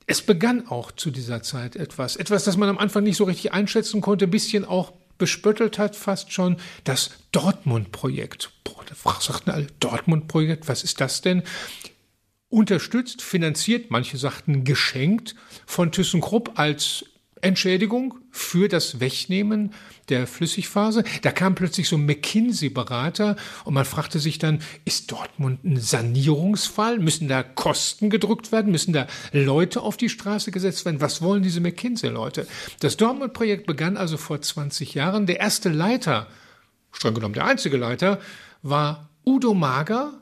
es 0.06 0.22
begann 0.22 0.68
auch 0.68 0.92
zu 0.92 1.10
dieser 1.10 1.42
Zeit 1.42 1.76
etwas. 1.76 2.16
Etwas, 2.16 2.44
das 2.44 2.58
man 2.58 2.70
am 2.70 2.78
Anfang 2.78 3.04
nicht 3.04 3.18
so 3.18 3.24
richtig 3.24 3.54
einschätzen 3.54 4.02
konnte, 4.02 4.26
ein 4.26 4.30
bisschen 4.30 4.66
auch 4.66 4.94
bespöttelt 5.18 5.80
hat, 5.80 5.96
fast 5.96 6.32
schon 6.32 6.58
das 6.84 7.10
Dortmund-Projekt. 7.32 8.52
Boah, 8.64 8.86
da 8.88 9.20
sagten 9.20 9.50
alle, 9.50 9.66
Dortmund-Projekt, 9.80 10.68
was 10.68 10.84
ist 10.84 11.02
das 11.02 11.22
denn? 11.22 11.42
Unterstützt, 12.50 13.24
finanziert, 13.24 13.90
manche 13.90 14.18
sagten 14.18 14.64
geschenkt 14.64 15.34
von 15.66 15.92
ThyssenKrupp 15.92 16.60
als 16.60 17.06
Entschädigung 17.42 18.16
für 18.32 18.68
das 18.68 19.00
Wegnehmen 19.00 19.74
der 20.10 20.28
Flüssigphase. 20.28 21.04
Da 21.22 21.32
kam 21.32 21.56
plötzlich 21.56 21.88
so 21.88 21.98
ein 21.98 22.06
McKinsey-Berater 22.06 23.36
und 23.66 23.74
man 23.74 23.86
fragte 23.86 24.20
sich 24.20 24.38
dann, 24.40 24.62
ist 24.86 25.12
Dortmund 25.12 25.64
ein 25.64 25.78
Sanierungsfall? 25.78 27.00
Müssen 27.00 27.28
da 27.28 27.44
Kosten 27.44 28.10
gedrückt 28.10 28.52
werden? 28.52 28.72
Müssen 28.72 28.94
da 28.94 29.08
Leute 29.32 29.82
auf 29.82 29.98
die 29.98 30.10
Straße 30.10 30.52
gesetzt 30.52 30.86
werden? 30.86 31.02
Was 31.02 31.22
wollen 31.22 31.44
diese 31.44 31.62
McKinsey-Leute? 31.62 32.48
Das 32.80 32.98
Dortmund-Projekt 32.98 33.66
begann 33.68 33.98
also 33.98 34.18
vor 34.18 34.42
20 34.42 34.94
Jahren. 34.94 35.26
Der 35.26 35.40
erste 35.40 35.70
Leiter, 35.70 36.28
streng 36.92 37.14
genommen 37.14 37.34
der 37.34 37.46
einzige 37.46 37.78
Leiter, 37.78 38.20
war 38.62 39.10
Udo 39.26 39.54
Mager, 39.54 40.21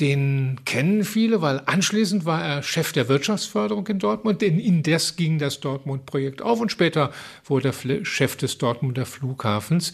den 0.00 0.60
kennen 0.64 1.04
viele, 1.04 1.40
weil 1.40 1.62
anschließend 1.66 2.24
war 2.24 2.44
er 2.44 2.62
Chef 2.64 2.92
der 2.92 3.08
Wirtschaftsförderung 3.08 3.86
in 3.86 4.00
Dortmund, 4.00 4.42
denn 4.42 4.58
indes 4.58 5.14
ging 5.14 5.38
das 5.38 5.60
Dortmund-Projekt 5.60 6.42
auf 6.42 6.60
und 6.60 6.72
später 6.72 7.12
wurde 7.44 7.68
er 7.68 8.04
Chef 8.04 8.34
des 8.36 8.58
Dortmunder 8.58 9.06
Flughafens. 9.06 9.92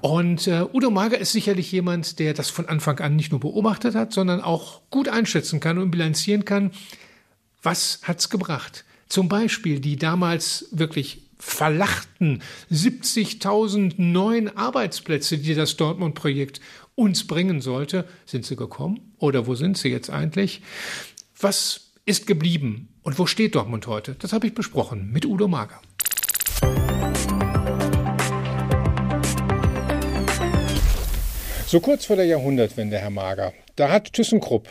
Und 0.00 0.46
äh, 0.46 0.64
Udo 0.72 0.90
Mager 0.90 1.18
ist 1.18 1.32
sicherlich 1.32 1.70
jemand, 1.70 2.18
der 2.18 2.32
das 2.32 2.48
von 2.48 2.66
Anfang 2.66 2.98
an 3.00 3.14
nicht 3.14 3.30
nur 3.30 3.40
beobachtet 3.40 3.94
hat, 3.94 4.14
sondern 4.14 4.40
auch 4.40 4.80
gut 4.90 5.08
einschätzen 5.08 5.60
kann 5.60 5.76
und 5.76 5.90
bilanzieren 5.90 6.46
kann, 6.46 6.70
was 7.62 8.00
hat's 8.04 8.30
gebracht. 8.30 8.84
Zum 9.08 9.28
Beispiel 9.28 9.80
die 9.80 9.96
damals 9.96 10.68
wirklich 10.70 11.22
verlachten 11.38 12.42
70.000 12.72 13.94
neuen 13.98 14.56
Arbeitsplätze, 14.56 15.36
die 15.36 15.54
das 15.54 15.76
Dortmund-Projekt 15.76 16.62
uns 16.94 17.26
bringen 17.26 17.60
sollte. 17.60 18.06
Sind 18.24 18.46
sie 18.46 18.56
gekommen? 18.56 19.05
Oder 19.18 19.46
wo 19.46 19.54
sind 19.54 19.78
sie 19.78 19.88
jetzt 19.88 20.10
eigentlich? 20.10 20.62
Was 21.40 21.92
ist 22.04 22.26
geblieben? 22.26 22.88
Und 23.02 23.18
wo 23.18 23.26
steht 23.26 23.54
Dortmund 23.54 23.86
heute? 23.86 24.14
Das 24.18 24.32
habe 24.32 24.46
ich 24.46 24.54
besprochen 24.54 25.10
mit 25.12 25.24
Udo 25.24 25.48
Mager. 25.48 25.80
So 31.66 31.80
kurz 31.80 32.04
vor 32.04 32.16
der 32.16 32.26
Jahrhundertwende, 32.26 32.98
Herr 32.98 33.10
Mager, 33.10 33.52
da 33.74 33.88
hat 33.90 34.12
ThyssenKrupp 34.12 34.68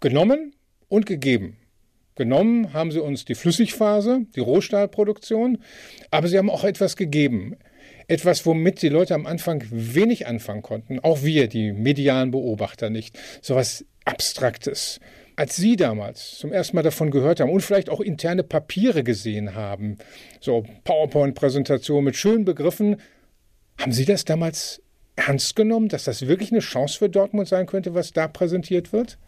genommen 0.00 0.54
und 0.88 1.06
gegeben. 1.06 1.56
Genommen 2.14 2.72
haben 2.72 2.92
sie 2.92 3.00
uns 3.00 3.24
die 3.24 3.34
Flüssigphase, 3.34 4.26
die 4.36 4.40
Rohstahlproduktion, 4.40 5.58
aber 6.10 6.28
sie 6.28 6.38
haben 6.38 6.50
auch 6.50 6.64
etwas 6.64 6.96
gegeben. 6.96 7.56
Etwas, 8.10 8.44
womit 8.44 8.82
die 8.82 8.88
Leute 8.88 9.14
am 9.14 9.24
Anfang 9.24 9.62
wenig 9.70 10.26
anfangen 10.26 10.62
konnten. 10.62 10.98
Auch 10.98 11.22
wir, 11.22 11.46
die 11.46 11.70
medialen 11.70 12.32
Beobachter 12.32 12.90
nicht. 12.90 13.16
So 13.40 13.54
was 13.54 13.84
Abstraktes. 14.04 14.98
Als 15.36 15.54
Sie 15.54 15.76
damals 15.76 16.36
zum 16.36 16.52
ersten 16.52 16.74
Mal 16.74 16.82
davon 16.82 17.12
gehört 17.12 17.38
haben 17.38 17.50
und 17.50 17.60
vielleicht 17.60 17.88
auch 17.88 18.00
interne 18.00 18.42
Papiere 18.42 19.04
gesehen 19.04 19.54
haben, 19.54 19.96
so 20.40 20.64
PowerPoint-Präsentation 20.82 22.02
mit 22.02 22.16
schönen 22.16 22.44
Begriffen, 22.44 22.96
haben 23.78 23.92
Sie 23.92 24.06
das 24.06 24.24
damals 24.24 24.82
ernst 25.14 25.54
genommen, 25.54 25.88
dass 25.88 26.02
das 26.02 26.26
wirklich 26.26 26.50
eine 26.50 26.60
Chance 26.60 26.98
für 26.98 27.08
Dortmund 27.08 27.46
sein 27.46 27.66
könnte, 27.66 27.94
was 27.94 28.12
da 28.12 28.26
präsentiert 28.26 28.92
wird? 28.92 29.18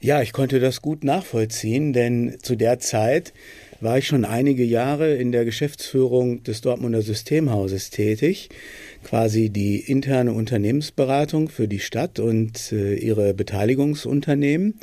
Ja, 0.00 0.22
ich 0.22 0.32
konnte 0.32 0.60
das 0.60 0.80
gut 0.80 1.04
nachvollziehen, 1.04 1.92
denn 1.92 2.38
zu 2.40 2.56
der 2.56 2.78
Zeit 2.78 3.34
war 3.80 3.98
ich 3.98 4.06
schon 4.06 4.24
einige 4.24 4.64
Jahre 4.64 5.14
in 5.14 5.32
der 5.32 5.44
Geschäftsführung 5.44 6.42
des 6.42 6.60
Dortmunder 6.60 7.02
Systemhauses 7.02 7.90
tätig, 7.90 8.50
quasi 9.02 9.50
die 9.50 9.78
interne 9.78 10.32
Unternehmensberatung 10.32 11.48
für 11.48 11.68
die 11.68 11.80
Stadt 11.80 12.18
und 12.18 12.72
äh, 12.72 12.94
ihre 12.94 13.34
Beteiligungsunternehmen. 13.34 14.78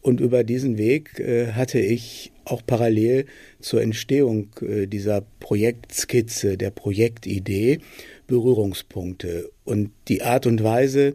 Und 0.00 0.20
über 0.20 0.42
diesen 0.42 0.78
Weg 0.78 1.20
äh, 1.20 1.52
hatte 1.52 1.78
ich 1.78 2.32
auch 2.44 2.62
parallel 2.66 3.26
zur 3.60 3.82
Entstehung 3.82 4.48
äh, 4.60 4.86
dieser 4.86 5.22
Projektskizze, 5.38 6.56
der 6.56 6.70
Projektidee, 6.70 7.78
Berührungspunkte. 8.26 9.50
Und 9.64 9.90
die 10.08 10.22
Art 10.22 10.46
und 10.46 10.64
Weise, 10.64 11.14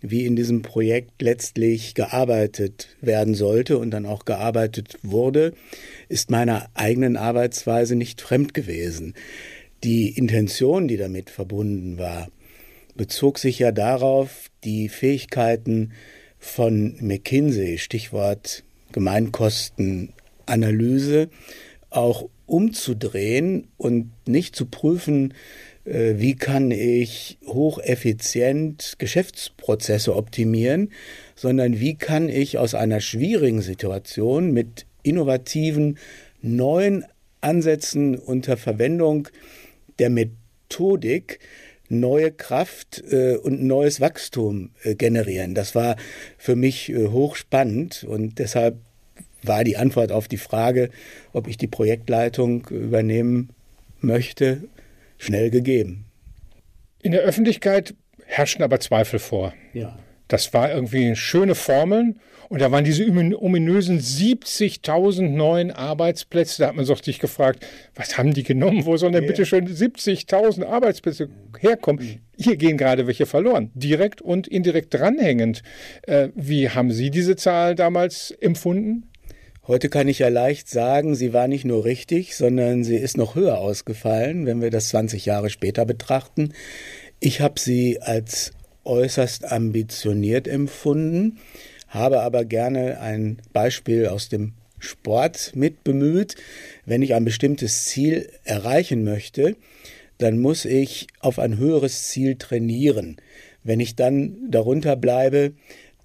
wie 0.00 0.24
in 0.24 0.36
diesem 0.36 0.62
Projekt 0.62 1.20
letztlich 1.22 1.94
gearbeitet 1.94 2.88
werden 3.00 3.34
sollte 3.34 3.78
und 3.78 3.90
dann 3.90 4.06
auch 4.06 4.24
gearbeitet 4.24 4.98
wurde, 5.02 5.52
ist 6.08 6.30
meiner 6.30 6.70
eigenen 6.74 7.16
Arbeitsweise 7.16 7.96
nicht 7.96 8.20
fremd 8.20 8.54
gewesen. 8.54 9.14
Die 9.84 10.10
Intention, 10.10 10.88
die 10.88 10.96
damit 10.96 11.30
verbunden 11.30 11.98
war, 11.98 12.28
bezog 12.96 13.38
sich 13.38 13.58
ja 13.58 13.72
darauf, 13.72 14.46
die 14.64 14.88
Fähigkeiten 14.88 15.92
von 16.38 16.96
McKinsey, 17.00 17.78
Stichwort 17.78 18.64
Gemeinkostenanalyse, 18.92 21.28
auch 21.90 22.28
umzudrehen 22.46 23.68
und 23.76 24.10
nicht 24.26 24.56
zu 24.56 24.64
prüfen, 24.66 25.34
äh, 25.84 26.14
wie 26.16 26.34
kann 26.34 26.70
ich 26.70 27.38
hocheffizient 27.46 28.94
Geschäftsprozesse 28.98 30.16
optimieren, 30.16 30.92
sondern 31.34 31.80
wie 31.80 31.94
kann 31.94 32.28
ich 32.28 32.58
aus 32.58 32.74
einer 32.74 33.00
schwierigen 33.00 33.62
Situation 33.62 34.52
mit 34.52 34.84
innovativen 35.02 35.98
neuen 36.40 37.04
Ansätzen 37.40 38.16
unter 38.16 38.56
Verwendung 38.56 39.28
der 39.98 40.10
Methodik 40.10 41.40
neue 41.88 42.30
Kraft 42.30 43.02
äh, 43.10 43.36
und 43.36 43.62
neues 43.62 44.00
Wachstum 44.00 44.70
äh, 44.82 44.94
generieren. 44.94 45.54
Das 45.54 45.74
war 45.74 45.96
für 46.36 46.56
mich 46.56 46.90
äh, 46.90 47.08
hochspannend 47.08 48.04
und 48.04 48.38
deshalb 48.38 48.76
war 49.42 49.64
die 49.64 49.76
Antwort 49.76 50.12
auf 50.12 50.28
die 50.28 50.36
Frage, 50.36 50.90
ob 51.32 51.48
ich 51.48 51.56
die 51.56 51.66
Projektleitung 51.66 52.66
übernehmen 52.68 53.50
möchte, 54.00 54.64
schnell 55.16 55.50
gegeben. 55.50 56.04
In 57.02 57.12
der 57.12 57.22
Öffentlichkeit 57.22 57.94
herrschten 58.26 58.62
aber 58.62 58.80
Zweifel 58.80 59.18
vor. 59.18 59.54
Ja. 59.72 59.98
Das 60.26 60.52
war 60.52 60.70
irgendwie 60.70 61.16
schöne 61.16 61.54
Formeln 61.54 62.20
und 62.48 62.60
da 62.60 62.70
waren 62.72 62.84
diese 62.84 63.04
ominösen 63.04 63.98
70.000 64.00 65.28
neuen 65.28 65.70
Arbeitsplätze. 65.70 66.62
Da 66.62 66.68
hat 66.68 66.76
man 66.76 66.86
sich 66.86 67.18
gefragt, 67.18 67.66
was 67.94 68.16
haben 68.16 68.32
die 68.32 68.42
genommen? 68.42 68.86
Wo 68.86 68.96
sollen 68.96 69.12
denn 69.12 69.24
ja. 69.24 69.28
bitte 69.28 69.44
schon 69.44 69.66
70.000 69.66 70.64
Arbeitsplätze 70.64 71.28
herkommen? 71.58 72.20
Hier 72.38 72.56
gehen 72.56 72.78
gerade 72.78 73.06
welche 73.06 73.26
verloren, 73.26 73.70
direkt 73.74 74.22
und 74.22 74.48
indirekt 74.48 74.94
dranhängend. 74.94 75.62
Äh, 76.02 76.28
wie 76.34 76.70
haben 76.70 76.90
Sie 76.90 77.10
diese 77.10 77.36
Zahl 77.36 77.74
damals 77.74 78.30
empfunden? 78.30 79.10
Heute 79.66 79.90
kann 79.90 80.08
ich 80.08 80.20
ja 80.20 80.28
leicht 80.28 80.70
sagen, 80.70 81.14
sie 81.14 81.34
war 81.34 81.46
nicht 81.46 81.66
nur 81.66 81.84
richtig, 81.84 82.36
sondern 82.36 82.84
sie 82.84 82.96
ist 82.96 83.18
noch 83.18 83.34
höher 83.34 83.58
ausgefallen, 83.58 84.46
wenn 84.46 84.62
wir 84.62 84.70
das 84.70 84.88
20 84.88 85.26
Jahre 85.26 85.50
später 85.50 85.84
betrachten. 85.84 86.54
Ich 87.20 87.42
habe 87.42 87.60
sie 87.60 88.00
als 88.00 88.52
äußerst 88.84 89.52
ambitioniert 89.52 90.48
empfunden, 90.48 91.36
habe 91.88 92.20
aber 92.20 92.44
gerne 92.44 93.00
ein 93.00 93.38
Beispiel 93.52 94.06
aus 94.06 94.28
dem 94.28 94.52
Sport 94.78 95.52
mit 95.54 95.84
bemüht. 95.84 96.36
Wenn 96.86 97.02
ich 97.02 97.14
ein 97.14 97.24
bestimmtes 97.24 97.86
Ziel 97.86 98.28
erreichen 98.44 99.04
möchte, 99.04 99.56
dann 100.18 100.38
muss 100.38 100.64
ich 100.64 101.06
auf 101.20 101.38
ein 101.38 101.56
höheres 101.58 102.08
Ziel 102.08 102.36
trainieren. 102.36 103.16
Wenn 103.64 103.80
ich 103.80 103.96
dann 103.96 104.50
darunter 104.50 104.96
bleibe, 104.96 105.52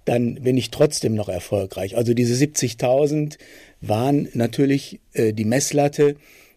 dann 0.04 0.36
bin 0.36 0.56
ich 0.56 0.70
trotzdem 0.70 1.14
noch 1.14 1.28
erfolgreich. 1.28 1.96
Also 1.96 2.14
diese 2.14 2.34
70.000 2.34 3.38
waren 3.80 4.28
natürlich 4.34 5.00
äh, 5.12 5.32
die 5.32 5.44
Messlatte. 5.44 6.16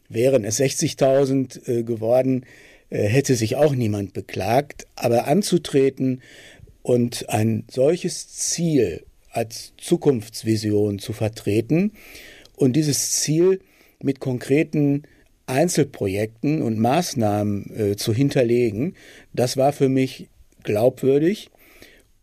Wären 0.09 0.43
es 0.43 0.59
60.000 0.59 1.67
äh, 1.67 1.83
geworden, 1.83 2.45
äh, 2.89 3.03
hätte 3.03 3.35
sich 3.35 3.55
auch 3.55 3.73
niemand 3.73 4.13
beklagt. 4.13 4.87
Aber 4.95 5.27
anzutreten 5.27 6.21
und 6.81 7.29
ein 7.29 7.63
solches 7.69 8.27
Ziel 8.29 9.03
als 9.37 9.73
Zukunftsvision 9.77 10.97
zu 10.97 11.13
vertreten 11.13 11.91
und 12.55 12.73
dieses 12.73 13.11
Ziel 13.11 13.59
mit 14.01 14.19
konkreten 14.19 15.03
Einzelprojekten 15.45 16.63
und 16.63 16.79
Maßnahmen 16.79 17.91
äh, 17.91 17.95
zu 17.95 18.13
hinterlegen, 18.13 18.95
das 19.33 19.55
war 19.55 19.73
für 19.73 19.89
mich 19.89 20.27
glaubwürdig 20.63 21.51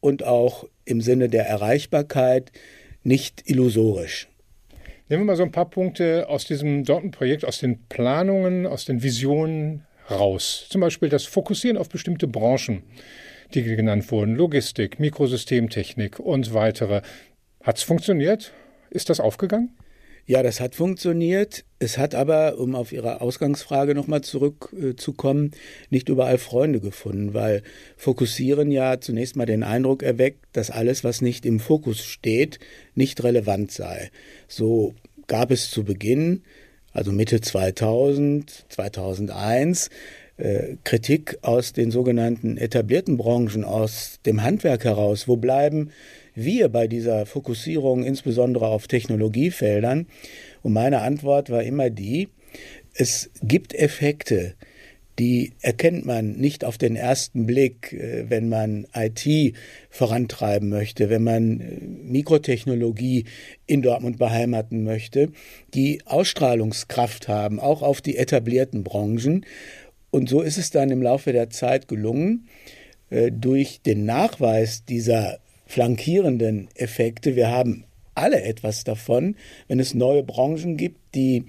und 0.01 0.25
auch 0.25 0.67
im 0.85 1.01
Sinne 1.01 1.29
der 1.29 1.47
Erreichbarkeit 1.47 2.51
nicht 3.05 3.49
illusorisch. 3.49 4.29
Nehmen 5.09 5.23
wir 5.23 5.27
mal 5.27 5.37
so 5.37 5.45
ein 5.45 5.53
paar 5.53 5.71
Punkte 5.71 6.29
aus 6.29 6.47
diesem 6.47 6.85
Dortmund-Projekt, 6.85 7.45
aus 7.45 7.61
den 7.61 7.79
Planungen, 7.89 8.67
aus 8.67 8.87
den 8.87 9.03
Visionen 9.03 9.85
raus. 10.11 10.67
Zum 10.69 10.81
Beispiel 10.81 11.09
das 11.09 11.25
Fokussieren 11.25 11.79
auf 11.79 11.89
bestimmte 11.89 12.27
Branchen, 12.27 12.83
die 13.55 13.63
genannt 13.63 14.11
wurden. 14.11 14.35
Logistik, 14.35 14.99
Mikrosystemtechnik 15.01 16.19
und 16.19 16.53
weitere. 16.55 17.03
Hat 17.63 17.79
es 17.79 17.83
funktioniert? 17.83 18.53
Ist 18.91 19.11
das 19.11 19.21
aufgegangen? 19.21 19.71
Ja, 20.27 20.43
das 20.43 20.59
hat 20.59 20.75
funktioniert. 20.75 21.65
Es 21.79 21.99
hat 21.99 22.15
aber, 22.15 22.59
um 22.59 22.75
auf 22.75 22.93
Ihre 22.93 23.21
Ausgangsfrage 23.21 23.95
nochmal 23.95 24.23
zurückzukommen, 24.23 25.51
nicht 25.91 26.09
überall 26.09 26.39
Freunde 26.39 26.81
gefunden, 26.81 27.35
weil 27.35 27.63
Fokussieren 27.99 28.71
ja 28.71 29.01
zunächst 29.01 29.37
mal 29.37 29.45
den 29.45 29.63
Eindruck 29.63 30.03
erweckt, 30.03 30.47
dass 30.53 30.71
alles, 30.71 31.05
was 31.05 31.21
nicht 31.21 31.45
im 31.45 31.61
Fokus 31.61 32.03
steht, 32.03 32.59
nicht 32.95 33.23
relevant 33.23 33.71
sei. 33.71 34.11
So 34.49 34.95
gab 35.27 35.51
es 35.51 35.71
zu 35.71 35.85
Beginn, 35.85 36.43
also 36.93 37.13
Mitte 37.13 37.43
2000, 37.43 38.65
2001, 38.71 39.89
äh, 39.89 39.91
Kritik 40.83 41.39
aus 41.43 41.73
den 41.73 41.91
sogenannten 41.93 42.57
etablierten 42.57 43.17
Branchen, 43.17 43.63
aus 43.65 44.19
dem 44.27 44.43
Handwerk 44.43 44.85
heraus. 44.85 45.29
Wo 45.29 45.37
bleiben 45.37 45.91
wir 46.35 46.69
bei 46.69 46.89
dieser 46.89 47.25
Fokussierung 47.25 48.03
insbesondere 48.03 48.67
auf 48.67 48.89
Technologiefeldern? 48.89 50.07
Und 50.63 50.73
meine 50.73 51.03
Antwort 51.03 51.51
war 51.51 51.63
immer 51.63 51.89
die, 51.89 52.29
es 52.95 53.31
gibt 53.43 53.75
Effekte, 53.75 54.55
die 55.19 55.53
erkennt 55.61 56.05
man 56.05 56.33
nicht 56.33 56.65
auf 56.65 56.77
den 56.77 56.97
ersten 56.97 57.47
Blick, 57.47 57.93
äh, 57.93 58.29
wenn 58.29 58.49
man 58.49 58.87
IT 58.95 59.55
vorantreiben 59.89 60.69
möchte, 60.69 61.09
wenn 61.09 61.23
man 61.23 61.61
äh, 61.61 61.81
Mikrotechnologie 61.81 63.25
in 63.67 63.83
Dortmund 63.83 64.19
beheimaten 64.19 64.83
möchte, 64.83 65.31
die 65.73 66.03
Ausstrahlungskraft 66.05 67.29
haben, 67.29 67.61
auch 67.61 67.83
auf 67.83 68.01
die 68.01 68.17
etablierten 68.17 68.83
Branchen. 68.83 69.47
Und 70.15 70.29
so 70.29 70.43
ist 70.43 70.59
es 70.59 70.71
dann 70.71 70.93
im 70.93 71.03
Laufe 71.03 71.33
der 71.33 71.51
Zeit 71.51 71.89
gelungen, 71.89 72.47
äh, 73.11 73.33
durch 73.33 73.81
den 73.85 74.05
Nachweis 74.05 74.85
dieser 74.85 75.41
flankierenden 75.67 76.69
Effekte. 76.77 77.35
Wir 77.35 77.51
haben 77.51 77.83
alle 78.15 78.41
etwas 78.45 78.85
davon, 78.85 79.35
wenn 79.67 79.81
es 79.81 79.93
neue 79.93 80.23
Branchen 80.23 80.77
gibt, 80.77 81.17
die 81.17 81.47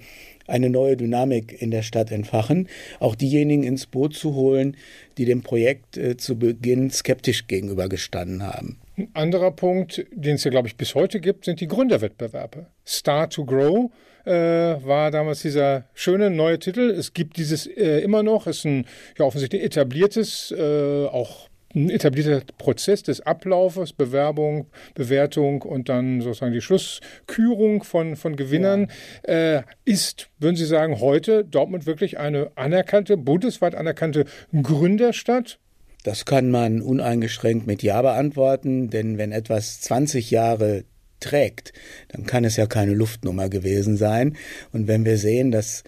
eine 0.48 0.68
neue 0.68 0.96
Dynamik 0.96 1.62
in 1.62 1.70
der 1.70 1.82
Stadt 1.82 2.10
entfachen, 2.10 2.68
auch 2.98 3.14
diejenigen 3.14 3.62
ins 3.62 3.86
Boot 3.86 4.14
zu 4.14 4.34
holen, 4.34 4.76
die 5.16 5.26
dem 5.26 5.42
Projekt 5.42 5.96
äh, 5.96 6.16
zu 6.16 6.36
Beginn 6.36 6.90
skeptisch 6.90 7.46
gegenübergestanden 7.46 8.42
haben. 8.42 8.80
Ein 8.96 9.10
anderer 9.14 9.52
Punkt, 9.52 10.04
den 10.10 10.34
es 10.34 10.42
ja, 10.42 10.50
glaube 10.50 10.66
ich, 10.66 10.76
bis 10.76 10.96
heute 10.96 11.20
gibt, 11.20 11.44
sind 11.44 11.60
die 11.60 11.68
Gründerwettbewerbe. 11.68 12.66
Star 12.84 13.30
to 13.30 13.44
Grow 13.44 13.92
äh, 14.26 14.84
war 14.84 15.10
damals 15.10 15.42
dieser 15.42 15.84
schöne 15.94 16.30
neue 16.30 16.58
Titel. 16.58 16.90
Es 16.90 17.14
gibt 17.14 17.36
dieses 17.36 17.66
äh, 17.66 18.00
immer 18.00 18.22
noch, 18.22 18.46
ist 18.46 18.64
ein 18.64 18.86
ja 19.18 19.24
offensichtlich 19.24 19.62
etabliertes, 19.62 20.52
äh, 20.56 21.06
auch 21.06 21.48
ein 21.74 21.90
etablierter 21.90 22.42
Prozess 22.58 23.02
des 23.02 23.20
Ablaufes, 23.20 23.92
Bewerbung, 23.92 24.66
Bewertung 24.94 25.62
und 25.62 25.88
dann 25.88 26.22
sozusagen 26.22 26.52
die 26.52 26.60
Schlusskürung 26.60 27.84
von, 27.84 28.16
von 28.16 28.34
Gewinnern. 28.34 28.88
Ja. 29.26 29.58
Äh, 29.58 29.62
ist, 29.84 30.28
würden 30.38 30.56
Sie 30.56 30.64
sagen, 30.64 31.00
heute 31.00 31.44
Dortmund 31.44 31.86
wirklich 31.86 32.18
eine 32.18 32.50
anerkannte, 32.56 33.16
bundesweit 33.16 33.74
anerkannte 33.74 34.24
Gründerstadt? 34.60 35.58
Das 36.02 36.24
kann 36.24 36.50
man 36.50 36.82
uneingeschränkt 36.82 37.66
mit 37.66 37.82
Ja 37.82 38.00
beantworten, 38.00 38.90
denn 38.90 39.18
wenn 39.18 39.32
etwas 39.32 39.80
20 39.82 40.30
Jahre 40.30 40.84
trägt, 41.20 41.72
dann 42.08 42.26
kann 42.26 42.44
es 42.44 42.56
ja 42.56 42.66
keine 42.66 42.94
Luftnummer 42.94 43.48
gewesen 43.48 43.96
sein. 43.96 44.36
Und 44.72 44.86
wenn 44.86 45.04
wir 45.04 45.18
sehen, 45.18 45.50
dass 45.50 45.84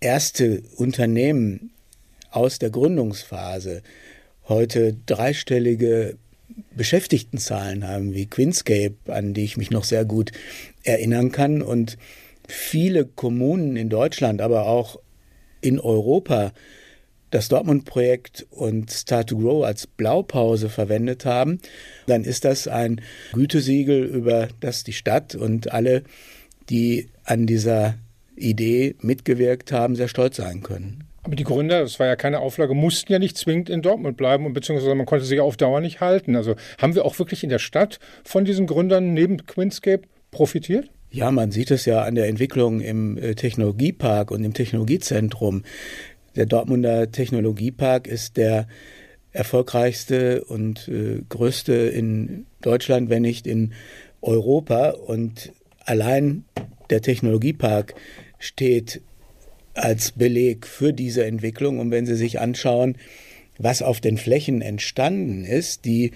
erste 0.00 0.62
Unternehmen 0.76 1.70
aus 2.30 2.58
der 2.58 2.70
Gründungsphase 2.70 3.82
heute 4.48 4.96
dreistellige 5.06 6.16
Beschäftigtenzahlen 6.76 7.86
haben, 7.86 8.14
wie 8.14 8.26
Quinscape, 8.26 8.94
an 9.06 9.34
die 9.34 9.44
ich 9.44 9.56
mich 9.56 9.70
noch 9.70 9.84
sehr 9.84 10.04
gut 10.04 10.32
erinnern 10.82 11.32
kann. 11.32 11.62
Und 11.62 11.96
viele 12.46 13.06
Kommunen 13.06 13.76
in 13.76 13.88
Deutschland, 13.88 14.40
aber 14.40 14.66
auch 14.66 15.00
in 15.60 15.80
Europa 15.80 16.52
das 17.34 17.48
Dortmund-Projekt 17.48 18.46
und 18.50 18.92
Start 18.92 19.30
to 19.30 19.36
Grow 19.36 19.64
als 19.64 19.88
Blaupause 19.88 20.68
verwendet 20.68 21.24
haben, 21.24 21.58
dann 22.06 22.22
ist 22.22 22.44
das 22.44 22.68
ein 22.68 23.00
Gütesiegel, 23.32 24.04
über 24.04 24.48
das 24.60 24.84
die 24.84 24.92
Stadt 24.92 25.34
und 25.34 25.72
alle, 25.72 26.04
die 26.70 27.08
an 27.24 27.46
dieser 27.46 27.94
Idee 28.36 28.94
mitgewirkt 29.00 29.72
haben, 29.72 29.96
sehr 29.96 30.08
stolz 30.08 30.36
sein 30.36 30.62
können. 30.62 31.04
Aber 31.24 31.34
die 31.34 31.44
Gründer, 31.44 31.80
das 31.80 31.98
war 31.98 32.06
ja 32.06 32.16
keine 32.16 32.38
Auflage, 32.38 32.74
mussten 32.74 33.10
ja 33.10 33.18
nicht 33.18 33.36
zwingend 33.36 33.68
in 33.68 33.82
Dortmund 33.82 34.16
bleiben 34.16 34.46
und 34.46 34.52
beziehungsweise 34.52 34.94
man 34.94 35.06
konnte 35.06 35.24
sich 35.24 35.40
auf 35.40 35.56
Dauer 35.56 35.80
nicht 35.80 36.00
halten. 36.00 36.36
Also 36.36 36.54
haben 36.78 36.94
wir 36.94 37.04
auch 37.04 37.18
wirklich 37.18 37.42
in 37.42 37.50
der 37.50 37.58
Stadt 37.58 37.98
von 38.22 38.44
diesen 38.44 38.66
Gründern 38.66 39.12
neben 39.12 39.44
Quinscape 39.46 40.02
profitiert? 40.30 40.90
Ja, 41.10 41.30
man 41.30 41.50
sieht 41.52 41.70
es 41.70 41.84
ja 41.84 42.02
an 42.02 42.16
der 42.16 42.26
Entwicklung 42.26 42.80
im 42.80 43.16
äh, 43.16 43.34
Technologiepark 43.36 44.32
und 44.32 44.44
im 44.44 44.52
Technologiezentrum. 44.52 45.62
Der 46.36 46.46
Dortmunder 46.46 47.12
Technologiepark 47.12 48.06
ist 48.06 48.36
der 48.36 48.66
erfolgreichste 49.32 50.44
und 50.44 50.88
äh, 50.88 51.22
größte 51.28 51.72
in 51.72 52.46
Deutschland, 52.60 53.10
wenn 53.10 53.22
nicht 53.22 53.46
in 53.46 53.72
Europa. 54.20 54.90
Und 54.90 55.52
allein 55.80 56.44
der 56.90 57.02
Technologiepark 57.02 57.94
steht 58.38 59.00
als 59.74 60.12
Beleg 60.12 60.66
für 60.66 60.92
diese 60.92 61.24
Entwicklung. 61.24 61.78
Und 61.78 61.90
wenn 61.90 62.06
Sie 62.06 62.14
sich 62.14 62.40
anschauen, 62.40 62.96
was 63.58 63.82
auf 63.82 64.00
den 64.00 64.18
Flächen 64.18 64.62
entstanden 64.62 65.44
ist, 65.44 65.84
die 65.84 66.12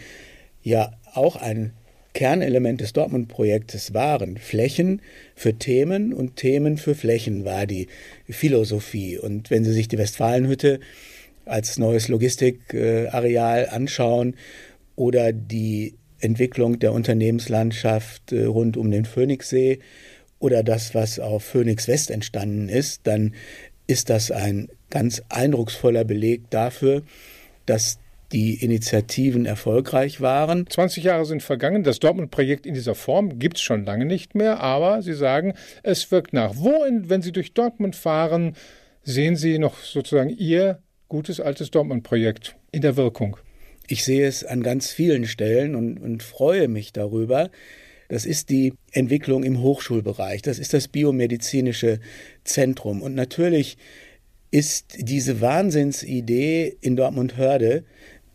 ja 0.63 0.93
auch 1.13 1.37
ein 1.37 1.73
Kernelement 2.19 2.81
des 2.81 2.95
Dortmund-Projektes 2.95 3.95
waren. 3.95 4.39
Flächen 4.39 5.03
für 5.37 5.55
Themen 5.55 6.13
und 6.13 6.35
Themen 6.35 6.77
für 6.77 6.97
Flächen 6.97 7.45
war 7.45 7.65
die 7.65 7.87
Philosophie. 8.29 9.19
Und 9.19 9.53
wenn 9.53 9.63
Sie 9.63 9.73
sich 9.73 9.87
die 9.87 9.99
Westfalenhütte 9.99 10.81
als 11.45 11.79
neues 11.79 12.09
Logistikareal 12.09 13.69
anschauen 13.69 14.35
oder 14.97 15.33
die 15.33 15.95
Entwicklung 16.19 16.81
der 16.81 16.93
Unternehmenslandschaft 16.93 18.33
äh, 18.33 18.47
rund 18.47 18.77
um 18.77 18.91
den 18.91 19.05
Phoenixsee 19.05 19.79
oder 20.41 20.65
das, 20.65 20.97
was 20.97 21.21
auf 21.21 21.45
Phoenix 21.45 21.87
West 21.87 22.11
entstanden 22.11 22.69
ist, 22.69 23.03
dann 23.05 23.33
ist 23.87 24.11
das 24.11 24.33
ein 24.33 24.71
ganz 24.91 25.23
eindrucksvoller 25.29 26.03
Beleg 26.03 26.51
dafür, 26.51 27.03
dass 27.65 28.01
die 28.33 28.63
Initiativen 28.63 29.47
erfolgreich 29.47 30.21
waren. 30.21 30.67
20 30.69 31.05
Jahre 31.05 31.25
sind 31.25 31.43
vergangen. 31.43 31.83
Das 31.83 31.99
Dortmund-Projekt 31.99 32.67
in 32.67 32.75
dieser 32.75 32.95
Form 32.95 33.39
gibt 33.39 33.57
es 33.57 33.63
schon 33.63 33.85
lange 33.85 34.05
nicht 34.05 34.35
mehr, 34.35 34.61
aber 34.61 35.03
Sie 35.03 35.15
sagen, 35.15 35.55
es 35.83 36.11
wirkt 36.11 36.33
nach. 36.33 36.55
Wo, 36.57 36.85
in, 36.85 37.09
wenn 37.09 37.23
Sie 37.23 37.33
durch 37.33 37.55
Dortmund 37.55 37.97
fahren, 37.97 38.55
sehen 39.03 39.37
Sie 39.37 39.59
noch 39.59 39.79
sozusagen 39.79 40.31
Ihr 40.31 40.83
gutes 41.09 41.41
altes 41.41 41.71
Dortmund-Projekt 41.71 42.57
in 42.71 42.83
der 42.83 42.97
Wirkung? 42.97 43.39
Ich 43.87 44.05
sehe 44.05 44.27
es 44.27 44.45
an 44.45 44.63
ganz 44.63 44.91
vielen 44.91 45.27
Stellen 45.27 45.75
und, 45.75 45.99
und 45.99 46.23
freue 46.23 46.69
mich 46.69 46.93
darüber. 46.93 47.51
Das 48.09 48.27
ist 48.27 48.51
die 48.51 48.75
Entwicklung 48.93 49.43
im 49.43 49.63
Hochschulbereich. 49.63 50.43
Das 50.43 50.59
ist 50.59 50.75
das 50.75 50.89
biomedizinische 50.89 52.01
Zentrum. 52.45 53.01
Und 53.01 53.15
natürlich 53.15 53.79
ist 54.51 54.97
diese 54.99 55.41
Wahnsinnsidee 55.41 56.77
in 56.81 56.97
Dortmund-Hörde, 56.97 57.85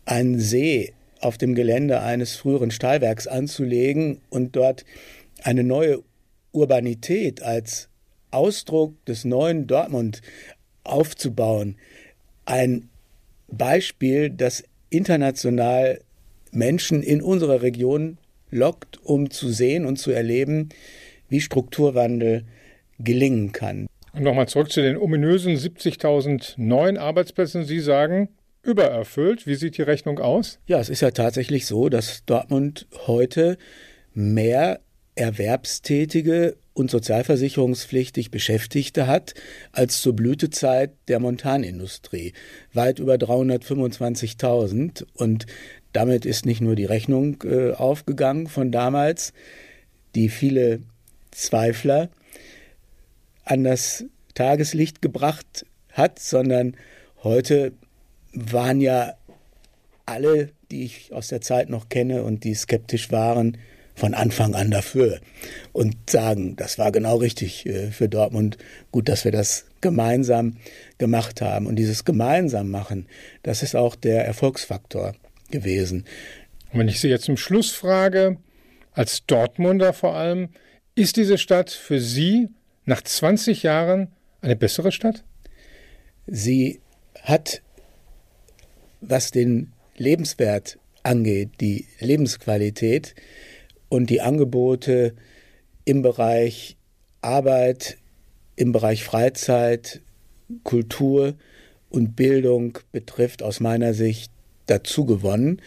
einen 0.04 0.38
See 0.38 0.92
auf 1.20 1.38
dem 1.38 1.54
Gelände 1.54 2.00
eines 2.00 2.36
früheren 2.36 2.70
Stahlwerks 2.70 3.26
anzulegen 3.26 4.20
und 4.30 4.56
dort 4.56 4.84
eine 5.42 5.64
neue 5.64 6.02
Urbanität 6.52 7.42
als 7.42 7.88
Ausdruck 8.30 9.02
des 9.06 9.24
neuen 9.24 9.66
Dortmund 9.66 10.20
aufzubauen. 10.82 11.76
Ein 12.44 12.88
Beispiel, 13.48 14.30
das 14.30 14.64
international 14.90 16.00
Menschen 16.52 17.02
in 17.02 17.22
unserer 17.22 17.62
Region 17.62 18.18
lockt, 18.50 19.00
um 19.02 19.30
zu 19.30 19.48
sehen 19.48 19.86
und 19.86 19.96
zu 19.96 20.10
erleben, 20.10 20.68
wie 21.28 21.40
Strukturwandel 21.40 22.44
gelingen 22.98 23.52
kann. 23.52 23.86
Und 24.12 24.22
nochmal 24.22 24.46
zurück 24.46 24.70
zu 24.70 24.80
den 24.80 24.96
ominösen 24.96 25.56
70.000 25.56 26.54
neuen 26.56 26.96
Arbeitsplätzen. 26.96 27.64
Sie 27.64 27.80
sagen, 27.80 28.28
übererfüllt. 28.64 29.46
Wie 29.46 29.54
sieht 29.54 29.76
die 29.76 29.82
Rechnung 29.82 30.18
aus? 30.18 30.58
Ja, 30.66 30.80
es 30.80 30.88
ist 30.88 31.02
ja 31.02 31.10
tatsächlich 31.10 31.66
so, 31.66 31.88
dass 31.88 32.24
Dortmund 32.24 32.86
heute 33.06 33.58
mehr 34.14 34.80
Erwerbstätige 35.14 36.56
und 36.72 36.90
sozialversicherungspflichtig 36.90 38.30
Beschäftigte 38.32 39.06
hat 39.06 39.34
als 39.70 40.00
zur 40.02 40.16
Blütezeit 40.16 40.92
der 41.06 41.20
Montanindustrie. 41.20 42.32
Weit 42.72 42.98
über 42.98 43.14
325.000. 43.14 45.04
Und 45.14 45.46
damit 45.92 46.26
ist 46.26 46.46
nicht 46.46 46.60
nur 46.60 46.74
die 46.74 46.84
Rechnung 46.84 47.42
äh, 47.44 47.72
aufgegangen 47.72 48.48
von 48.48 48.72
damals, 48.72 49.32
die 50.16 50.28
viele 50.28 50.80
Zweifler 51.30 52.08
an 53.44 53.62
das 53.62 54.04
Tageslicht 54.34 55.00
gebracht 55.00 55.64
hat, 55.92 56.18
sondern 56.18 56.76
heute 57.22 57.72
waren 58.34 58.80
ja 58.80 59.14
alle, 60.06 60.50
die 60.70 60.84
ich 60.84 61.12
aus 61.12 61.28
der 61.28 61.40
Zeit 61.40 61.70
noch 61.70 61.88
kenne 61.88 62.22
und 62.22 62.44
die 62.44 62.54
skeptisch 62.54 63.10
waren, 63.10 63.58
von 63.94 64.14
Anfang 64.14 64.54
an 64.54 64.70
dafür 64.70 65.20
und 65.72 66.10
sagen, 66.10 66.56
das 66.56 66.78
war 66.78 66.90
genau 66.90 67.16
richtig 67.16 67.64
äh, 67.66 67.90
für 67.90 68.08
Dortmund. 68.08 68.58
Gut, 68.90 69.08
dass 69.08 69.24
wir 69.24 69.32
das 69.32 69.66
gemeinsam 69.80 70.56
gemacht 70.98 71.40
haben. 71.40 71.66
Und 71.66 71.76
dieses 71.76 72.04
gemeinsam 72.04 72.70
machen, 72.70 73.06
das 73.42 73.62
ist 73.62 73.76
auch 73.76 73.94
der 73.94 74.26
Erfolgsfaktor 74.26 75.14
gewesen. 75.50 76.04
Und 76.72 76.80
wenn 76.80 76.88
ich 76.88 77.00
Sie 77.00 77.08
jetzt 77.08 77.26
zum 77.26 77.36
Schluss 77.36 77.70
frage, 77.70 78.38
als 78.92 79.26
Dortmunder 79.26 79.92
vor 79.92 80.16
allem, 80.16 80.48
ist 80.96 81.16
diese 81.16 81.38
Stadt 81.38 81.70
für 81.70 82.00
Sie 82.00 82.48
nach 82.84 83.02
20 83.02 83.62
Jahren 83.62 84.08
eine 84.40 84.56
bessere 84.56 84.90
Stadt? 84.90 85.24
Sie 86.26 86.80
hat, 87.22 87.62
was 89.08 89.30
den 89.30 89.72
Lebenswert 89.96 90.78
angeht, 91.02 91.50
die 91.60 91.86
Lebensqualität 92.00 93.14
und 93.88 94.10
die 94.10 94.20
Angebote 94.20 95.14
im 95.84 96.02
Bereich 96.02 96.76
Arbeit, 97.20 97.98
im 98.56 98.72
Bereich 98.72 99.04
Freizeit, 99.04 100.00
Kultur 100.62 101.34
und 101.90 102.16
Bildung 102.16 102.78
betrifft, 102.92 103.42
aus 103.42 103.60
meiner 103.60 103.94
Sicht 103.94 104.30
dazu 104.66 105.04
gewonnen. 105.04 105.60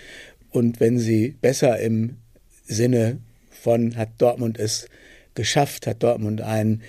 Und 0.50 0.80
wenn 0.80 1.00
sie 1.00 1.36
besser 1.42 1.80
im 1.80 2.18
Sinne 2.66 3.20
von 3.50 3.96
hat 3.96 4.10
Dortmund 4.18 4.60
es 4.60 4.88
geschafft, 5.36 5.88
hat 5.88 6.04
Dortmund 6.04 6.42
einen 6.42 6.82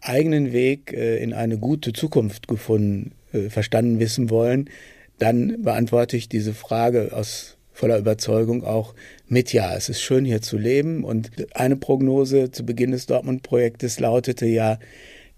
eigenen 0.00 0.52
Weg 0.52 0.92
äh, 0.92 1.18
in 1.18 1.32
eine 1.32 1.58
gute 1.58 1.92
Zukunft 1.92 2.48
gefunden, 2.48 3.12
äh, 3.32 3.50
verstanden 3.50 3.98
wissen 3.98 4.30
wollen, 4.30 4.70
dann 5.18 5.62
beantworte 5.62 6.16
ich 6.16 6.28
diese 6.28 6.54
Frage 6.54 7.10
aus 7.12 7.56
voller 7.72 7.98
Überzeugung 7.98 8.64
auch 8.64 8.94
mit 9.28 9.52
Ja. 9.52 9.74
Es 9.76 9.88
ist 9.88 10.00
schön 10.00 10.24
hier 10.24 10.42
zu 10.42 10.58
leben 10.58 11.04
und 11.04 11.30
eine 11.54 11.76
Prognose 11.76 12.50
zu 12.50 12.64
Beginn 12.64 12.90
des 12.90 13.06
Dortmund-Projektes 13.06 14.00
lautete 14.00 14.46
ja, 14.46 14.78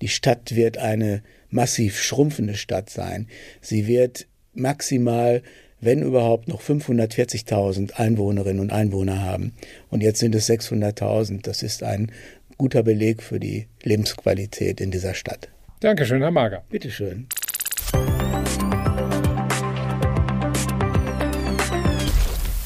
die 0.00 0.08
Stadt 0.08 0.56
wird 0.56 0.78
eine 0.78 1.22
massiv 1.50 2.00
schrumpfende 2.00 2.54
Stadt 2.54 2.88
sein. 2.88 3.28
Sie 3.60 3.86
wird 3.86 4.26
maximal 4.54 5.42
wenn 5.80 6.02
überhaupt 6.02 6.48
noch 6.48 6.60
540.000 6.60 7.94
Einwohnerinnen 7.94 8.60
und 8.60 8.72
Einwohner 8.72 9.22
haben. 9.22 9.54
Und 9.88 10.02
jetzt 10.02 10.18
sind 10.18 10.34
es 10.34 10.48
600.000. 10.48 11.42
Das 11.42 11.62
ist 11.62 11.82
ein 11.82 12.12
guter 12.58 12.82
Beleg 12.82 13.22
für 13.22 13.40
die 13.40 13.66
Lebensqualität 13.82 14.80
in 14.80 14.90
dieser 14.90 15.14
Stadt. 15.14 15.48
Dankeschön, 15.80 16.20
Herr 16.20 16.30
Mager. 16.30 16.62
Bitteschön. 16.68 17.26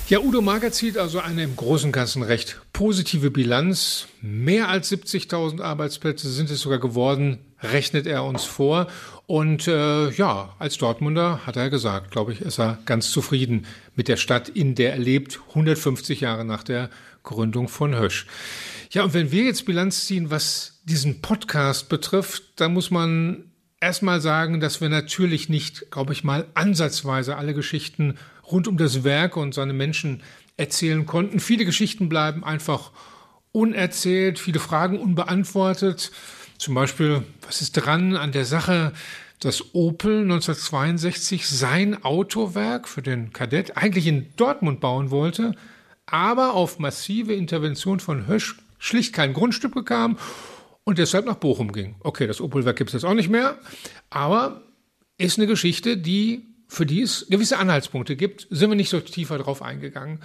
Ja, 0.06 0.20
Udo 0.20 0.42
Mager 0.42 0.70
zieht 0.70 0.98
also 0.98 1.18
eine 1.20 1.44
im 1.44 1.56
Großen 1.56 1.86
und 1.88 1.92
Ganzen 1.92 2.22
recht 2.22 2.60
positive 2.74 3.30
Bilanz. 3.30 4.06
Mehr 4.20 4.68
als 4.68 4.92
70.000 4.92 5.62
Arbeitsplätze 5.62 6.30
sind 6.30 6.50
es 6.50 6.60
sogar 6.60 6.78
geworden, 6.78 7.38
rechnet 7.62 8.06
er 8.06 8.24
uns 8.24 8.44
vor. 8.44 8.88
Und 9.24 9.66
äh, 9.66 10.10
ja, 10.10 10.54
als 10.58 10.76
Dortmunder 10.76 11.46
hat 11.46 11.56
er 11.56 11.70
gesagt, 11.70 12.10
glaube 12.10 12.34
ich, 12.34 12.42
ist 12.42 12.60
er 12.60 12.76
ganz 12.84 13.10
zufrieden 13.12 13.64
mit 13.96 14.08
der 14.08 14.18
Stadt, 14.18 14.50
in 14.50 14.74
der 14.74 14.92
er 14.92 14.98
lebt, 14.98 15.40
150 15.48 16.20
Jahre 16.20 16.44
nach 16.44 16.64
der 16.64 16.90
Gründung 17.22 17.68
von 17.68 17.98
Hösch. 17.98 18.26
Ja, 18.90 19.04
und 19.04 19.14
wenn 19.14 19.32
wir 19.32 19.44
jetzt 19.44 19.64
Bilanz 19.64 20.04
ziehen, 20.04 20.28
was 20.28 20.82
diesen 20.84 21.22
Podcast 21.22 21.88
betrifft, 21.88 22.42
dann 22.56 22.74
muss 22.74 22.90
man 22.90 23.44
erstmal 23.80 24.20
sagen, 24.20 24.60
dass 24.60 24.82
wir 24.82 24.90
natürlich 24.90 25.48
nicht, 25.48 25.90
glaube 25.90 26.12
ich 26.12 26.24
mal, 26.24 26.46
ansatzweise 26.52 27.36
alle 27.36 27.54
Geschichten 27.54 28.18
rund 28.50 28.68
um 28.68 28.76
das 28.76 29.04
Werk 29.04 29.36
und 29.36 29.54
seine 29.54 29.72
Menschen 29.72 30.22
erzählen 30.56 31.06
konnten. 31.06 31.40
Viele 31.40 31.64
Geschichten 31.64 32.08
bleiben 32.08 32.44
einfach 32.44 32.92
unerzählt, 33.52 34.38
viele 34.38 34.60
Fragen 34.60 34.98
unbeantwortet. 34.98 36.10
Zum 36.58 36.74
Beispiel, 36.74 37.22
was 37.46 37.60
ist 37.60 37.72
dran 37.72 38.16
an 38.16 38.32
der 38.32 38.44
Sache, 38.44 38.92
dass 39.40 39.74
Opel 39.74 40.22
1962 40.22 41.48
sein 41.48 42.02
Autowerk 42.02 42.88
für 42.88 43.02
den 43.02 43.32
Kadett 43.32 43.76
eigentlich 43.76 44.06
in 44.06 44.28
Dortmund 44.36 44.80
bauen 44.80 45.10
wollte, 45.10 45.54
aber 46.06 46.54
auf 46.54 46.78
massive 46.78 47.34
Intervention 47.34 48.00
von 48.00 48.26
Hösch 48.26 48.56
schlicht 48.78 49.12
kein 49.12 49.32
Grundstück 49.32 49.74
bekam 49.74 50.18
und 50.84 50.98
deshalb 50.98 51.26
nach 51.26 51.36
Bochum 51.36 51.72
ging. 51.72 51.96
Okay, 52.00 52.26
das 52.26 52.40
Opelwerk 52.40 52.76
gibt 52.76 52.90
es 52.90 52.94
jetzt 52.94 53.04
auch 53.04 53.14
nicht 53.14 53.30
mehr, 53.30 53.58
aber 54.10 54.62
ist 55.18 55.38
eine 55.38 55.46
Geschichte, 55.46 55.96
die 55.96 56.53
für 56.74 56.86
die 56.86 57.02
es 57.02 57.26
gewisse 57.30 57.58
Anhaltspunkte 57.58 58.16
gibt, 58.16 58.46
sind 58.50 58.70
wir 58.70 58.76
nicht 58.76 58.90
so 58.90 59.00
tiefer 59.00 59.38
drauf 59.38 59.62
eingegangen. 59.62 60.20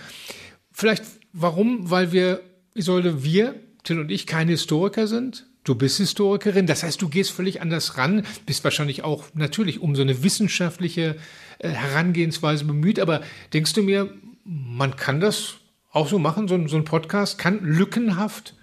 Vielleicht 0.71 1.03
warum? 1.33 1.89
Weil 1.89 2.11
wir, 2.11 2.41
Isolde, 2.73 3.23
wir, 3.23 3.55
Till 3.83 3.99
und 3.99 4.11
ich, 4.11 4.27
keine 4.27 4.51
Historiker 4.51 5.07
sind. 5.07 5.45
Du 5.63 5.75
bist 5.75 5.97
Historikerin, 5.97 6.67
das 6.67 6.83
heißt, 6.83 7.01
du 7.01 7.09
gehst 7.09 7.31
völlig 7.31 7.61
anders 7.61 7.97
ran, 7.97 8.25
bist 8.45 8.63
wahrscheinlich 8.63 9.03
auch 9.03 9.25
natürlich 9.33 9.81
um 9.81 9.95
so 9.95 10.01
eine 10.01 10.23
wissenschaftliche 10.23 11.17
äh, 11.59 11.69
Herangehensweise 11.69 12.65
bemüht, 12.65 12.99
aber 12.99 13.21
denkst 13.53 13.73
du 13.73 13.83
mir, 13.83 14.11
man 14.45 14.95
kann 14.95 15.19
das 15.19 15.55
auch 15.91 16.07
so 16.07 16.17
machen, 16.17 16.47
so, 16.47 16.67
so 16.67 16.77
ein 16.77 16.85
Podcast 16.85 17.37
kann 17.37 17.63
lückenhaft, 17.63 18.55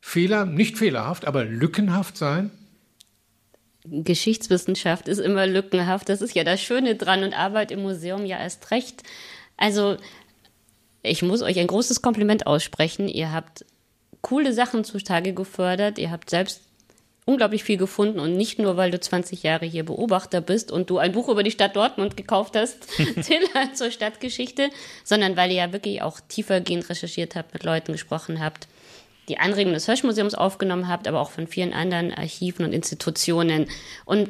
Fehler, 0.00 0.44
nicht 0.44 0.76
fehlerhaft, 0.76 1.26
aber 1.26 1.44
lückenhaft 1.44 2.16
sein? 2.16 2.50
Geschichtswissenschaft 3.84 5.08
ist 5.08 5.18
immer 5.18 5.46
lückenhaft. 5.46 6.08
Das 6.08 6.22
ist 6.22 6.34
ja 6.34 6.44
das 6.44 6.60
Schöne 6.60 6.94
dran 6.94 7.22
und 7.22 7.38
Arbeit 7.38 7.70
im 7.70 7.82
Museum 7.82 8.24
ja 8.24 8.38
erst 8.38 8.70
recht. 8.70 9.02
Also, 9.56 9.96
ich 11.02 11.22
muss 11.22 11.42
euch 11.42 11.58
ein 11.58 11.66
großes 11.66 12.00
Kompliment 12.00 12.46
aussprechen. 12.46 13.08
Ihr 13.08 13.30
habt 13.30 13.64
coole 14.22 14.54
Sachen 14.54 14.84
zutage 14.84 15.34
gefördert. 15.34 15.98
Ihr 15.98 16.10
habt 16.10 16.30
selbst 16.30 16.62
unglaublich 17.26 17.64
viel 17.64 17.76
gefunden 17.76 18.20
und 18.20 18.36
nicht 18.36 18.58
nur, 18.58 18.76
weil 18.76 18.90
du 18.90 19.00
20 19.00 19.42
Jahre 19.42 19.66
hier 19.66 19.84
Beobachter 19.84 20.40
bist 20.40 20.70
und 20.70 20.90
du 20.90 20.98
ein 20.98 21.12
Buch 21.12 21.28
über 21.28 21.42
die 21.42 21.50
Stadt 21.50 21.76
Dortmund 21.76 22.16
gekauft 22.16 22.56
hast, 22.56 22.86
Till, 22.96 23.40
zur 23.74 23.90
Stadtgeschichte, 23.90 24.70
sondern 25.04 25.36
weil 25.36 25.50
ihr 25.50 25.56
ja 25.56 25.72
wirklich 25.72 26.02
auch 26.02 26.20
tiefergehend 26.28 26.88
recherchiert 26.88 27.34
habt, 27.34 27.54
mit 27.54 27.64
Leuten 27.64 27.92
gesprochen 27.92 28.40
habt 28.40 28.68
die 29.28 29.38
Anregungen 29.38 29.74
des 29.74 29.86
Hirschmuseums 29.86 30.34
aufgenommen 30.34 30.88
habt, 30.88 31.08
aber 31.08 31.20
auch 31.20 31.30
von 31.30 31.46
vielen 31.46 31.72
anderen 31.72 32.12
Archiven 32.12 32.64
und 32.64 32.72
Institutionen. 32.72 33.66
Und 34.04 34.28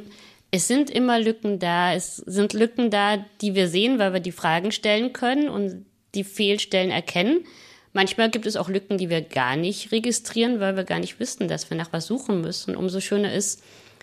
es 0.51 0.69
sind 0.69 0.89
immer 0.89 1.19
Lücken 1.19 1.59
da. 1.59 1.95
Es 1.95 2.17
sind 2.17 2.53
Lücken 2.53 2.91
da, 2.91 3.25
die 3.41 3.55
wir 3.55 3.69
sehen, 3.69 3.99
weil 3.99 4.13
wir 4.13 4.21
die 4.21 4.33
Fragen 4.33 4.71
stellen 4.71 5.13
können 5.13 5.49
und 5.49 5.85
die 6.15 6.25
Fehlstellen 6.25 6.91
erkennen. 6.91 7.45
Manchmal 7.93 8.31
gibt 8.31 8.47
es 8.47 8.57
auch 8.57 8.69
Lücken, 8.69 8.99
die 8.99 9.11
wir 9.11 9.21
gar 9.21 9.57
nicht 9.57 9.93
registrieren, 9.93 10.61
weil 10.61 10.77
wir 10.77 10.85
gar 10.85 10.99
nicht 10.99 11.19
wissen, 11.21 11.49
dass 11.49 11.71
wir 11.71 11.77
nach 11.77 11.93
was 11.93 12.07
suchen 12.07 12.41
müssen. 12.41 12.77
Umso 12.77 13.01
schöner 13.01 13.33
ist, 13.33 13.63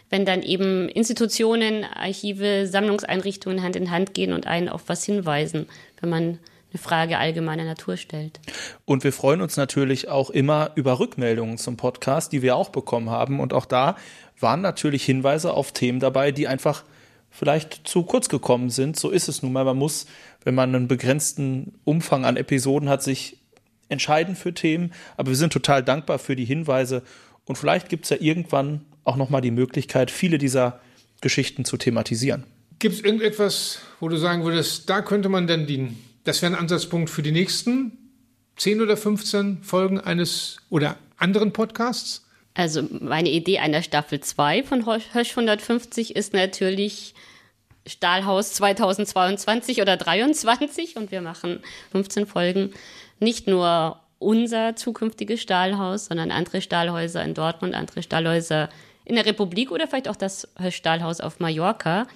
wenn 0.09 0.25
dann 0.25 0.43
eben 0.43 0.89
Institutionen, 0.89 1.85
Archive, 1.85 2.67
Sammlungseinrichtungen 2.67 3.63
Hand 3.63 3.75
in 3.77 3.91
Hand 3.91 4.13
gehen 4.13 4.33
und 4.33 4.45
einen 4.45 4.69
auf 4.69 4.83
was 4.87 5.05
hinweisen, 5.05 5.67
wenn 5.99 6.09
man 6.09 6.39
eine 6.73 6.81
Frage 6.81 7.17
allgemeiner 7.17 7.65
Natur 7.65 7.97
stellt. 7.97 8.39
Und 8.85 9.03
wir 9.03 9.11
freuen 9.11 9.41
uns 9.41 9.57
natürlich 9.57 10.07
auch 10.07 10.29
immer 10.29 10.71
über 10.75 10.99
Rückmeldungen 10.99 11.57
zum 11.57 11.77
Podcast, 11.77 12.31
die 12.31 12.41
wir 12.41 12.55
auch 12.55 12.69
bekommen 12.69 13.09
haben. 13.09 13.39
Und 13.39 13.53
auch 13.53 13.65
da 13.65 13.97
waren 14.39 14.61
natürlich 14.61 15.03
Hinweise 15.03 15.53
auf 15.53 15.73
Themen 15.73 15.99
dabei, 15.99 16.31
die 16.31 16.47
einfach 16.47 16.83
vielleicht 17.29 17.87
zu 17.87 18.03
kurz 18.03 18.29
gekommen 18.29 18.69
sind. 18.69 18.97
So 18.97 19.09
ist 19.09 19.27
es 19.27 19.43
nun 19.43 19.53
mal. 19.53 19.65
Man 19.65 19.77
muss, 19.77 20.05
wenn 20.43 20.55
man 20.55 20.73
einen 20.73 20.87
begrenzten 20.87 21.73
Umfang 21.83 22.25
an 22.25 22.37
Episoden 22.37 22.89
hat, 22.89 23.03
sich 23.03 23.37
entscheiden 23.89 24.35
für 24.35 24.53
Themen. 24.53 24.93
Aber 25.17 25.29
wir 25.29 25.35
sind 25.35 25.51
total 25.51 25.83
dankbar 25.83 26.19
für 26.19 26.35
die 26.35 26.45
Hinweise. 26.45 27.03
Und 27.45 27.57
vielleicht 27.57 27.89
gibt 27.89 28.05
es 28.05 28.11
ja 28.11 28.17
irgendwann 28.19 28.85
auch 29.03 29.17
nochmal 29.17 29.41
die 29.41 29.51
Möglichkeit, 29.51 30.11
viele 30.11 30.37
dieser 30.37 30.79
Geschichten 31.19 31.65
zu 31.65 31.75
thematisieren. 31.77 32.45
Gibt 32.79 32.95
es 32.95 33.01
irgendetwas, 33.01 33.79
wo 33.99 34.07
du 34.07 34.17
sagen 34.17 34.43
würdest, 34.43 34.89
da 34.89 35.01
könnte 35.01 35.29
man 35.29 35.47
denn 35.47 35.67
die 35.67 35.95
das 36.23 36.41
wäre 36.41 36.53
ein 36.53 36.59
Ansatzpunkt 36.59 37.09
für 37.09 37.21
die 37.21 37.31
nächsten 37.31 37.97
10 38.57 38.81
oder 38.81 38.97
15 38.97 39.63
Folgen 39.63 39.99
eines 39.99 40.57
oder 40.69 40.97
anderen 41.17 41.53
Podcasts? 41.53 42.25
Also 42.53 42.83
meine 42.99 43.29
Idee 43.29 43.59
einer 43.59 43.81
Staffel 43.81 44.19
2 44.19 44.63
von 44.63 44.85
Hösch 44.85 45.31
150 45.31 46.15
ist 46.15 46.33
natürlich 46.33 47.13
Stahlhaus 47.87 48.53
2022 48.53 49.81
oder 49.81 49.97
23 49.97 50.97
und 50.97 51.11
wir 51.11 51.21
machen 51.21 51.61
15 51.91 52.27
Folgen. 52.27 52.71
Nicht 53.19 53.47
nur 53.47 53.99
unser 54.19 54.75
zukünftiges 54.75 55.41
Stahlhaus, 55.41 56.05
sondern 56.05 56.31
andere 56.31 56.61
Stahlhäuser 56.61 57.23
in 57.23 57.33
Dortmund, 57.33 57.73
andere 57.73 58.03
Stahlhäuser 58.03 58.69
in 59.05 59.15
der 59.15 59.25
Republik 59.25 59.71
oder 59.71 59.87
vielleicht 59.87 60.07
auch 60.07 60.15
das 60.15 60.47
Stahlhaus 60.69 61.21
auf 61.21 61.39
Mallorca. 61.39 62.07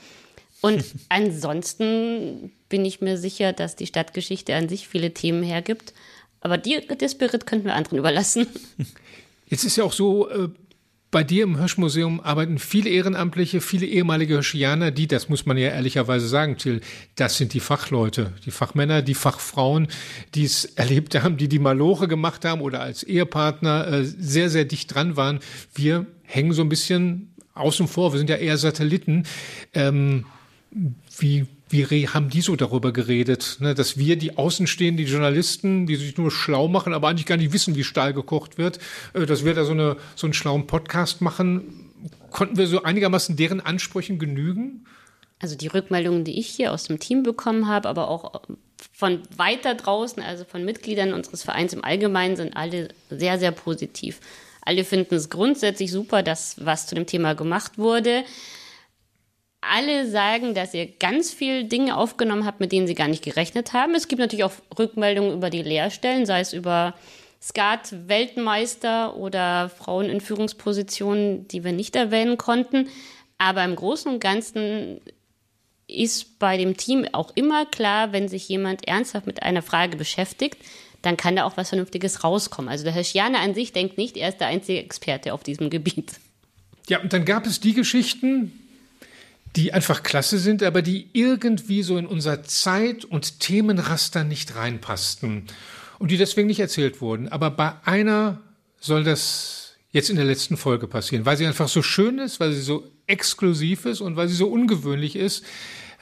Und 0.61 0.83
ansonsten 1.09 2.51
bin 2.69 2.85
ich 2.85 3.01
mir 3.01 3.17
sicher, 3.17 3.53
dass 3.53 3.75
die 3.75 3.87
Stadtgeschichte 3.87 4.55
an 4.55 4.69
sich 4.69 4.87
viele 4.87 5.13
Themen 5.13 5.43
hergibt. 5.43 5.93
Aber 6.41 6.57
die, 6.57 6.79
der 6.87 7.09
Spirit 7.09 7.45
könnten 7.45 7.65
wir 7.65 7.75
anderen 7.75 7.97
überlassen. 7.97 8.47
Jetzt 9.47 9.63
ist 9.63 9.75
ja 9.75 9.83
auch 9.83 9.93
so, 9.93 10.29
äh, 10.29 10.49
bei 11.15 11.23
dir 11.23 11.43
im 11.43 11.57
Hirschmuseum 11.57 12.19
arbeiten 12.19 12.59
viele 12.59 12.89
Ehrenamtliche, 12.89 13.61
viele 13.61 13.85
ehemalige 13.85 14.33
Hirschianer, 14.33 14.91
die, 14.91 15.07
das 15.07 15.29
muss 15.29 15.45
man 15.45 15.57
ja 15.57 15.69
ehrlicherweise 15.69 16.27
sagen, 16.27 16.57
Till, 16.57 16.81
das 17.15 17.37
sind 17.37 17.53
die 17.53 17.61
Fachleute, 17.61 18.33
die 18.45 18.51
Fachmänner, 18.51 19.01
die 19.01 19.13
Fachfrauen, 19.13 19.87
die 20.33 20.43
es 20.43 20.65
erlebt 20.75 21.15
haben, 21.15 21.37
die 21.37 21.47
die 21.47 21.59
Maloche 21.59 22.09
gemacht 22.09 22.43
haben 22.43 22.59
oder 22.59 22.81
als 22.81 23.03
Ehepartner 23.03 23.87
äh, 23.87 24.03
sehr, 24.03 24.49
sehr 24.49 24.65
dicht 24.65 24.93
dran 24.93 25.15
waren. 25.15 25.39
Wir 25.73 26.05
hängen 26.23 26.51
so 26.51 26.63
ein 26.63 26.69
bisschen 26.69 27.33
außen 27.53 27.87
vor, 27.87 28.11
wir 28.11 28.17
sind 28.17 28.29
ja 28.29 28.35
eher 28.35 28.57
Satelliten. 28.57 29.23
Ähm, 29.73 30.25
wie, 31.17 31.45
wie 31.69 32.07
haben 32.07 32.29
die 32.29 32.41
so 32.41 32.55
darüber 32.55 32.91
geredet, 32.91 33.57
ne, 33.59 33.73
dass 33.73 33.97
wir, 33.97 34.17
die 34.17 34.37
Außenstehenden, 34.37 35.05
die 35.05 35.11
Journalisten, 35.11 35.87
die 35.87 35.95
sich 35.95 36.17
nur 36.17 36.31
schlau 36.31 36.67
machen, 36.67 36.93
aber 36.93 37.07
eigentlich 37.07 37.25
gar 37.25 37.37
nicht 37.37 37.53
wissen, 37.53 37.75
wie 37.75 37.83
Stahl 37.83 38.13
gekocht 38.13 38.57
wird, 38.57 38.79
äh, 39.13 39.25
dass 39.25 39.45
wir 39.45 39.53
da 39.53 39.63
so, 39.63 39.71
eine, 39.71 39.97
so 40.15 40.27
einen 40.27 40.33
schlauen 40.33 40.67
Podcast 40.67 41.21
machen, 41.21 41.91
konnten 42.31 42.57
wir 42.57 42.67
so 42.67 42.83
einigermaßen 42.83 43.37
deren 43.37 43.61
Ansprüchen 43.61 44.19
genügen? 44.19 44.85
Also 45.39 45.55
die 45.55 45.67
Rückmeldungen, 45.67 46.23
die 46.23 46.39
ich 46.39 46.47
hier 46.47 46.73
aus 46.73 46.85
dem 46.85 46.99
Team 46.99 47.23
bekommen 47.23 47.67
habe, 47.67 47.89
aber 47.89 48.09
auch 48.09 48.41
von 48.91 49.21
weiter 49.35 49.75
draußen, 49.75 50.21
also 50.21 50.43
von 50.43 50.65
Mitgliedern 50.65 51.13
unseres 51.13 51.43
Vereins 51.43 51.73
im 51.73 51.83
Allgemeinen, 51.83 52.35
sind 52.35 52.55
alle 52.55 52.89
sehr, 53.09 53.39
sehr 53.39 53.51
positiv. 53.51 54.19
Alle 54.61 54.83
finden 54.83 55.15
es 55.15 55.29
grundsätzlich 55.29 55.91
super, 55.91 56.23
dass 56.23 56.65
was 56.65 56.87
zu 56.87 56.95
dem 56.95 57.05
Thema 57.05 57.35
gemacht 57.35 57.77
wurde 57.77 58.23
alle 59.71 60.09
sagen, 60.09 60.53
dass 60.53 60.73
ihr 60.73 60.87
ganz 60.87 61.33
viele 61.33 61.65
Dinge 61.65 61.97
aufgenommen 61.97 62.45
habt, 62.45 62.59
mit 62.59 62.71
denen 62.71 62.87
sie 62.87 62.95
gar 62.95 63.07
nicht 63.07 63.23
gerechnet 63.23 63.73
haben. 63.73 63.95
Es 63.95 64.07
gibt 64.07 64.19
natürlich 64.19 64.43
auch 64.43 64.53
Rückmeldungen 64.77 65.33
über 65.33 65.49
die 65.49 65.61
Lehrstellen, 65.61 66.25
sei 66.25 66.39
es 66.39 66.53
über 66.53 66.93
Skat-Weltmeister 67.41 69.15
oder 69.15 69.69
Frauen 69.69 70.09
in 70.09 70.21
Führungspositionen, 70.21 71.47
die 71.47 71.63
wir 71.63 71.73
nicht 71.73 71.95
erwähnen 71.95 72.37
konnten. 72.37 72.89
Aber 73.37 73.63
im 73.63 73.75
Großen 73.75 74.11
und 74.11 74.19
Ganzen 74.19 75.01
ist 75.87 76.39
bei 76.39 76.57
dem 76.57 76.77
Team 76.77 77.07
auch 77.11 77.31
immer 77.35 77.65
klar, 77.65 78.11
wenn 78.11 78.27
sich 78.27 78.49
jemand 78.49 78.87
ernsthaft 78.87 79.27
mit 79.27 79.43
einer 79.43 79.61
Frage 79.61 79.97
beschäftigt, 79.97 80.57
dann 81.03 81.17
kann 81.17 81.35
da 81.35 81.45
auch 81.45 81.57
was 81.57 81.69
Vernünftiges 81.69 82.23
rauskommen. 82.23 82.69
Also 82.69 82.83
der 82.83 82.93
Herr 82.93 83.03
Schiane 83.03 83.37
an 83.39 83.53
sich 83.53 83.71
denkt 83.71 83.97
nicht, 83.97 84.17
er 84.17 84.29
ist 84.29 84.39
der 84.39 84.47
einzige 84.47 84.79
Experte 84.79 85.33
auf 85.33 85.43
diesem 85.43 85.69
Gebiet. 85.69 86.13
Ja, 86.89 86.99
und 87.01 87.13
dann 87.13 87.25
gab 87.25 87.45
es 87.45 87.59
die 87.59 87.73
Geschichten, 87.73 88.64
die 89.55 89.73
einfach 89.73 90.03
klasse 90.03 90.37
sind, 90.37 90.63
aber 90.63 90.81
die 90.81 91.09
irgendwie 91.13 91.83
so 91.83 91.97
in 91.97 92.05
unser 92.05 92.43
Zeit- 92.43 93.05
und 93.05 93.39
Themenraster 93.39 94.23
nicht 94.23 94.55
reinpassten 94.55 95.43
und 95.99 96.11
die 96.11 96.17
deswegen 96.17 96.47
nicht 96.47 96.59
erzählt 96.59 97.01
wurden. 97.01 97.29
Aber 97.29 97.51
bei 97.51 97.73
einer 97.85 98.41
soll 98.79 99.03
das 99.03 99.75
jetzt 99.91 100.09
in 100.09 100.17
der 100.17 100.25
letzten 100.25 100.57
Folge 100.57 100.87
passieren, 100.87 101.25
weil 101.25 101.37
sie 101.37 101.45
einfach 101.45 101.69
so 101.69 101.81
schön 101.81 102.19
ist, 102.19 102.39
weil 102.39 102.51
sie 102.51 102.61
so 102.61 102.83
exklusiv 103.07 103.85
ist 103.85 104.01
und 104.01 104.17
weil 104.17 104.27
sie 104.27 104.35
so 104.35 104.47
ungewöhnlich 104.47 105.15
ist. 105.15 105.45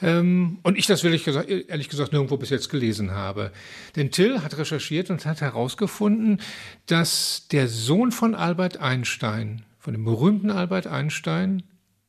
Ähm, 0.02 0.58
und 0.64 0.76
ich 0.76 0.86
das 0.86 1.04
ehrlich 1.04 1.24
gesagt, 1.24 1.48
ehrlich 1.48 1.88
gesagt 1.88 2.12
nirgendwo 2.12 2.36
bis 2.36 2.50
jetzt 2.50 2.68
gelesen 2.68 3.12
habe. 3.12 3.52
Denn 3.94 4.10
Till 4.10 4.42
hat 4.42 4.58
recherchiert 4.58 5.10
und 5.10 5.24
hat 5.24 5.40
herausgefunden, 5.40 6.40
dass 6.86 7.46
der 7.52 7.68
Sohn 7.68 8.10
von 8.10 8.34
Albert 8.34 8.78
Einstein, 8.78 9.62
von 9.78 9.94
dem 9.94 10.04
berühmten 10.04 10.50
Albert 10.50 10.88
Einstein, 10.88 11.62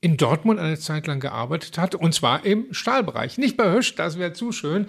in 0.05 0.17
Dortmund 0.17 0.59
eine 0.59 0.77
Zeit 0.77 1.07
lang 1.07 1.19
gearbeitet 1.19 1.79
hat, 1.79 1.95
und 1.95 2.13
zwar 2.13 2.45
im 2.45 2.71
Stahlbereich. 2.71 3.39
Nicht 3.39 3.57
bei 3.57 3.71
Hösch, 3.71 3.95
das 3.95 4.19
wäre 4.19 4.33
zu 4.33 4.51
schön, 4.51 4.85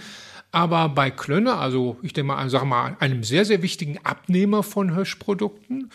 aber 0.53 0.91
bei 0.91 1.11
Klönne, 1.11 1.55
also 1.55 1.97
ich 2.03 2.13
denke 2.13 2.35
mal, 2.35 2.51
sag 2.51 2.65
mal, 2.65 2.99
einem 3.01 3.25
sehr, 3.25 3.47
sehr 3.47 3.63
wichtigen 3.63 3.97
Abnehmer 4.05 4.63
von 4.63 4.95
Hösch-Produkten. 4.95 5.89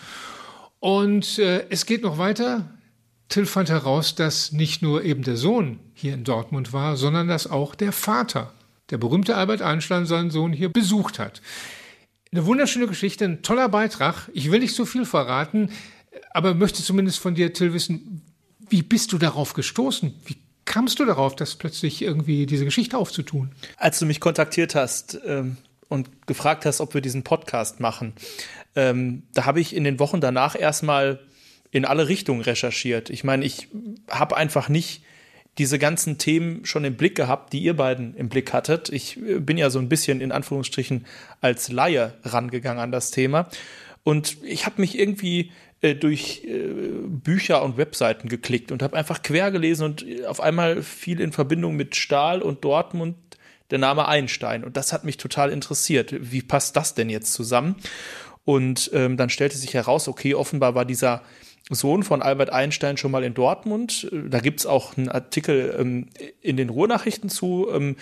Und 0.79 1.37
äh, 1.37 1.67
es 1.69 1.85
geht 1.85 2.01
noch 2.01 2.17
weiter. 2.17 2.71
Till 3.29 3.45
fand 3.45 3.69
heraus, 3.69 4.15
dass 4.15 4.53
nicht 4.53 4.81
nur 4.81 5.03
eben 5.03 5.21
der 5.21 5.37
Sohn 5.37 5.77
hier 5.93 6.15
in 6.15 6.23
Dortmund 6.23 6.73
war, 6.73 6.97
sondern 6.97 7.27
dass 7.27 7.45
auch 7.45 7.75
der 7.75 7.91
Vater, 7.91 8.51
der 8.89 8.97
berühmte 8.97 9.35
Albert 9.35 9.61
Einstein, 9.61 10.07
seinen 10.07 10.31
Sohn 10.31 10.51
hier 10.51 10.69
besucht 10.69 11.19
hat. 11.19 11.43
Eine 12.31 12.47
wunderschöne 12.47 12.87
Geschichte, 12.87 13.25
ein 13.25 13.43
toller 13.43 13.69
Beitrag. 13.69 14.29
Ich 14.33 14.49
will 14.49 14.61
nicht 14.61 14.73
zu 14.73 14.87
viel 14.87 15.05
verraten, 15.05 15.69
aber 16.31 16.55
möchte 16.55 16.81
zumindest 16.81 17.19
von 17.19 17.35
dir, 17.35 17.53
Till, 17.53 17.73
wissen, 17.73 18.23
wie 18.71 18.81
bist 18.81 19.11
du 19.11 19.17
darauf 19.17 19.53
gestoßen? 19.53 20.13
Wie 20.25 20.37
kamst 20.65 20.99
du 20.99 21.05
darauf, 21.05 21.35
das 21.35 21.55
plötzlich 21.55 22.01
irgendwie 22.01 22.45
diese 22.45 22.65
Geschichte 22.65 22.97
aufzutun? 22.97 23.51
Als 23.77 23.99
du 23.99 24.05
mich 24.05 24.21
kontaktiert 24.21 24.75
hast 24.75 25.19
ähm, 25.25 25.57
und 25.89 26.25
gefragt 26.25 26.65
hast, 26.65 26.79
ob 26.79 26.93
wir 26.93 27.01
diesen 27.01 27.23
Podcast 27.23 27.81
machen, 27.81 28.13
ähm, 28.75 29.23
da 29.33 29.45
habe 29.45 29.59
ich 29.59 29.75
in 29.75 29.83
den 29.83 29.99
Wochen 29.99 30.21
danach 30.21 30.57
erstmal 30.57 31.19
in 31.69 31.83
alle 31.83 32.07
Richtungen 32.07 32.41
recherchiert. 32.41 33.09
Ich 33.09 33.25
meine, 33.25 33.43
ich 33.43 33.67
habe 34.09 34.37
einfach 34.37 34.69
nicht 34.69 35.03
diese 35.57 35.77
ganzen 35.77 36.17
Themen 36.17 36.65
schon 36.65 36.85
im 36.85 36.95
Blick 36.95 37.15
gehabt, 37.15 37.51
die 37.51 37.59
ihr 37.59 37.75
beiden 37.75 38.15
im 38.15 38.29
Blick 38.29 38.53
hattet. 38.53 38.87
Ich 38.87 39.17
äh, 39.17 39.39
bin 39.39 39.57
ja 39.57 39.69
so 39.69 39.79
ein 39.79 39.89
bisschen 39.89 40.21
in 40.21 40.31
Anführungsstrichen 40.31 41.05
als 41.41 41.69
Laie 41.69 42.13
rangegangen 42.23 42.81
an 42.81 42.93
das 42.93 43.11
Thema. 43.11 43.49
Und 44.03 44.37
ich 44.43 44.65
habe 44.65 44.79
mich 44.79 44.97
irgendwie 44.97 45.51
äh, 45.81 45.95
durch 45.95 46.43
äh, 46.45 46.69
Bücher 47.07 47.63
und 47.63 47.77
Webseiten 47.77 48.29
geklickt 48.29 48.71
und 48.71 48.83
habe 48.83 48.97
einfach 48.97 49.21
quer 49.21 49.51
gelesen 49.51 49.85
und 49.85 50.05
auf 50.27 50.39
einmal 50.39 50.81
fiel 50.81 51.19
in 51.19 51.31
Verbindung 51.31 51.75
mit 51.75 51.95
Stahl 51.95 52.41
und 52.41 52.63
Dortmund 52.63 53.15
der 53.71 53.79
Name 53.79 54.07
Einstein. 54.07 54.63
Und 54.63 54.77
das 54.77 54.93
hat 54.93 55.05
mich 55.05 55.17
total 55.17 55.49
interessiert. 55.49 56.13
Wie 56.19 56.41
passt 56.41 56.75
das 56.75 56.93
denn 56.93 57.09
jetzt 57.09 57.33
zusammen? 57.33 57.75
Und 58.43 58.91
ähm, 58.93 59.17
dann 59.17 59.29
stellte 59.29 59.57
sich 59.57 59.73
heraus, 59.73 60.07
okay, 60.07 60.33
offenbar 60.33 60.75
war 60.75 60.85
dieser 60.85 61.21
Sohn 61.69 62.03
von 62.03 62.21
Albert 62.21 62.49
Einstein 62.49 62.97
schon 62.97 63.11
mal 63.11 63.23
in 63.23 63.33
Dortmund. 63.33 64.09
Da 64.11 64.39
gibt's 64.39 64.65
auch 64.65 64.97
einen 64.97 65.09
Artikel 65.09 65.75
ähm, 65.79 66.09
in 66.41 66.57
den 66.57 66.69
Ruhrnachrichten 66.69 67.29
zu. 67.29 67.67
Ähm, 67.71 67.95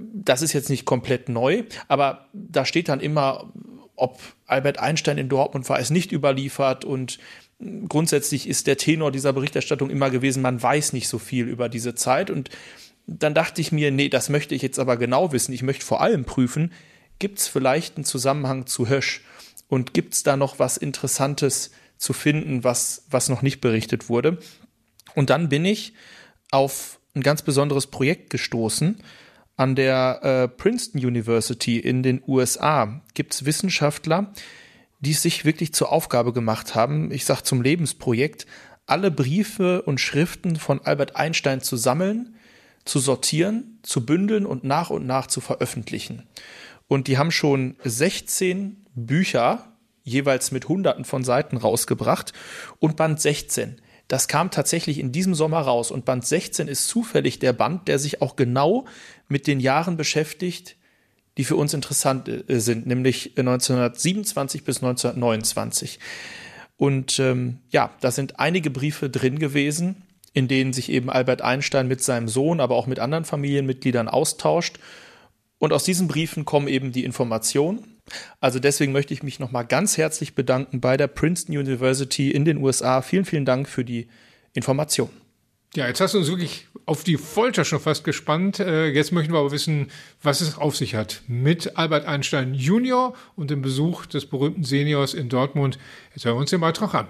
das 0.00 0.42
ist 0.42 0.52
jetzt 0.52 0.70
nicht 0.70 0.84
komplett 0.84 1.28
neu, 1.28 1.64
aber 1.88 2.28
da 2.32 2.64
steht 2.64 2.88
dann 2.88 3.00
immer, 3.00 3.52
ob 3.96 4.20
Albert 4.46 4.78
Einstein 4.78 5.18
in 5.18 5.28
Dortmund 5.28 5.68
war, 5.68 5.80
ist 5.80 5.90
nicht 5.90 6.12
überliefert 6.12 6.84
und 6.84 7.18
grundsätzlich 7.88 8.48
ist 8.48 8.66
der 8.66 8.76
Tenor 8.76 9.10
dieser 9.10 9.32
Berichterstattung 9.32 9.90
immer 9.90 10.10
gewesen, 10.10 10.42
man 10.42 10.62
weiß 10.62 10.92
nicht 10.92 11.08
so 11.08 11.18
viel 11.18 11.48
über 11.48 11.68
diese 11.68 11.94
Zeit 11.94 12.30
und 12.30 12.50
dann 13.06 13.34
dachte 13.34 13.60
ich 13.60 13.72
mir, 13.72 13.90
nee, 13.90 14.08
das 14.08 14.28
möchte 14.28 14.54
ich 14.54 14.62
jetzt 14.62 14.78
aber 14.78 14.96
genau 14.96 15.32
wissen. 15.32 15.52
Ich 15.52 15.62
möchte 15.62 15.84
vor 15.84 16.00
allem 16.00 16.24
prüfen, 16.24 16.72
gibt's 17.18 17.48
vielleicht 17.48 17.96
einen 17.96 18.04
Zusammenhang 18.04 18.66
zu 18.66 18.88
Hösch 18.88 19.22
und 19.68 19.94
gibt's 19.94 20.22
da 20.22 20.36
noch 20.36 20.58
was 20.58 20.76
Interessantes 20.76 21.70
zu 21.98 22.12
finden, 22.12 22.64
was, 22.64 23.04
was 23.08 23.28
noch 23.28 23.42
nicht 23.42 23.60
berichtet 23.60 24.08
wurde. 24.08 24.38
Und 25.14 25.30
dann 25.30 25.48
bin 25.48 25.64
ich 25.64 25.94
auf 26.50 26.98
ein 27.14 27.22
ganz 27.22 27.42
besonderes 27.42 27.86
Projekt 27.86 28.30
gestoßen. 28.30 28.98
An 29.56 29.74
der 29.74 30.20
äh, 30.22 30.48
Princeton 30.48 31.00
University 31.04 31.78
in 31.78 32.02
den 32.02 32.22
USA 32.26 33.00
gibt 33.14 33.34
es 33.34 33.44
Wissenschaftler, 33.44 34.32
die 35.00 35.12
es 35.12 35.22
sich 35.22 35.44
wirklich 35.44 35.72
zur 35.72 35.92
Aufgabe 35.92 36.32
gemacht 36.32 36.74
haben, 36.74 37.10
ich 37.10 37.24
sage 37.24 37.42
zum 37.42 37.62
Lebensprojekt, 37.62 38.46
alle 38.86 39.10
Briefe 39.10 39.82
und 39.82 40.00
Schriften 40.00 40.56
von 40.56 40.80
Albert 40.84 41.16
Einstein 41.16 41.60
zu 41.60 41.76
sammeln, 41.76 42.36
zu 42.84 42.98
sortieren, 43.00 43.78
zu 43.82 44.06
bündeln 44.06 44.46
und 44.46 44.62
nach 44.62 44.90
und 44.90 45.06
nach 45.06 45.26
zu 45.26 45.40
veröffentlichen. 45.40 46.22
Und 46.86 47.08
die 47.08 47.18
haben 47.18 47.32
schon 47.32 47.76
16 47.82 48.86
Bücher 48.94 49.72
jeweils 50.04 50.52
mit 50.52 50.68
Hunderten 50.68 51.04
von 51.04 51.24
Seiten 51.24 51.56
rausgebracht. 51.56 52.32
Und 52.78 52.96
Band 52.96 53.20
16, 53.20 53.80
das 54.08 54.28
kam 54.28 54.50
tatsächlich 54.50 54.98
in 54.98 55.12
diesem 55.12 55.34
Sommer 55.34 55.60
raus. 55.60 55.90
Und 55.90 56.04
Band 56.04 56.24
16 56.24 56.68
ist 56.68 56.88
zufällig 56.88 57.38
der 57.38 57.52
Band, 57.52 57.88
der 57.88 57.98
sich 57.98 58.22
auch 58.22 58.36
genau 58.36 58.86
mit 59.28 59.46
den 59.46 59.60
Jahren 59.60 59.96
beschäftigt, 59.96 60.76
die 61.36 61.44
für 61.44 61.56
uns 61.56 61.74
interessant 61.74 62.28
äh, 62.28 62.60
sind, 62.60 62.86
nämlich 62.86 63.32
1927 63.36 64.64
bis 64.64 64.76
1929. 64.76 65.98
Und 66.76 67.18
ähm, 67.18 67.58
ja, 67.70 67.90
da 68.00 68.10
sind 68.10 68.38
einige 68.38 68.70
Briefe 68.70 69.10
drin 69.10 69.38
gewesen, 69.38 70.02
in 70.32 70.48
denen 70.48 70.72
sich 70.72 70.90
eben 70.90 71.10
Albert 71.10 71.42
Einstein 71.42 71.88
mit 71.88 72.02
seinem 72.02 72.28
Sohn, 72.28 72.60
aber 72.60 72.76
auch 72.76 72.86
mit 72.86 72.98
anderen 72.98 73.24
Familienmitgliedern 73.24 74.08
austauscht. 74.08 74.78
Und 75.58 75.72
aus 75.72 75.84
diesen 75.84 76.08
Briefen 76.08 76.44
kommen 76.44 76.68
eben 76.68 76.92
die 76.92 77.04
Informationen. 77.04 77.95
Also 78.40 78.58
deswegen 78.58 78.92
möchte 78.92 79.14
ich 79.14 79.22
mich 79.22 79.38
nochmal 79.38 79.66
ganz 79.66 79.96
herzlich 79.96 80.34
bedanken 80.34 80.80
bei 80.80 80.96
der 80.96 81.08
Princeton 81.08 81.56
University 81.56 82.30
in 82.30 82.44
den 82.44 82.58
USA. 82.58 83.02
Vielen, 83.02 83.24
vielen 83.24 83.44
Dank 83.44 83.68
für 83.68 83.84
die 83.84 84.08
Information. 84.54 85.10
Ja, 85.74 85.86
jetzt 85.86 86.00
hast 86.00 86.14
du 86.14 86.18
uns 86.18 86.28
wirklich 86.28 86.68
auf 86.86 87.04
die 87.04 87.18
Folter 87.18 87.64
schon 87.64 87.80
fast 87.80 88.04
gespannt. 88.04 88.60
Äh, 88.60 88.86
jetzt 88.86 89.12
möchten 89.12 89.32
wir 89.34 89.40
aber 89.40 89.52
wissen, 89.52 89.88
was 90.22 90.40
es 90.40 90.56
auf 90.56 90.76
sich 90.76 90.94
hat 90.94 91.22
mit 91.26 91.76
Albert 91.76 92.06
Einstein 92.06 92.54
Junior 92.54 93.14
und 93.34 93.50
dem 93.50 93.60
Besuch 93.60 94.06
des 94.06 94.24
berühmten 94.24 94.64
Seniors 94.64 95.12
in 95.12 95.28
Dortmund. 95.28 95.78
Jetzt 96.14 96.24
hören 96.24 96.36
wir 96.36 96.40
uns 96.40 96.50
den 96.50 96.60
Beitrag 96.60 96.94
an. 96.94 97.08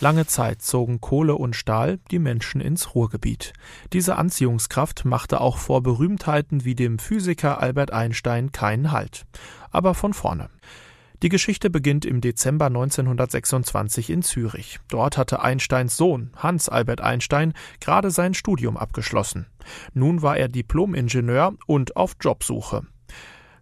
Lange 0.00 0.26
Zeit 0.26 0.62
zogen 0.62 1.02
Kohle 1.02 1.34
und 1.34 1.54
Stahl 1.54 1.98
die 2.10 2.18
Menschen 2.18 2.62
ins 2.62 2.94
Ruhrgebiet. 2.94 3.52
Diese 3.92 4.16
Anziehungskraft 4.16 5.04
machte 5.04 5.42
auch 5.42 5.58
vor 5.58 5.82
Berühmtheiten 5.82 6.64
wie 6.64 6.74
dem 6.74 6.98
Physiker 6.98 7.60
Albert 7.60 7.92
Einstein 7.92 8.50
keinen 8.50 8.92
Halt. 8.92 9.26
Aber 9.70 9.92
von 9.92 10.14
vorne. 10.14 10.48
Die 11.22 11.28
Geschichte 11.28 11.68
beginnt 11.68 12.06
im 12.06 12.22
Dezember 12.22 12.66
1926 12.66 14.08
in 14.08 14.22
Zürich. 14.22 14.80
Dort 14.88 15.18
hatte 15.18 15.42
Einsteins 15.42 15.98
Sohn, 15.98 16.30
Hans 16.34 16.70
Albert 16.70 17.02
Einstein, 17.02 17.52
gerade 17.78 18.10
sein 18.10 18.32
Studium 18.32 18.78
abgeschlossen. 18.78 19.44
Nun 19.92 20.22
war 20.22 20.38
er 20.38 20.48
Diplomingenieur 20.48 21.52
und 21.66 21.96
auf 21.96 22.16
Jobsuche. 22.18 22.86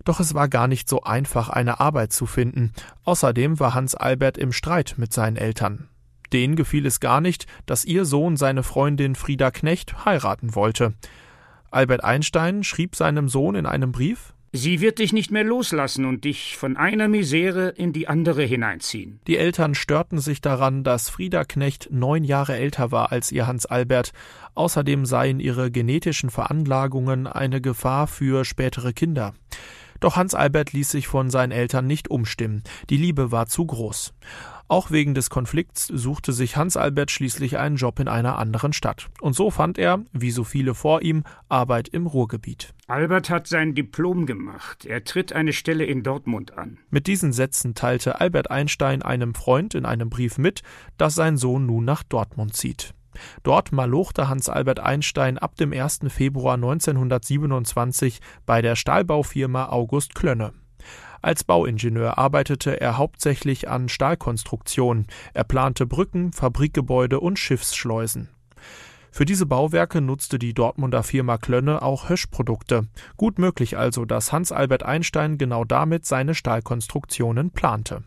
Doch 0.04 0.20
es 0.20 0.34
war 0.34 0.48
gar 0.48 0.68
nicht 0.68 0.88
so 0.88 1.02
einfach, 1.02 1.48
eine 1.48 1.80
Arbeit 1.80 2.12
zu 2.12 2.26
finden. 2.26 2.72
Außerdem 3.02 3.58
war 3.58 3.74
Hans 3.74 3.96
Albert 3.96 4.38
im 4.38 4.52
Streit 4.52 4.94
mit 4.98 5.12
seinen 5.12 5.36
Eltern. 5.36 5.88
Denen 6.32 6.56
gefiel 6.56 6.86
es 6.86 7.00
gar 7.00 7.20
nicht, 7.20 7.46
dass 7.66 7.84
ihr 7.84 8.04
Sohn 8.04 8.36
seine 8.36 8.62
Freundin 8.62 9.14
Frieda 9.14 9.50
Knecht 9.50 10.04
heiraten 10.04 10.54
wollte. 10.54 10.94
Albert 11.70 12.04
Einstein 12.04 12.64
schrieb 12.64 12.96
seinem 12.96 13.28
Sohn 13.28 13.54
in 13.54 13.66
einem 13.66 13.92
Brief 13.92 14.34
Sie 14.50 14.80
wird 14.80 14.98
dich 14.98 15.12
nicht 15.12 15.30
mehr 15.30 15.44
loslassen 15.44 16.06
und 16.06 16.24
dich 16.24 16.56
von 16.56 16.78
einer 16.78 17.06
Misere 17.06 17.68
in 17.68 17.92
die 17.92 18.08
andere 18.08 18.42
hineinziehen. 18.44 19.20
Die 19.26 19.36
Eltern 19.36 19.74
störten 19.74 20.20
sich 20.20 20.40
daran, 20.40 20.84
dass 20.84 21.10
Frieda 21.10 21.44
Knecht 21.44 21.88
neun 21.92 22.24
Jahre 22.24 22.56
älter 22.56 22.90
war 22.90 23.12
als 23.12 23.30
ihr 23.30 23.46
Hans 23.46 23.66
Albert. 23.66 24.12
Außerdem 24.54 25.04
seien 25.04 25.38
ihre 25.38 25.70
genetischen 25.70 26.30
Veranlagungen 26.30 27.26
eine 27.26 27.60
Gefahr 27.60 28.06
für 28.06 28.46
spätere 28.46 28.94
Kinder. 28.94 29.34
Doch 30.00 30.16
Hans 30.16 30.34
Albert 30.34 30.72
ließ 30.72 30.92
sich 30.92 31.08
von 31.08 31.28
seinen 31.28 31.52
Eltern 31.52 31.86
nicht 31.86 32.08
umstimmen. 32.08 32.62
Die 32.88 32.96
Liebe 32.96 33.30
war 33.30 33.46
zu 33.46 33.66
groß. 33.66 34.14
Auch 34.68 34.90
wegen 34.90 35.14
des 35.14 35.30
Konflikts 35.30 35.86
suchte 35.86 36.34
sich 36.34 36.58
Hans 36.58 36.76
Albert 36.76 37.10
schließlich 37.10 37.56
einen 37.58 37.76
Job 37.76 37.98
in 38.00 38.08
einer 38.08 38.38
anderen 38.38 38.74
Stadt. 38.74 39.08
Und 39.22 39.34
so 39.34 39.50
fand 39.50 39.78
er, 39.78 40.04
wie 40.12 40.30
so 40.30 40.44
viele 40.44 40.74
vor 40.74 41.00
ihm, 41.00 41.24
Arbeit 41.48 41.88
im 41.88 42.06
Ruhrgebiet. 42.06 42.74
Albert 42.86 43.30
hat 43.30 43.46
sein 43.46 43.74
Diplom 43.74 44.26
gemacht. 44.26 44.84
Er 44.84 45.04
tritt 45.04 45.32
eine 45.32 45.54
Stelle 45.54 45.86
in 45.86 46.02
Dortmund 46.02 46.58
an. 46.58 46.76
Mit 46.90 47.06
diesen 47.06 47.32
Sätzen 47.32 47.74
teilte 47.74 48.20
Albert 48.20 48.50
Einstein 48.50 49.00
einem 49.00 49.34
Freund 49.34 49.74
in 49.74 49.86
einem 49.86 50.10
Brief 50.10 50.36
mit, 50.36 50.62
dass 50.98 51.14
sein 51.14 51.38
Sohn 51.38 51.64
nun 51.64 51.86
nach 51.86 52.02
Dortmund 52.02 52.54
zieht. 52.54 52.92
Dort 53.42 53.72
malochte 53.72 54.28
Hans 54.28 54.50
Albert 54.50 54.80
Einstein 54.80 55.38
ab 55.38 55.56
dem 55.56 55.72
1. 55.72 56.00
Februar 56.08 56.54
1927 56.54 58.20
bei 58.44 58.60
der 58.60 58.76
Stahlbaufirma 58.76 59.70
August 59.70 60.14
Klönne. 60.14 60.52
Als 61.20 61.44
Bauingenieur 61.44 62.18
arbeitete 62.18 62.80
er 62.80 62.96
hauptsächlich 62.96 63.68
an 63.68 63.88
Stahlkonstruktionen. 63.88 65.06
Er 65.34 65.44
plante 65.44 65.86
Brücken, 65.86 66.32
Fabrikgebäude 66.32 67.20
und 67.20 67.38
Schiffsschleusen. 67.38 68.28
Für 69.10 69.24
diese 69.24 69.46
Bauwerke 69.46 70.00
nutzte 70.00 70.38
die 70.38 70.54
Dortmunder 70.54 71.02
Firma 71.02 71.38
Klönne 71.38 71.82
auch 71.82 72.08
Hösch-Produkte. 72.08 72.86
Gut 73.16 73.38
möglich 73.38 73.76
also, 73.76 74.04
dass 74.04 74.32
Hans 74.32 74.52
Albert 74.52 74.84
Einstein 74.84 75.38
genau 75.38 75.64
damit 75.64 76.06
seine 76.06 76.34
Stahlkonstruktionen 76.34 77.50
plante. 77.50 78.04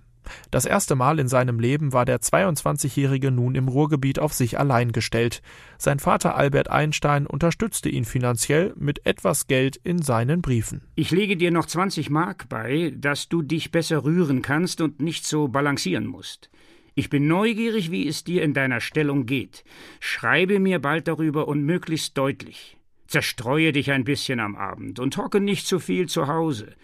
Das 0.52 0.66
erste 0.66 0.96
Mal 0.96 1.20
in 1.20 1.28
seinem 1.28 1.60
Leben 1.60 1.94
war 1.94 2.06
der 2.06 2.20
22-Jährige 2.20 3.32
nun 3.32 3.56
im 3.56 3.68
Ruhrgebiet 3.68 4.20
auf 4.20 4.34
sich 4.34 4.60
allein 4.60 4.92
gestellt. 4.92 5.42
Sein 5.78 6.00
Vater 6.00 6.36
Albert 6.36 6.70
Einstein 6.70 7.26
unterstützte 7.26 7.90
ihn 7.90 8.06
finanziell 8.06 8.74
mit 8.78 9.06
etwas 9.06 9.48
Geld 9.48 9.78
in 9.84 10.02
seinen 10.02 10.42
Briefen. 10.42 10.82
Ich 10.96 11.12
lege 11.12 11.38
dir 11.38 11.52
noch 11.52 11.66
20 11.66 12.10
Mark 12.10 12.50
bei, 12.50 12.94
dass 12.96 13.30
du 13.30 13.42
dich 13.42 13.72
besser 13.72 14.04
rühren 14.04 14.42
kannst 14.42 14.82
und 14.82 15.02
nicht 15.02 15.26
so 15.26 15.48
balancieren 15.48 16.08
musst. 16.08 16.50
Ich 16.94 17.10
bin 17.10 17.28
neugierig, 17.28 17.90
wie 17.92 18.08
es 18.08 18.24
dir 18.24 18.44
in 18.44 18.54
deiner 18.54 18.82
Stellung 18.82 19.26
geht. 19.26 19.64
Schreibe 20.00 20.60
mir 20.60 20.80
bald 20.80 21.08
darüber 21.08 21.48
und 21.48 21.64
möglichst 21.64 22.18
deutlich. 22.18 22.78
Zerstreue 23.08 23.72
dich 23.72 23.92
ein 23.92 24.04
bisschen 24.04 24.40
am 24.40 24.56
Abend 24.56 25.00
und 25.00 25.18
hocke 25.18 25.40
nicht 25.40 25.68
zu 25.68 25.80
viel 25.80 26.08
zu 26.08 26.28
Hause 26.28 26.76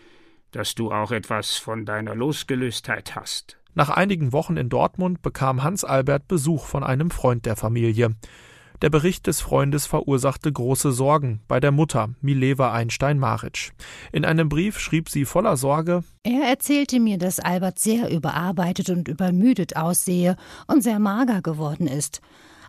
dass 0.58 0.74
du 0.74 0.92
auch 0.92 1.12
etwas 1.12 1.58
von 1.58 1.86
deiner 1.86 2.16
Losgelöstheit 2.16 3.16
hast. 3.16 3.60
Nach 3.76 3.92
einigen 3.92 4.34
Wochen 4.34 4.58
in 4.58 4.70
Dortmund 4.70 5.22
bekam 5.22 5.62
Hans 5.62 5.84
Albert 5.84 6.28
Besuch 6.28 6.66
von 6.66 6.84
einem 6.84 7.12
Freund 7.12 7.46
der 7.46 7.56
Familie. 7.56 8.16
Der 8.82 8.90
Bericht 8.90 9.28
des 9.28 9.40
Freundes 9.40 9.86
verursachte 9.86 10.52
große 10.52 10.92
Sorgen 10.92 11.42
bei 11.48 11.60
der 11.60 11.72
Mutter, 11.72 12.10
Mileva 12.22 12.74
Einstein-Maric. 12.74 13.74
In 14.12 14.26
einem 14.26 14.50
Brief 14.50 14.80
schrieb 14.80 15.10
sie 15.10 15.26
voller 15.26 15.58
Sorge: 15.58 16.04
Er 16.24 16.50
erzählte 16.50 17.00
mir, 17.00 17.20
dass 17.20 17.40
Albert 17.40 17.78
sehr 17.78 18.10
überarbeitet 18.12 18.90
und 18.90 19.08
übermüdet 19.08 19.76
aussehe 19.76 20.38
und 20.66 20.82
sehr 20.82 20.98
mager 20.98 21.44
geworden 21.44 21.86
ist. 21.86 22.20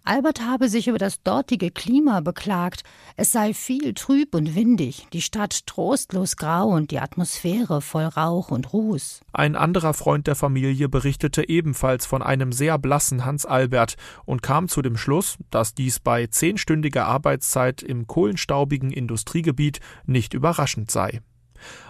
Albert 0.09 0.41
habe 0.41 0.71
sich 0.71 0.89
über 0.89 0.97
das 0.97 1.23
dortige 1.23 1.71
Klima 1.71 2.21
beklagt. 2.21 2.83
Es 3.17 3.31
sei 3.31 3.53
viel 3.53 3.93
trüb 3.93 4.35
und 4.35 4.55
windig, 4.55 5.07
die 5.13 5.21
Stadt 5.21 5.67
trostlos 5.67 6.39
grau 6.39 6.69
und 6.69 6.93
die 6.93 6.99
Atmosphäre 6.99 7.83
voll 7.83 8.07
Rauch 8.07 8.51
und 8.51 8.73
Ruß. 8.73 9.21
Ein 9.35 9.55
anderer 9.55 9.93
Freund 9.93 10.27
der 10.27 10.35
Familie 10.35 10.89
berichtete 10.89 11.47
ebenfalls 11.47 12.07
von 12.07 12.23
einem 12.23 12.53
sehr 12.53 12.79
blassen 12.79 13.27
Hans 13.27 13.45
Albert 13.45 13.97
und 14.25 14.43
kam 14.43 14.69
zu 14.69 14.81
dem 14.81 14.97
Schluss, 14.97 15.37
dass 15.51 15.75
dies 15.75 16.01
bei 16.01 16.27
zehnstündiger 16.27 17.05
Arbeitszeit 17.05 17.83
im 17.83 18.07
kohlenstaubigen 18.07 18.91
Industriegebiet 18.91 19.81
nicht 20.07 20.33
überraschend 20.33 20.91
sei. 20.91 21.21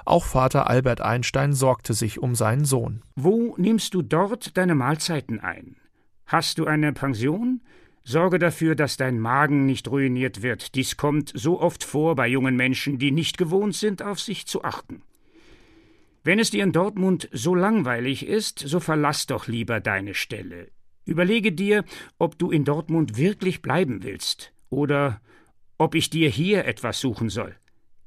Auch 0.04 0.24
Vater 0.24 0.68
Albert 0.68 1.00
Einstein 1.00 1.52
sorgte 1.52 1.94
sich 1.94 2.18
um 2.18 2.34
seinen 2.34 2.64
Sohn. 2.64 3.00
Wo 3.14 3.54
nimmst 3.58 3.94
du 3.94 4.02
dort 4.02 4.56
deine 4.56 4.74
Mahlzeiten 4.74 5.38
ein? 5.38 5.76
Hast 6.26 6.58
du 6.58 6.66
eine 6.66 6.92
Pension? 6.92 7.60
Sorge 8.04 8.38
dafür, 8.38 8.74
dass 8.74 8.96
dein 8.96 9.20
Magen 9.20 9.66
nicht 9.66 9.88
ruiniert 9.88 10.42
wird. 10.42 10.74
Dies 10.74 10.96
kommt 10.96 11.32
so 11.34 11.60
oft 11.60 11.84
vor 11.84 12.14
bei 12.14 12.26
jungen 12.28 12.56
Menschen, 12.56 12.98
die 12.98 13.10
nicht 13.10 13.38
gewohnt 13.38 13.74
sind, 13.74 14.02
auf 14.02 14.20
sich 14.20 14.46
zu 14.46 14.64
achten. 14.64 15.02
Wenn 16.24 16.38
es 16.38 16.50
dir 16.50 16.64
in 16.64 16.72
Dortmund 16.72 17.28
so 17.32 17.54
langweilig 17.54 18.26
ist, 18.26 18.58
so 18.58 18.80
verlass 18.80 19.26
doch 19.26 19.46
lieber 19.46 19.80
deine 19.80 20.14
Stelle. 20.14 20.68
Überlege 21.04 21.52
dir, 21.52 21.84
ob 22.18 22.38
du 22.38 22.50
in 22.50 22.64
Dortmund 22.64 23.16
wirklich 23.16 23.62
bleiben 23.62 24.02
willst 24.02 24.52
oder 24.68 25.20
ob 25.78 25.94
ich 25.94 26.10
dir 26.10 26.28
hier 26.28 26.66
etwas 26.66 27.00
suchen 27.00 27.30
soll. 27.30 27.54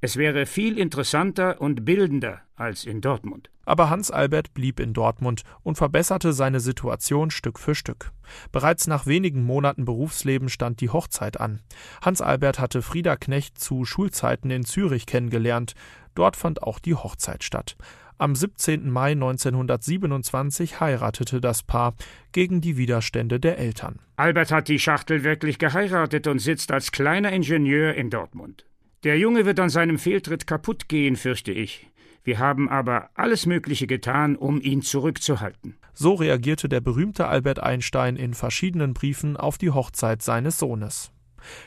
Es 0.03 0.17
wäre 0.17 0.47
viel 0.47 0.79
interessanter 0.79 1.61
und 1.61 1.85
bildender 1.85 2.41
als 2.55 2.85
in 2.85 3.01
Dortmund. 3.01 3.51
Aber 3.65 3.91
Hans 3.91 4.09
Albert 4.09 4.55
blieb 4.55 4.79
in 4.79 4.93
Dortmund 4.93 5.43
und 5.61 5.77
verbesserte 5.77 6.33
seine 6.33 6.59
Situation 6.59 7.29
Stück 7.29 7.59
für 7.59 7.75
Stück. 7.75 8.11
Bereits 8.51 8.87
nach 8.87 9.05
wenigen 9.05 9.45
Monaten 9.45 9.85
Berufsleben 9.85 10.49
stand 10.49 10.81
die 10.81 10.89
Hochzeit 10.89 11.39
an. 11.39 11.61
Hans 12.03 12.19
Albert 12.19 12.59
hatte 12.59 12.81
Frieda 12.81 13.15
Knecht 13.15 13.59
zu 13.59 13.85
Schulzeiten 13.85 14.49
in 14.49 14.65
Zürich 14.65 15.05
kennengelernt. 15.05 15.75
Dort 16.15 16.35
fand 16.35 16.63
auch 16.63 16.79
die 16.79 16.95
Hochzeit 16.95 17.43
statt. 17.43 17.77
Am 18.17 18.35
17. 18.35 18.89
Mai 18.89 19.11
1927 19.11 20.79
heiratete 20.79 21.41
das 21.41 21.61
Paar 21.61 21.93
gegen 22.31 22.59
die 22.59 22.75
Widerstände 22.75 23.39
der 23.39 23.59
Eltern. 23.59 23.99
Albert 24.15 24.51
hat 24.51 24.67
die 24.67 24.79
Schachtel 24.79 25.23
wirklich 25.23 25.59
geheiratet 25.59 26.25
und 26.25 26.39
sitzt 26.39 26.71
als 26.71 26.91
kleiner 26.91 27.31
Ingenieur 27.31 27.93
in 27.93 28.09
Dortmund. 28.09 28.65
Der 29.03 29.17
Junge 29.17 29.47
wird 29.47 29.59
an 29.59 29.69
seinem 29.69 29.97
Fehltritt 29.97 30.45
kaputt 30.45 30.87
gehen, 30.87 31.15
fürchte 31.15 31.51
ich. 31.51 31.87
Wir 32.23 32.37
haben 32.37 32.69
aber 32.69 33.09
alles 33.15 33.47
Mögliche 33.47 33.87
getan, 33.87 34.35
um 34.35 34.61
ihn 34.61 34.83
zurückzuhalten. 34.83 35.75
So 35.93 36.13
reagierte 36.13 36.69
der 36.69 36.81
berühmte 36.81 37.27
Albert 37.27 37.59
Einstein 37.59 38.15
in 38.15 38.35
verschiedenen 38.35 38.93
Briefen 38.93 39.37
auf 39.37 39.57
die 39.57 39.71
Hochzeit 39.71 40.21
seines 40.21 40.59
Sohnes. 40.59 41.11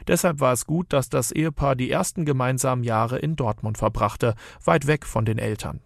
Deshalb 0.06 0.38
war 0.38 0.52
es 0.52 0.64
gut, 0.66 0.92
dass 0.92 1.08
das 1.08 1.32
Ehepaar 1.32 1.74
die 1.74 1.90
ersten 1.90 2.24
gemeinsamen 2.24 2.84
Jahre 2.84 3.18
in 3.18 3.34
Dortmund 3.34 3.78
verbrachte, 3.78 4.36
weit 4.64 4.86
weg 4.86 5.04
von 5.04 5.24
den 5.24 5.38
Eltern. 5.38 5.80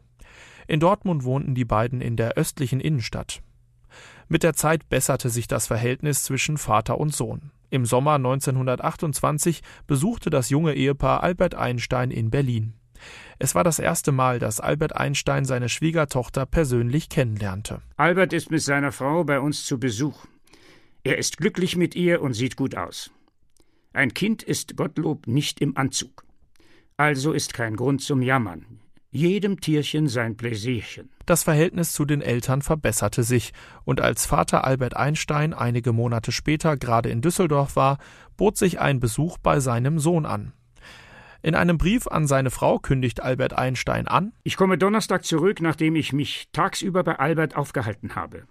In 0.66 0.80
Dortmund 0.80 1.24
wohnten 1.24 1.54
die 1.54 1.64
beiden 1.64 2.02
in 2.02 2.16
der 2.16 2.34
östlichen 2.34 2.80
Innenstadt. 2.80 3.40
Mit 4.28 4.42
der 4.42 4.52
Zeit 4.52 4.90
besserte 4.90 5.30
sich 5.30 5.48
das 5.48 5.66
Verhältnis 5.66 6.24
zwischen 6.24 6.58
Vater 6.58 6.98
und 6.98 7.14
Sohn. 7.14 7.52
Im 7.70 7.84
Sommer 7.84 8.14
1928 8.14 9.62
besuchte 9.86 10.30
das 10.30 10.50
junge 10.50 10.74
Ehepaar 10.74 11.22
Albert 11.22 11.54
Einstein 11.54 12.10
in 12.10 12.30
Berlin. 12.30 12.74
Es 13.38 13.54
war 13.54 13.62
das 13.62 13.78
erste 13.78 14.10
Mal, 14.10 14.38
dass 14.38 14.60
Albert 14.60 14.96
Einstein 14.96 15.44
seine 15.44 15.68
Schwiegertochter 15.68 16.46
persönlich 16.46 17.08
kennenlernte. 17.08 17.82
Albert 17.96 18.32
ist 18.32 18.50
mit 18.50 18.62
seiner 18.62 18.90
Frau 18.90 19.22
bei 19.24 19.38
uns 19.38 19.64
zu 19.64 19.78
Besuch. 19.78 20.24
Er 21.04 21.18
ist 21.18 21.36
glücklich 21.36 21.76
mit 21.76 21.94
ihr 21.94 22.22
und 22.22 22.34
sieht 22.34 22.56
gut 22.56 22.74
aus. 22.74 23.10
Ein 23.92 24.14
Kind 24.14 24.42
ist 24.42 24.76
Gottlob 24.76 25.26
nicht 25.26 25.60
im 25.60 25.76
Anzug. 25.76 26.24
Also 26.96 27.32
ist 27.32 27.54
kein 27.54 27.76
Grund 27.76 28.02
zum 28.02 28.22
Jammern 28.22 28.77
jedem 29.18 29.60
Tierchen 29.60 30.08
sein 30.08 30.36
Pläsierchen. 30.36 31.10
Das 31.26 31.42
Verhältnis 31.42 31.92
zu 31.92 32.04
den 32.04 32.22
Eltern 32.22 32.62
verbesserte 32.62 33.22
sich, 33.24 33.52
und 33.84 34.00
als 34.00 34.24
Vater 34.24 34.64
Albert 34.64 34.96
Einstein 34.96 35.52
einige 35.52 35.92
Monate 35.92 36.32
später 36.32 36.76
gerade 36.76 37.10
in 37.10 37.20
Düsseldorf 37.20 37.76
war, 37.76 37.98
bot 38.36 38.56
sich 38.56 38.80
ein 38.80 39.00
Besuch 39.00 39.36
bei 39.38 39.60
seinem 39.60 39.98
Sohn 39.98 40.24
an. 40.24 40.52
In 41.42 41.54
einem 41.54 41.78
Brief 41.78 42.06
an 42.06 42.26
seine 42.26 42.50
Frau 42.50 42.78
kündigt 42.78 43.22
Albert 43.22 43.52
Einstein 43.52 44.08
an 44.08 44.32
Ich 44.42 44.56
komme 44.56 44.78
Donnerstag 44.78 45.24
zurück, 45.24 45.60
nachdem 45.60 45.96
ich 45.96 46.12
mich 46.12 46.48
tagsüber 46.52 47.04
bei 47.04 47.18
Albert 47.18 47.56
aufgehalten 47.56 48.14
habe. 48.14 48.44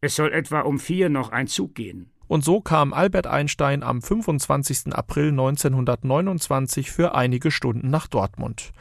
Es 0.00 0.16
soll 0.16 0.32
etwa 0.32 0.60
um 0.60 0.78
vier 0.78 1.08
noch 1.08 1.30
ein 1.30 1.46
Zug 1.46 1.74
gehen. 1.74 2.10
Und 2.28 2.44
so 2.44 2.60
kam 2.60 2.92
Albert 2.92 3.26
Einstein 3.26 3.82
am 3.82 4.02
25. 4.02 4.92
April 4.92 5.28
1929 5.28 6.90
für 6.90 7.14
einige 7.14 7.50
Stunden 7.50 7.90
nach 7.90 8.06
Dortmund. 8.06 8.72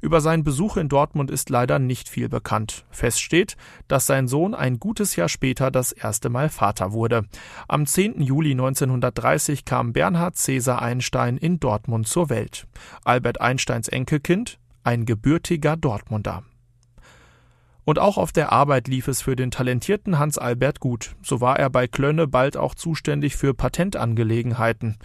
Über 0.00 0.20
seinen 0.20 0.42
Besuch 0.42 0.76
in 0.76 0.88
Dortmund 0.88 1.30
ist 1.30 1.48
leider 1.48 1.78
nicht 1.78 2.08
viel 2.08 2.28
bekannt. 2.28 2.84
Fest 2.90 3.20
steht, 3.20 3.56
dass 3.86 4.06
sein 4.06 4.26
Sohn 4.26 4.52
ein 4.52 4.80
gutes 4.80 5.14
Jahr 5.14 5.28
später 5.28 5.70
das 5.70 5.92
erste 5.92 6.28
Mal 6.28 6.48
Vater 6.48 6.92
wurde. 6.92 7.24
Am 7.68 7.86
10. 7.86 8.20
Juli 8.20 8.50
1930 8.50 9.64
kam 9.64 9.92
Bernhard 9.92 10.36
Cäsar 10.36 10.82
Einstein 10.82 11.36
in 11.36 11.60
Dortmund 11.60 12.08
zur 12.08 12.30
Welt. 12.30 12.66
Albert 13.04 13.40
Einsteins 13.40 13.86
Enkelkind, 13.86 14.58
ein 14.82 15.06
gebürtiger 15.06 15.76
Dortmunder. 15.76 16.42
Und 17.84 17.98
auch 17.98 18.16
auf 18.16 18.32
der 18.32 18.52
Arbeit 18.52 18.86
lief 18.86 19.08
es 19.08 19.22
für 19.22 19.34
den 19.34 19.50
talentierten 19.50 20.18
Hans 20.18 20.38
Albert 20.38 20.78
gut. 20.80 21.16
So 21.22 21.40
war 21.40 21.58
er 21.58 21.68
bei 21.68 21.88
Klönne 21.88 22.28
bald 22.28 22.56
auch 22.56 22.74
zuständig 22.74 23.36
für 23.36 23.54
Patentangelegenheiten. 23.54 24.98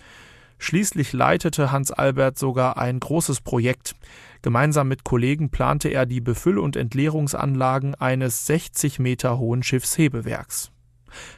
Schließlich 0.59 1.13
leitete 1.13 1.71
Hans 1.71 1.91
Albert 1.91 2.37
sogar 2.37 2.77
ein 2.77 2.99
großes 2.99 3.41
Projekt. 3.41 3.95
Gemeinsam 4.41 4.87
mit 4.87 5.03
Kollegen 5.03 5.49
plante 5.49 5.89
er 5.89 6.05
die 6.05 6.21
Befüll- 6.21 6.59
und 6.59 6.75
Entleerungsanlagen 6.75 7.95
eines 7.95 8.45
60 8.45 8.99
Meter 8.99 9.37
hohen 9.37 9.63
Schiffshebewerks. 9.63 10.71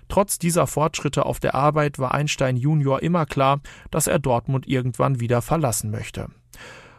Trotz 0.07 0.39
dieser 0.39 0.67
Fortschritte 0.67 1.25
auf 1.25 1.39
der 1.39 1.55
Arbeit 1.55 1.99
war 1.99 2.13
Einstein 2.13 2.57
Junior 2.57 3.01
immer 3.01 3.25
klar, 3.25 3.61
dass 3.91 4.07
er 4.07 4.19
Dortmund 4.19 4.67
irgendwann 4.67 5.19
wieder 5.19 5.41
verlassen 5.41 5.91
möchte. 5.91 6.27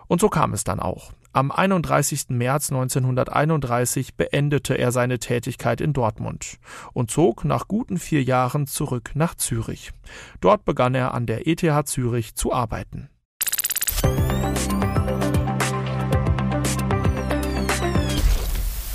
Und 0.07 0.21
so 0.21 0.29
kam 0.29 0.53
es 0.53 0.65
dann 0.65 0.81
auch. 0.81 1.13
Am 1.33 1.53
31. 1.53 2.31
März 2.31 2.73
1931 2.73 4.17
beendete 4.17 4.75
er 4.75 4.91
seine 4.91 5.21
Tätigkeit 5.21 5.81
in 5.81 5.93
Dortmund 5.93 6.59
und 6.93 7.13
zog 7.13 7.45
nach 7.45 7.69
guten 7.69 7.99
vier 7.99 8.25
Jahren 8.25 8.67
zurück 8.67 9.13
nach 9.15 9.37
Zürich. 9.37 9.93
Dort 10.41 10.65
begann 10.65 10.97
er 10.97 11.15
an 11.15 11.27
der 11.27 11.47
ETH 11.47 11.87
Zürich 11.87 12.35
zu 12.35 12.53
arbeiten. 12.53 13.11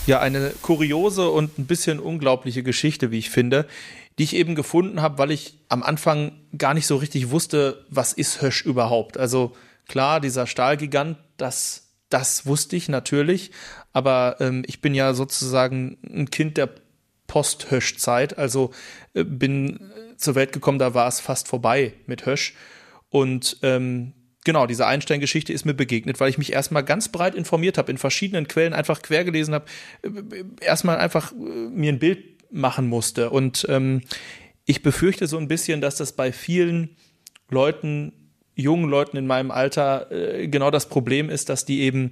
Ja, 0.06 0.20
eine 0.20 0.52
kuriose 0.62 1.30
und 1.30 1.58
ein 1.58 1.68
bisschen 1.68 2.02
unglaubliche 2.02 2.64
Geschichte, 2.64 3.12
wie 3.12 3.20
ich 3.20 3.30
finde, 3.30 3.66
die 4.20 4.24
ich 4.24 4.36
eben 4.36 4.56
gefunden 4.56 5.02
habe, 5.02 5.20
weil 5.20 5.32
ich 5.32 5.58
am 5.70 5.84
Anfang 5.84 6.34
gar 6.58 6.74
nicht 6.74 6.86
so 6.86 6.98
richtig 6.98 7.32
wusste, 7.32 7.86
was 7.90 8.12
ist 8.12 8.42
Hösch 8.42 8.66
überhaupt. 8.66 9.18
Also 9.18 9.56
klar, 9.88 10.20
dieser 10.20 10.48
Stahlgigant, 10.48 11.18
das 11.38 11.85
das 12.16 12.46
wusste 12.46 12.78
ich 12.78 12.88
natürlich, 12.88 13.52
aber 13.92 14.38
ähm, 14.40 14.64
ich 14.68 14.80
bin 14.80 14.96
ja 14.96 15.14
sozusagen 15.14 15.98
ein 16.10 16.32
Kind 16.32 16.56
der 16.56 16.70
Post-Hösch-Zeit, 17.28 18.38
also 18.38 18.72
äh, 19.14 19.26
bin 19.26 19.92
zur 20.16 20.36
Welt 20.36 20.54
gekommen, 20.54 20.80
da 20.80 20.94
war 20.94 21.10
es 21.10 21.20
fast 21.20 21.50
vorbei 21.50 21.92
mit 22.06 22.26
Hösch. 22.26 22.54
Und 23.10 23.58
ähm, 23.64 24.14
genau, 24.46 24.66
diese 24.66 24.88
Einstein-Geschichte 24.88 25.52
ist 25.52 25.66
mir 25.66 25.74
begegnet, 25.74 26.22
weil 26.22 26.30
ich 26.30 26.38
mich 26.38 26.54
erstmal 26.54 26.86
ganz 26.86 27.10
breit 27.10 27.36
informiert 27.36 27.78
habe, 27.78 27.92
in 27.92 27.98
verschiedenen 27.98 28.48
Quellen 28.48 28.72
einfach 28.72 29.02
quer 29.02 29.26
gelesen 29.26 29.54
habe, 29.54 29.66
erstmal 30.62 30.96
einfach 30.96 31.34
äh, 31.34 31.36
mir 31.36 31.92
ein 31.92 32.00
Bild 32.00 32.50
machen 32.50 32.88
musste. 32.88 33.30
Und 33.30 33.66
ähm, 33.68 34.04
ich 34.64 34.82
befürchte 34.84 35.28
so 35.28 35.38
ein 35.38 35.50
bisschen, 35.50 35.82
dass 35.82 35.98
das 35.98 36.14
bei 36.14 36.32
vielen 36.32 36.96
Leuten, 37.50 38.25
jungen 38.56 38.90
Leuten 38.90 39.18
in 39.18 39.28
meinem 39.28 39.52
Alter, 39.52 40.12
äh, 40.12 40.48
genau 40.48 40.72
das 40.72 40.88
Problem 40.88 41.30
ist, 41.30 41.50
dass 41.50 41.66
die 41.66 41.82
eben 41.82 42.12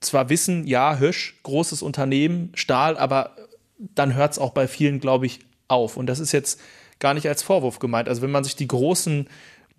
zwar 0.00 0.28
wissen, 0.28 0.66
ja, 0.66 0.98
Hösch, 0.98 1.40
großes 1.42 1.82
Unternehmen, 1.82 2.52
Stahl, 2.54 2.96
aber 2.96 3.36
dann 3.78 4.14
hört 4.14 4.32
es 4.32 4.38
auch 4.38 4.50
bei 4.50 4.68
vielen, 4.68 5.00
glaube 5.00 5.26
ich, 5.26 5.40
auf. 5.68 5.96
Und 5.96 6.06
das 6.06 6.20
ist 6.20 6.32
jetzt 6.32 6.60
gar 6.98 7.14
nicht 7.14 7.28
als 7.28 7.42
Vorwurf 7.42 7.78
gemeint. 7.78 8.08
Also 8.08 8.22
wenn 8.22 8.30
man 8.30 8.44
sich 8.44 8.56
die 8.56 8.68
großen 8.68 9.28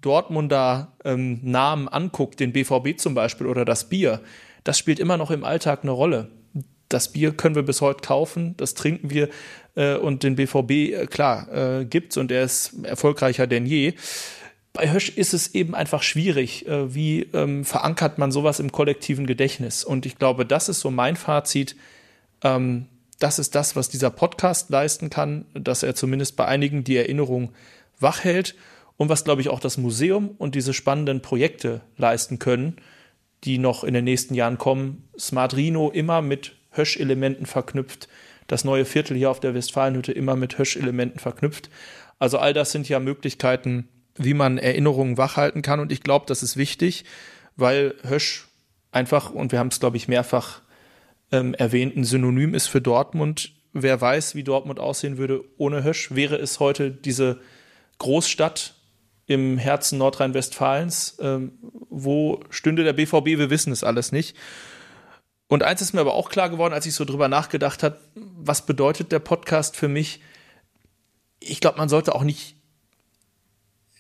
Dortmunder 0.02 0.94
ähm, 1.06 1.40
Namen 1.44 1.88
anguckt, 1.88 2.40
den 2.40 2.54
BVB 2.54 2.98
zum 2.98 3.14
Beispiel 3.14 3.48
oder 3.48 3.66
das 3.66 3.90
Bier, 3.90 4.22
das 4.64 4.78
spielt 4.78 5.00
immer 5.00 5.18
noch 5.18 5.32
im 5.32 5.44
Alltag 5.44 5.80
eine 5.84 5.92
Rolle. 5.92 6.30
Das 6.90 7.12
Bier 7.12 7.32
können 7.32 7.56
wir 7.56 7.64
bis 7.64 7.82
heute 7.82 8.02
kaufen, 8.02 8.56
das 8.58 8.74
trinken 8.74 9.12
wir 9.12 9.30
äh, 9.76 9.96
und 9.96 10.24
den 10.24 10.36
BVB, 10.36 10.72
äh, 10.72 11.08
klar, 11.08 11.48
äh, 11.54 11.86
gibt's 11.86 12.18
und 12.18 12.32
er 12.32 12.44
ist 12.44 12.84
erfolgreicher 12.84 13.48
denn 13.48 13.66
je. 13.66 13.94
Bei 14.74 14.92
Hösch 14.92 15.10
ist 15.10 15.34
es 15.34 15.54
eben 15.54 15.76
einfach 15.76 16.02
schwierig. 16.02 16.68
Äh, 16.68 16.94
wie 16.94 17.24
ähm, 17.34 17.66
verankert 17.66 18.18
man 18.18 18.32
sowas 18.32 18.60
im 18.60 18.72
kollektiven 18.72 19.28
Gedächtnis? 19.28 19.84
Und 19.84 20.06
ich 20.06 20.18
glaube, 20.18 20.46
das 20.46 20.70
ist 20.70 20.80
so 20.80 20.92
mein 20.92 21.16
Fazit. 21.16 21.76
Ähm, 22.44 22.88
das 23.20 23.38
ist 23.38 23.54
das, 23.54 23.76
was 23.76 23.90
dieser 23.90 24.10
Podcast 24.10 24.70
leisten 24.70 25.10
kann, 25.10 25.46
dass 25.54 25.84
er 25.84 25.94
zumindest 25.94 26.36
bei 26.38 26.46
einigen 26.46 26.84
die 26.84 26.98
Erinnerung 26.98 27.52
wach 28.00 28.24
hält 28.24 28.56
und 28.98 29.10
was, 29.10 29.24
glaube 29.24 29.42
ich, 29.42 29.50
auch 29.50 29.60
das 29.60 29.78
Museum 29.78 30.36
und 30.38 30.56
diese 30.56 30.74
spannenden 30.74 31.22
Projekte 31.22 31.82
leisten 31.98 32.40
können, 32.40 32.78
die 33.44 33.58
noch 33.58 33.84
in 33.84 33.94
den 33.94 34.06
nächsten 34.06 34.34
Jahren 34.34 34.58
kommen. 34.58 35.08
Smart 35.20 35.56
Rhino 35.56 35.90
immer 35.90 36.22
mit 36.22 36.56
Hösch-Elementen 36.72 37.46
verknüpft, 37.46 38.08
das 38.48 38.64
neue 38.64 38.86
Viertel 38.86 39.18
hier 39.18 39.30
auf 39.30 39.40
der 39.40 39.54
Westfalenhütte 39.54 40.12
immer 40.12 40.36
mit 40.36 40.58
Hösch-Elementen 40.58 41.20
verknüpft. 41.20 41.70
Also 42.20 42.38
all 42.38 42.54
das 42.54 42.72
sind 42.72 42.90
ja 42.90 43.00
Möglichkeiten, 43.00 43.88
wie 44.24 44.34
man 44.34 44.58
Erinnerungen 44.58 45.18
wachhalten 45.18 45.62
kann 45.62 45.80
und 45.80 45.92
ich 45.92 46.02
glaube, 46.02 46.26
das 46.28 46.44
ist 46.44 46.58
wichtig, 46.58 47.06
weil 47.56 47.96
Hösch 48.04 48.48
einfach, 48.92 49.32
und 49.32 49.52
wir 49.52 49.60
haben 49.60 49.70
es, 49.70 49.80
glaube 49.80 49.98
ich, 49.98 50.08
mehrfach 50.08 50.62
ähm, 51.32 51.54
erwähnt, 51.54 51.96
ein 51.96 52.04
Synonym 52.04 52.54
ist 52.54 52.68
für 52.68 52.82
Dortmund. 52.82 53.54
Wer 53.74 54.02
weiß, 54.02 54.36
wie 54.36 54.44
Dortmund 54.44 54.80
aussehen 54.80 55.18
würde 55.18 55.44
ohne 55.58 55.84
Hösch, 55.84 56.14
wäre 56.14 56.36
es 56.36 56.60
heute 56.60 56.92
diese 56.92 57.40
Großstadt 58.00 58.76
im 59.28 59.58
Herzen 59.58 59.98
Nordrhein-Westfalens. 59.98 61.18
Ähm, 61.22 61.54
wo 61.90 62.42
stünde 62.50 62.84
der 62.84 62.94
BVB? 62.94 63.26
Wir 63.26 63.50
wissen 63.50 63.72
es 63.72 63.84
alles 63.84 64.12
nicht. 64.12 64.36
Und 65.48 65.64
eins 65.64 65.82
ist 65.82 65.94
mir 65.94 66.02
aber 66.02 66.14
auch 66.14 66.30
klar 66.30 66.50
geworden, 66.50 66.74
als 66.74 66.86
ich 66.86 66.94
so 66.94 67.06
drüber 67.06 67.28
nachgedacht 67.28 67.84
habe, 67.84 68.00
was 68.16 68.66
bedeutet 68.66 69.12
der 69.12 69.20
Podcast 69.20 69.76
für 69.76 69.88
mich? 69.88 70.22
Ich 71.40 71.60
glaube, 71.60 71.78
man 71.78 71.90
sollte 71.90 72.16
auch 72.16 72.24
nicht 72.24 72.56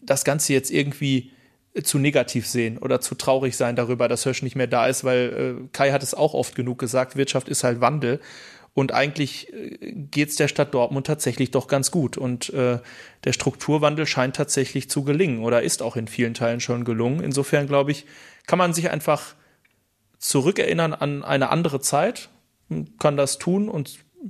das 0.02 0.24
Ganze 0.24 0.54
jetzt 0.54 0.72
irgendwie 0.72 1.32
zu 1.84 2.00
negativ 2.00 2.48
sehen 2.48 2.78
oder 2.78 3.00
zu 3.00 3.16
traurig 3.16 3.56
sein 3.56 3.76
darüber, 3.76 4.08
dass 4.08 4.26
Hösch 4.26 4.42
nicht 4.42 4.56
mehr 4.56 4.68
da 4.68 4.88
ist, 4.88 5.04
weil 5.04 5.60
äh, 5.64 5.68
Kai 5.72 5.92
hat 5.92 6.04
es 6.04 6.14
auch 6.14 6.34
oft 6.34 6.56
genug 6.56 6.80
gesagt, 6.80 7.16
Wirtschaft 7.16 7.48
ist 7.48 7.64
halt 7.64 7.80
Wandel. 7.80 8.20
Und 8.74 8.94
eigentlich 8.94 9.52
äh, 9.54 9.92
geht's 9.94 10.36
der 10.36 10.48
Stadt 10.48 10.74
Dortmund 10.74 11.08
tatsächlich 11.08 11.52
doch 11.52 11.68
ganz 11.68 11.92
gut. 11.92 12.18
Und 12.18 12.50
äh, 12.54 12.80
der 13.24 13.34
Strukturwandel 13.34 14.06
scheint 14.06 14.36
tatsächlich 14.36 14.90
zu 14.90 15.04
gelingen 15.04 15.44
oder 15.44 15.62
ist 15.62 15.82
auch 15.82 15.96
in 15.96 16.08
vielen 16.08 16.34
Teilen 16.34 16.60
schon 16.60 16.84
gelungen. 16.84 17.22
Insofern 17.22 17.68
glaube 17.68 17.92
ich, 17.92 18.06
kann 18.48 18.60
man 18.60 18.74
sich 18.74 18.90
einfach 18.90 19.36
zurückerinnern 20.18 20.94
an 20.94 21.24
eine 21.24 21.50
andere 21.50 21.80
Zeit, 21.80 22.30
kann 23.00 23.18
das 23.18 23.38
tun 23.38 23.70
und 23.70 24.00
äh, 24.24 24.28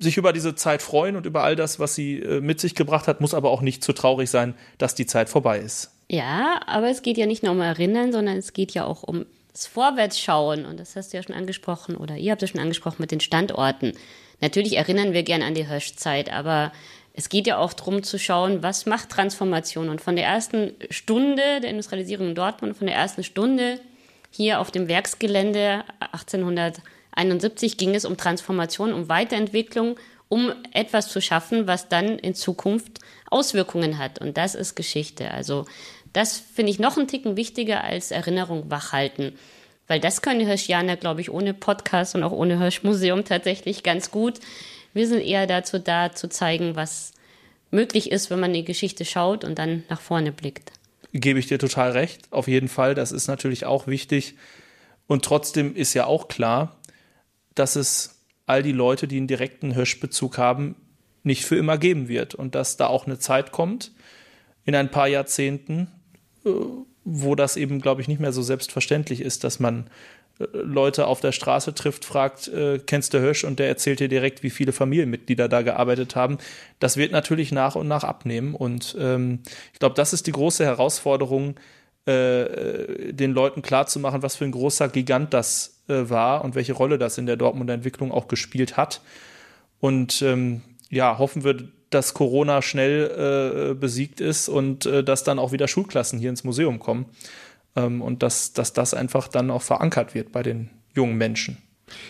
sich 0.00 0.16
über 0.16 0.32
diese 0.32 0.54
Zeit 0.54 0.82
freuen 0.82 1.16
und 1.16 1.26
über 1.26 1.42
all 1.42 1.56
das, 1.56 1.78
was 1.78 1.94
sie 1.94 2.18
äh, 2.18 2.40
mit 2.40 2.60
sich 2.60 2.74
gebracht 2.74 3.08
hat, 3.08 3.20
muss 3.20 3.34
aber 3.34 3.50
auch 3.50 3.62
nicht 3.62 3.82
zu 3.82 3.92
traurig 3.92 4.30
sein, 4.30 4.54
dass 4.78 4.94
die 4.94 5.06
Zeit 5.06 5.28
vorbei 5.28 5.58
ist. 5.58 5.90
Ja, 6.08 6.60
aber 6.66 6.90
es 6.90 7.02
geht 7.02 7.16
ja 7.16 7.26
nicht 7.26 7.42
nur 7.42 7.52
um 7.52 7.60
Erinnern, 7.60 8.12
sondern 8.12 8.36
es 8.36 8.52
geht 8.52 8.72
ja 8.72 8.84
auch 8.84 9.02
um 9.02 9.24
das 9.52 9.66
Vorwärtsschauen. 9.66 10.66
Und 10.66 10.78
das 10.78 10.96
hast 10.96 11.12
du 11.12 11.16
ja 11.16 11.22
schon 11.22 11.34
angesprochen 11.34 11.96
oder 11.96 12.16
ihr 12.16 12.32
habt 12.32 12.42
es 12.42 12.50
schon 12.50 12.60
angesprochen 12.60 12.96
mit 12.98 13.10
den 13.10 13.20
Standorten. 13.20 13.92
Natürlich 14.40 14.76
erinnern 14.76 15.12
wir 15.12 15.22
gern 15.22 15.42
an 15.42 15.54
die 15.54 15.68
Hirschzeit, 15.68 16.32
aber 16.32 16.72
es 17.14 17.28
geht 17.28 17.46
ja 17.46 17.58
auch 17.58 17.72
darum 17.72 18.02
zu 18.02 18.18
schauen, 18.18 18.62
was 18.62 18.86
macht 18.86 19.10
Transformation. 19.10 19.88
Und 19.88 20.00
von 20.00 20.16
der 20.16 20.26
ersten 20.26 20.74
Stunde 20.90 21.60
der 21.60 21.70
Industrialisierung 21.70 22.28
in 22.28 22.34
Dortmund, 22.34 22.76
von 22.76 22.86
der 22.86 22.96
ersten 22.96 23.22
Stunde 23.22 23.80
hier 24.30 24.60
auf 24.60 24.70
dem 24.70 24.88
Werksgelände 24.88 25.84
1800 26.00 26.80
71 27.12 27.76
ging 27.76 27.94
es 27.94 28.04
um 28.04 28.16
Transformation, 28.16 28.92
um 28.92 29.08
Weiterentwicklung, 29.08 29.96
um 30.28 30.52
etwas 30.72 31.08
zu 31.08 31.20
schaffen, 31.20 31.66
was 31.66 31.88
dann 31.88 32.18
in 32.18 32.34
Zukunft 32.34 33.00
Auswirkungen 33.30 33.98
hat. 33.98 34.18
Und 34.18 34.36
das 34.36 34.54
ist 34.54 34.74
Geschichte. 34.74 35.30
Also 35.30 35.66
das 36.12 36.38
finde 36.38 36.70
ich 36.70 36.78
noch 36.78 36.96
einen 36.96 37.08
Ticken 37.08 37.36
wichtiger 37.36 37.84
als 37.84 38.10
Erinnerung 38.10 38.70
wachhalten. 38.70 39.34
Weil 39.88 40.00
das 40.00 40.22
können 40.22 40.38
die 40.40 40.46
Hirschianer, 40.46 40.96
glaube 40.96 41.20
ich, 41.20 41.30
ohne 41.30 41.54
Podcast 41.54 42.14
und 42.14 42.22
auch 42.22 42.32
ohne 42.32 42.58
Hirschmuseum 42.58 43.24
tatsächlich 43.24 43.82
ganz 43.82 44.10
gut. 44.10 44.40
Wir 44.94 45.06
sind 45.06 45.20
eher 45.20 45.46
dazu 45.46 45.78
da, 45.78 46.12
zu 46.12 46.28
zeigen, 46.28 46.76
was 46.76 47.12
möglich 47.70 48.10
ist, 48.10 48.30
wenn 48.30 48.40
man 48.40 48.52
die 48.52 48.64
Geschichte 48.64 49.04
schaut 49.04 49.44
und 49.44 49.58
dann 49.58 49.84
nach 49.88 50.00
vorne 50.00 50.32
blickt. 50.32 50.72
Gebe 51.12 51.38
ich 51.38 51.46
dir 51.46 51.58
total 51.58 51.90
recht. 51.90 52.22
Auf 52.30 52.48
jeden 52.48 52.68
Fall. 52.68 52.94
Das 52.94 53.12
ist 53.12 53.26
natürlich 53.28 53.66
auch 53.66 53.86
wichtig. 53.86 54.34
Und 55.06 55.24
trotzdem 55.24 55.74
ist 55.74 55.94
ja 55.94 56.06
auch 56.06 56.28
klar, 56.28 56.76
dass 57.54 57.76
es 57.76 58.22
all 58.46 58.62
die 58.62 58.72
Leute, 58.72 59.08
die 59.08 59.16
einen 59.16 59.26
direkten 59.26 59.72
Hirschbezug 59.72 60.38
haben, 60.38 60.76
nicht 61.22 61.44
für 61.44 61.56
immer 61.56 61.78
geben 61.78 62.08
wird 62.08 62.34
und 62.34 62.54
dass 62.54 62.76
da 62.76 62.88
auch 62.88 63.06
eine 63.06 63.18
Zeit 63.18 63.52
kommt 63.52 63.92
in 64.64 64.74
ein 64.74 64.90
paar 64.90 65.08
Jahrzehnten, 65.08 65.88
äh, 66.44 66.50
wo 67.04 67.34
das 67.34 67.56
eben, 67.56 67.80
glaube 67.80 68.00
ich, 68.00 68.08
nicht 68.08 68.20
mehr 68.20 68.32
so 68.32 68.42
selbstverständlich 68.42 69.20
ist, 69.20 69.44
dass 69.44 69.60
man 69.60 69.88
äh, 70.38 70.44
Leute 70.52 71.06
auf 71.06 71.20
der 71.20 71.32
Straße 71.32 71.74
trifft, 71.74 72.04
fragt, 72.04 72.48
äh, 72.48 72.78
kennst 72.78 73.14
du 73.14 73.20
Hirsch 73.20 73.44
und 73.44 73.58
der 73.58 73.68
erzählt 73.68 74.00
dir 74.00 74.08
direkt, 74.08 74.42
wie 74.42 74.50
viele 74.50 74.72
Familienmitglieder 74.72 75.48
da 75.48 75.62
gearbeitet 75.62 76.16
haben. 76.16 76.38
Das 76.78 76.96
wird 76.96 77.12
natürlich 77.12 77.52
nach 77.52 77.76
und 77.76 77.88
nach 77.88 78.04
abnehmen 78.04 78.54
und 78.54 78.96
ähm, 78.98 79.40
ich 79.72 79.78
glaube, 79.78 79.94
das 79.94 80.12
ist 80.12 80.26
die 80.26 80.32
große 80.32 80.64
Herausforderung, 80.64 81.56
äh, 82.06 83.12
den 83.12 83.32
Leuten 83.32 83.62
klarzumachen, 83.62 84.22
was 84.22 84.36
für 84.36 84.44
ein 84.44 84.52
großer 84.52 84.88
Gigant 84.88 85.32
das 85.32 85.71
äh, 85.88 86.08
war 86.08 86.44
und 86.44 86.54
welche 86.54 86.72
Rolle 86.72 86.98
das 86.98 87.18
in 87.18 87.26
der 87.26 87.36
Dortmunder 87.36 87.74
Entwicklung 87.74 88.12
auch 88.12 88.28
gespielt 88.28 88.76
hat. 88.76 89.00
Und 89.80 90.22
ähm, 90.22 90.62
ja, 90.90 91.18
hoffen 91.18 91.44
wir, 91.44 91.56
dass 91.90 92.14
Corona 92.14 92.62
schnell 92.62 93.70
äh, 93.70 93.74
besiegt 93.74 94.20
ist 94.20 94.48
und 94.48 94.86
äh, 94.86 95.04
dass 95.04 95.24
dann 95.24 95.38
auch 95.38 95.52
wieder 95.52 95.68
Schulklassen 95.68 96.18
hier 96.18 96.30
ins 96.30 96.44
Museum 96.44 96.78
kommen 96.78 97.06
ähm, 97.76 98.00
und 98.00 98.22
dass, 98.22 98.52
dass 98.52 98.72
das 98.72 98.94
einfach 98.94 99.28
dann 99.28 99.50
auch 99.50 99.62
verankert 99.62 100.14
wird 100.14 100.32
bei 100.32 100.42
den 100.42 100.70
jungen 100.94 101.16
Menschen. 101.16 101.58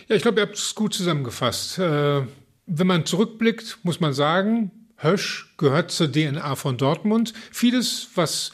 Ja, 0.08 0.16
ich 0.16 0.22
glaube, 0.22 0.40
ihr 0.40 0.46
habt 0.46 0.56
es 0.56 0.74
gut 0.74 0.94
zusammengefasst. 0.94 1.78
Äh, 1.78 2.22
wenn 2.66 2.86
man 2.86 3.06
zurückblickt, 3.06 3.78
muss 3.82 4.00
man 4.00 4.12
sagen, 4.12 4.70
Hösch 4.96 5.54
gehört 5.58 5.90
zur 5.90 6.10
DNA 6.10 6.54
von 6.54 6.76
Dortmund. 6.76 7.32
Vieles, 7.50 8.10
was 8.14 8.52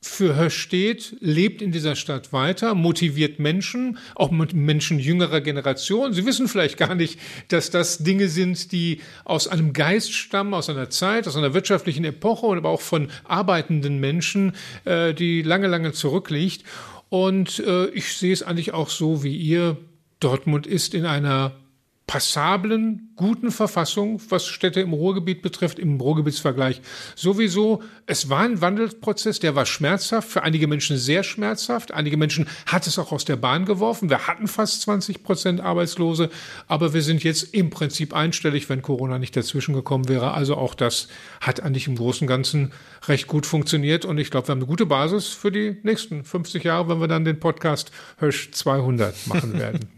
für 0.00 0.36
Hösch 0.36 0.56
steht, 0.56 1.16
lebt 1.20 1.60
in 1.60 1.72
dieser 1.72 1.96
Stadt 1.96 2.32
weiter, 2.32 2.74
motiviert 2.74 3.40
Menschen, 3.40 3.98
auch 4.14 4.30
Menschen 4.30 5.00
jüngerer 5.00 5.40
Generation. 5.40 6.12
Sie 6.12 6.24
wissen 6.24 6.46
vielleicht 6.46 6.76
gar 6.76 6.94
nicht, 6.94 7.18
dass 7.48 7.70
das 7.70 7.98
Dinge 7.98 8.28
sind, 8.28 8.70
die 8.70 9.00
aus 9.24 9.48
einem 9.48 9.72
Geist 9.72 10.12
stammen, 10.12 10.54
aus 10.54 10.70
einer 10.70 10.88
Zeit, 10.90 11.26
aus 11.26 11.36
einer 11.36 11.52
wirtschaftlichen 11.52 12.04
Epoche 12.04 12.46
und 12.46 12.58
aber 12.58 12.68
auch 12.68 12.80
von 12.80 13.08
arbeitenden 13.24 13.98
Menschen, 13.98 14.52
äh, 14.84 15.14
die 15.14 15.42
lange, 15.42 15.66
lange 15.66 15.92
zurückliegt. 15.92 16.62
Und 17.08 17.58
äh, 17.60 17.86
ich 17.88 18.16
sehe 18.16 18.32
es 18.32 18.42
eigentlich 18.42 18.72
auch 18.72 18.90
so 18.90 19.22
wie 19.24 19.36
ihr. 19.36 19.76
Dortmund 20.20 20.66
ist 20.66 20.94
in 20.94 21.06
einer 21.06 21.52
passablen, 22.08 23.10
guten 23.16 23.50
Verfassung, 23.50 24.18
was 24.30 24.46
Städte 24.46 24.80
im 24.80 24.94
Ruhrgebiet 24.94 25.42
betrifft, 25.42 25.78
im 25.78 26.00
Ruhrgebietsvergleich 26.00 26.80
sowieso. 27.14 27.82
Es 28.06 28.30
war 28.30 28.40
ein 28.40 28.62
Wandelsprozess, 28.62 29.40
der 29.40 29.54
war 29.54 29.66
schmerzhaft, 29.66 30.26
für 30.26 30.42
einige 30.42 30.66
Menschen 30.66 30.96
sehr 30.96 31.22
schmerzhaft. 31.22 31.92
Einige 31.92 32.16
Menschen 32.16 32.48
hat 32.64 32.86
es 32.86 32.98
auch 32.98 33.12
aus 33.12 33.26
der 33.26 33.36
Bahn 33.36 33.66
geworfen. 33.66 34.08
Wir 34.08 34.26
hatten 34.26 34.48
fast 34.48 34.80
20 34.82 35.22
Prozent 35.22 35.60
Arbeitslose, 35.60 36.30
aber 36.66 36.94
wir 36.94 37.02
sind 37.02 37.22
jetzt 37.24 37.54
im 37.54 37.68
Prinzip 37.68 38.14
einstellig, 38.14 38.70
wenn 38.70 38.80
Corona 38.80 39.18
nicht 39.18 39.36
dazwischen 39.36 39.74
gekommen 39.74 40.08
wäre. 40.08 40.32
Also 40.32 40.56
auch 40.56 40.74
das 40.74 41.08
hat 41.42 41.62
eigentlich 41.62 41.88
im 41.88 41.96
Großen 41.96 42.22
und 42.22 42.28
Ganzen 42.28 42.72
recht 43.06 43.26
gut 43.26 43.44
funktioniert 43.44 44.06
und 44.06 44.16
ich 44.16 44.30
glaube, 44.30 44.48
wir 44.48 44.52
haben 44.52 44.60
eine 44.60 44.66
gute 44.66 44.86
Basis 44.86 45.28
für 45.28 45.52
die 45.52 45.76
nächsten 45.82 46.24
50 46.24 46.64
Jahre, 46.64 46.88
wenn 46.88 47.00
wir 47.00 47.08
dann 47.08 47.26
den 47.26 47.38
Podcast 47.38 47.92
Hösch 48.16 48.50
200 48.52 49.26
machen 49.26 49.52
werden. 49.58 49.97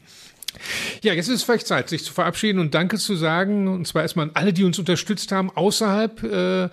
Ja, 1.03 1.15
jetzt 1.15 1.29
ist 1.29 1.37
es 1.37 1.43
vielleicht 1.43 1.67
Zeit, 1.67 1.89
sich 1.89 2.05
zu 2.05 2.13
verabschieden 2.13 2.59
und 2.59 2.75
Danke 2.75 2.99
zu 2.99 3.15
sagen. 3.15 3.69
Und 3.69 3.87
zwar 3.87 4.03
erstmal 4.03 4.27
an 4.27 4.33
alle, 4.35 4.53
die 4.53 4.65
uns 4.65 4.79
unterstützt 4.79 5.33
haben 5.33 5.51
außerhalb 5.51 6.23
äh, 6.23 6.69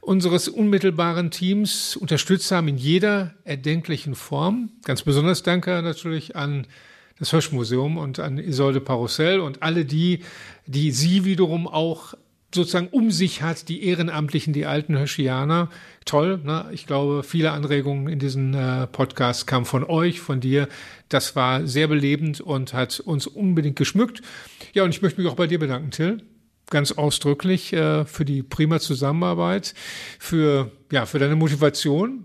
unseres 0.00 0.48
unmittelbaren 0.48 1.30
Teams 1.30 1.96
unterstützt 1.96 2.50
haben 2.50 2.68
in 2.68 2.78
jeder 2.78 3.34
erdenklichen 3.44 4.14
Form. 4.14 4.70
Ganz 4.84 5.02
besonders 5.02 5.42
danke 5.42 5.82
natürlich 5.82 6.36
an 6.36 6.66
das 7.18 7.32
Höschmuseum 7.32 7.98
und 7.98 8.18
an 8.18 8.38
Isolde 8.38 8.80
Parussell 8.80 9.40
und 9.40 9.62
alle 9.62 9.84
die, 9.84 10.20
die 10.66 10.90
sie 10.90 11.24
wiederum 11.24 11.68
auch 11.68 12.14
sozusagen 12.52 12.88
um 12.88 13.10
sich 13.10 13.42
hat, 13.42 13.68
die 13.68 13.84
Ehrenamtlichen, 13.84 14.52
die 14.52 14.66
alten 14.66 14.98
Höschianer. 14.98 15.68
Toll, 16.04 16.40
ne? 16.42 16.66
ich 16.72 16.86
glaube, 16.86 17.22
viele 17.22 17.52
Anregungen 17.52 18.08
in 18.08 18.18
diesen 18.18 18.54
äh, 18.54 18.86
Podcast 18.88 19.46
kamen 19.46 19.66
von 19.66 19.84
euch, 19.84 20.20
von 20.20 20.40
dir. 20.40 20.68
Das 21.10 21.36
war 21.36 21.66
sehr 21.66 21.88
belebend 21.88 22.40
und 22.40 22.72
hat 22.72 23.00
uns 23.00 23.26
unbedingt 23.26 23.76
geschmückt. 23.76 24.22
Ja, 24.72 24.84
und 24.84 24.90
ich 24.90 25.02
möchte 25.02 25.20
mich 25.20 25.30
auch 25.30 25.36
bei 25.36 25.46
dir 25.46 25.58
bedanken, 25.58 25.90
Till 25.90 26.22
ganz 26.70 26.92
ausdrücklich 26.92 27.72
äh, 27.72 28.06
für 28.06 28.24
die 28.24 28.42
prima 28.42 28.80
Zusammenarbeit, 28.80 29.74
für, 30.18 30.70
ja, 30.90 31.04
für 31.04 31.18
deine 31.18 31.36
Motivation, 31.36 32.24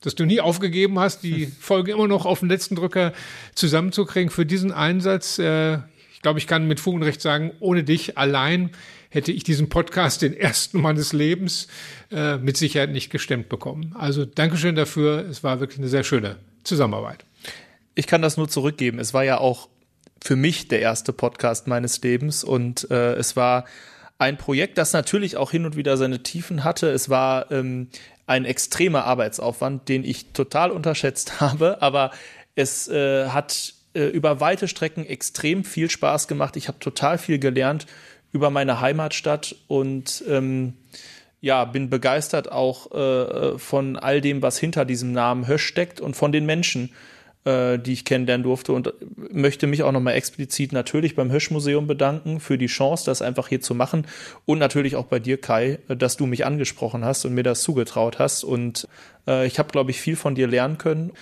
dass 0.00 0.14
du 0.14 0.24
nie 0.24 0.40
aufgegeben 0.40 0.98
hast, 0.98 1.22
die 1.22 1.46
Folge 1.60 1.92
immer 1.92 2.08
noch 2.08 2.24
auf 2.24 2.40
den 2.40 2.48
letzten 2.48 2.76
Drücker 2.76 3.12
zusammenzukriegen, 3.54 4.30
für 4.30 4.46
diesen 4.46 4.72
Einsatz. 4.72 5.38
Äh, 5.38 5.78
ich 6.12 6.22
glaube, 6.22 6.38
ich 6.38 6.46
kann 6.46 6.68
mit 6.68 6.80
Fug 6.80 6.94
und 6.94 7.02
Recht 7.02 7.20
sagen, 7.20 7.52
ohne 7.60 7.82
dich 7.82 8.16
allein 8.16 8.70
hätte 9.10 9.32
ich 9.32 9.42
diesen 9.42 9.68
Podcast, 9.68 10.22
den 10.22 10.34
ersten 10.34 10.80
meines 10.80 11.12
Lebens, 11.12 11.66
äh, 12.10 12.36
mit 12.36 12.56
Sicherheit 12.56 12.90
nicht 12.90 13.10
gestemmt 13.10 13.48
bekommen. 13.48 13.94
Also 13.98 14.24
Dankeschön 14.24 14.76
dafür. 14.76 15.26
Es 15.28 15.42
war 15.42 15.60
wirklich 15.60 15.78
eine 15.78 15.88
sehr 15.88 16.04
schöne 16.04 16.36
Zusammenarbeit. 16.62 17.24
Ich 18.00 18.06
kann 18.06 18.22
das 18.22 18.38
nur 18.38 18.48
zurückgeben. 18.48 18.98
Es 18.98 19.12
war 19.12 19.24
ja 19.24 19.36
auch 19.36 19.68
für 20.22 20.34
mich 20.34 20.68
der 20.68 20.80
erste 20.80 21.12
Podcast 21.12 21.66
meines 21.66 22.00
Lebens 22.00 22.44
und 22.44 22.90
äh, 22.90 23.12
es 23.12 23.36
war 23.36 23.66
ein 24.16 24.38
Projekt, 24.38 24.78
das 24.78 24.94
natürlich 24.94 25.36
auch 25.36 25.50
hin 25.50 25.66
und 25.66 25.76
wieder 25.76 25.98
seine 25.98 26.22
Tiefen 26.22 26.64
hatte. 26.64 26.88
Es 26.88 27.10
war 27.10 27.52
ähm, 27.52 27.88
ein 28.26 28.46
extremer 28.46 29.04
Arbeitsaufwand, 29.04 29.90
den 29.90 30.02
ich 30.02 30.32
total 30.32 30.70
unterschätzt 30.70 31.40
habe, 31.42 31.82
aber 31.82 32.10
es 32.54 32.88
äh, 32.88 33.28
hat 33.28 33.74
äh, 33.92 34.04
über 34.04 34.40
weite 34.40 34.66
Strecken 34.66 35.04
extrem 35.04 35.62
viel 35.62 35.90
Spaß 35.90 36.26
gemacht. 36.26 36.56
Ich 36.56 36.68
habe 36.68 36.78
total 36.78 37.18
viel 37.18 37.38
gelernt 37.38 37.84
über 38.32 38.48
meine 38.48 38.80
Heimatstadt 38.80 39.56
und 39.68 40.24
ähm, 40.26 40.72
ja, 41.42 41.66
bin 41.66 41.90
begeistert 41.90 42.50
auch 42.50 42.92
äh, 42.92 43.58
von 43.58 43.98
all 43.98 44.22
dem, 44.22 44.40
was 44.40 44.58
hinter 44.58 44.86
diesem 44.86 45.12
Namen 45.12 45.46
Hösch 45.46 45.66
steckt 45.66 46.00
und 46.00 46.16
von 46.16 46.32
den 46.32 46.46
Menschen, 46.46 46.94
äh, 47.44 47.78
die 47.78 47.92
ich 47.92 48.04
kennenlernen 48.04 48.44
durfte 48.44 48.72
und 48.72 48.92
möchte 49.16 49.66
mich 49.66 49.82
auch 49.82 49.92
nochmal 49.92 50.14
explizit 50.14 50.72
natürlich 50.72 51.14
beim 51.14 51.30
Höschmuseum 51.32 51.86
bedanken 51.86 52.40
für 52.40 52.58
die 52.58 52.66
Chance, 52.66 53.06
das 53.06 53.22
einfach 53.22 53.48
hier 53.48 53.60
zu 53.60 53.74
machen 53.74 54.06
und 54.44 54.58
natürlich 54.58 54.96
auch 54.96 55.06
bei 55.06 55.18
dir, 55.18 55.40
Kai, 55.40 55.78
dass 55.88 56.16
du 56.16 56.26
mich 56.26 56.44
angesprochen 56.44 57.04
hast 57.04 57.24
und 57.24 57.34
mir 57.34 57.42
das 57.42 57.62
zugetraut 57.62 58.18
hast 58.18 58.44
und 58.44 58.88
äh, 59.26 59.46
ich 59.46 59.58
habe, 59.58 59.70
glaube 59.70 59.90
ich, 59.90 60.00
viel 60.00 60.16
von 60.16 60.34
dir 60.34 60.48
lernen 60.48 60.78
können. 60.78 61.12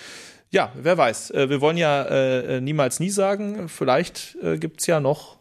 Ja, 0.50 0.72
wer 0.74 0.96
weiß. 0.96 1.30
Äh, 1.32 1.50
wir 1.50 1.60
wollen 1.60 1.76
ja 1.76 2.04
äh, 2.04 2.60
niemals 2.60 3.00
nie 3.00 3.10
sagen. 3.10 3.68
Vielleicht 3.68 4.36
äh, 4.42 4.56
gibt's 4.56 4.86
ja 4.86 4.98
noch 4.98 5.36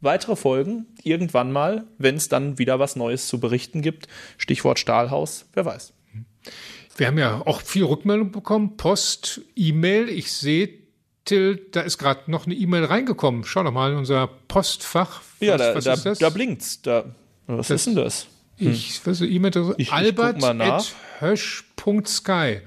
weitere 0.00 0.36
Folgen 0.36 0.86
irgendwann 1.02 1.52
mal, 1.52 1.84
wenn 1.96 2.16
es 2.16 2.28
dann 2.28 2.58
wieder 2.58 2.78
was 2.78 2.96
Neues 2.96 3.28
zu 3.28 3.40
berichten 3.40 3.82
gibt. 3.82 4.08
Stichwort 4.36 4.78
Stahlhaus, 4.78 5.46
wer 5.54 5.64
weiß. 5.64 5.94
Wir 6.96 7.06
haben 7.06 7.18
ja 7.18 7.42
auch 7.46 7.60
viel 7.62 7.84
Rückmeldung 7.84 8.32
bekommen, 8.32 8.76
Post, 8.76 9.40
E-Mail. 9.56 10.08
Ich 10.08 10.32
sehe, 10.32 10.70
Till, 11.24 11.68
da 11.70 11.82
ist 11.82 11.98
gerade 11.98 12.28
noch 12.30 12.46
eine 12.46 12.54
E-Mail 12.54 12.84
reingekommen. 12.84 13.44
Schau 13.44 13.62
doch 13.62 13.72
mal 13.72 13.92
in 13.92 13.98
unser 13.98 14.28
Postfach. 14.48 15.20
Was, 15.38 15.46
ja, 15.46 15.56
da, 15.56 15.74
was 15.74 15.84
da, 15.84 15.96
da 15.96 16.30
blinkt's. 16.30 16.82
Da, 16.82 17.04
was 17.46 17.68
das, 17.68 17.80
ist 17.80 17.86
denn 17.86 17.96
das? 17.96 18.26
Hm. 18.58 18.72
Ich 18.72 19.06
weiß 19.06 19.20
nicht, 19.20 19.32
E-Mail, 19.32 19.74
albert.hösch.sky. 19.90 22.60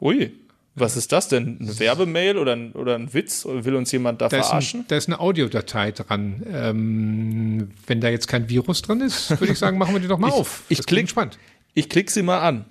Ui, 0.00 0.32
was 0.74 0.96
ist 0.96 1.12
das 1.12 1.28
denn? 1.28 1.58
Eine 1.60 1.78
Werbemail 1.78 2.38
oder 2.38 2.52
ein, 2.52 2.72
oder 2.72 2.94
ein 2.94 3.12
Witz? 3.12 3.44
Will 3.44 3.74
uns 3.74 3.92
jemand 3.92 4.22
da, 4.22 4.28
da 4.28 4.42
verarschen? 4.42 4.80
Ist 4.80 4.84
ein, 4.84 4.88
da 4.88 4.96
ist 4.96 5.08
eine 5.08 5.20
Audiodatei 5.20 5.92
dran. 5.92 6.42
Ähm, 6.50 7.70
wenn 7.86 8.00
da 8.00 8.08
jetzt 8.08 8.26
kein 8.26 8.48
Virus 8.48 8.80
drin 8.80 9.02
ist, 9.02 9.38
würde 9.38 9.52
ich 9.52 9.58
sagen, 9.58 9.76
machen 9.76 9.94
wir 9.94 10.00
die 10.00 10.08
doch 10.08 10.16
mal 10.18 10.28
ich, 10.28 10.34
auf. 10.34 10.62
Ich 10.68 10.86
klick, 10.86 11.10
spannend. 11.10 11.38
Ich 11.74 11.90
klick 11.90 12.10
sie 12.10 12.22
mal 12.22 12.40
an. 12.40 12.64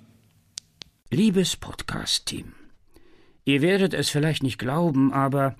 Liebes 1.14 1.58
Podcast-Team, 1.58 2.54
ihr 3.44 3.60
werdet 3.60 3.92
es 3.92 4.08
vielleicht 4.08 4.42
nicht 4.42 4.58
glauben, 4.58 5.12
aber 5.12 5.56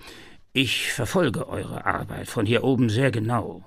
ich 0.54 0.90
verfolge 0.90 1.46
eure 1.46 1.84
Arbeit 1.84 2.28
von 2.28 2.46
hier 2.46 2.64
oben 2.64 2.88
sehr 2.88 3.10
genau 3.10 3.62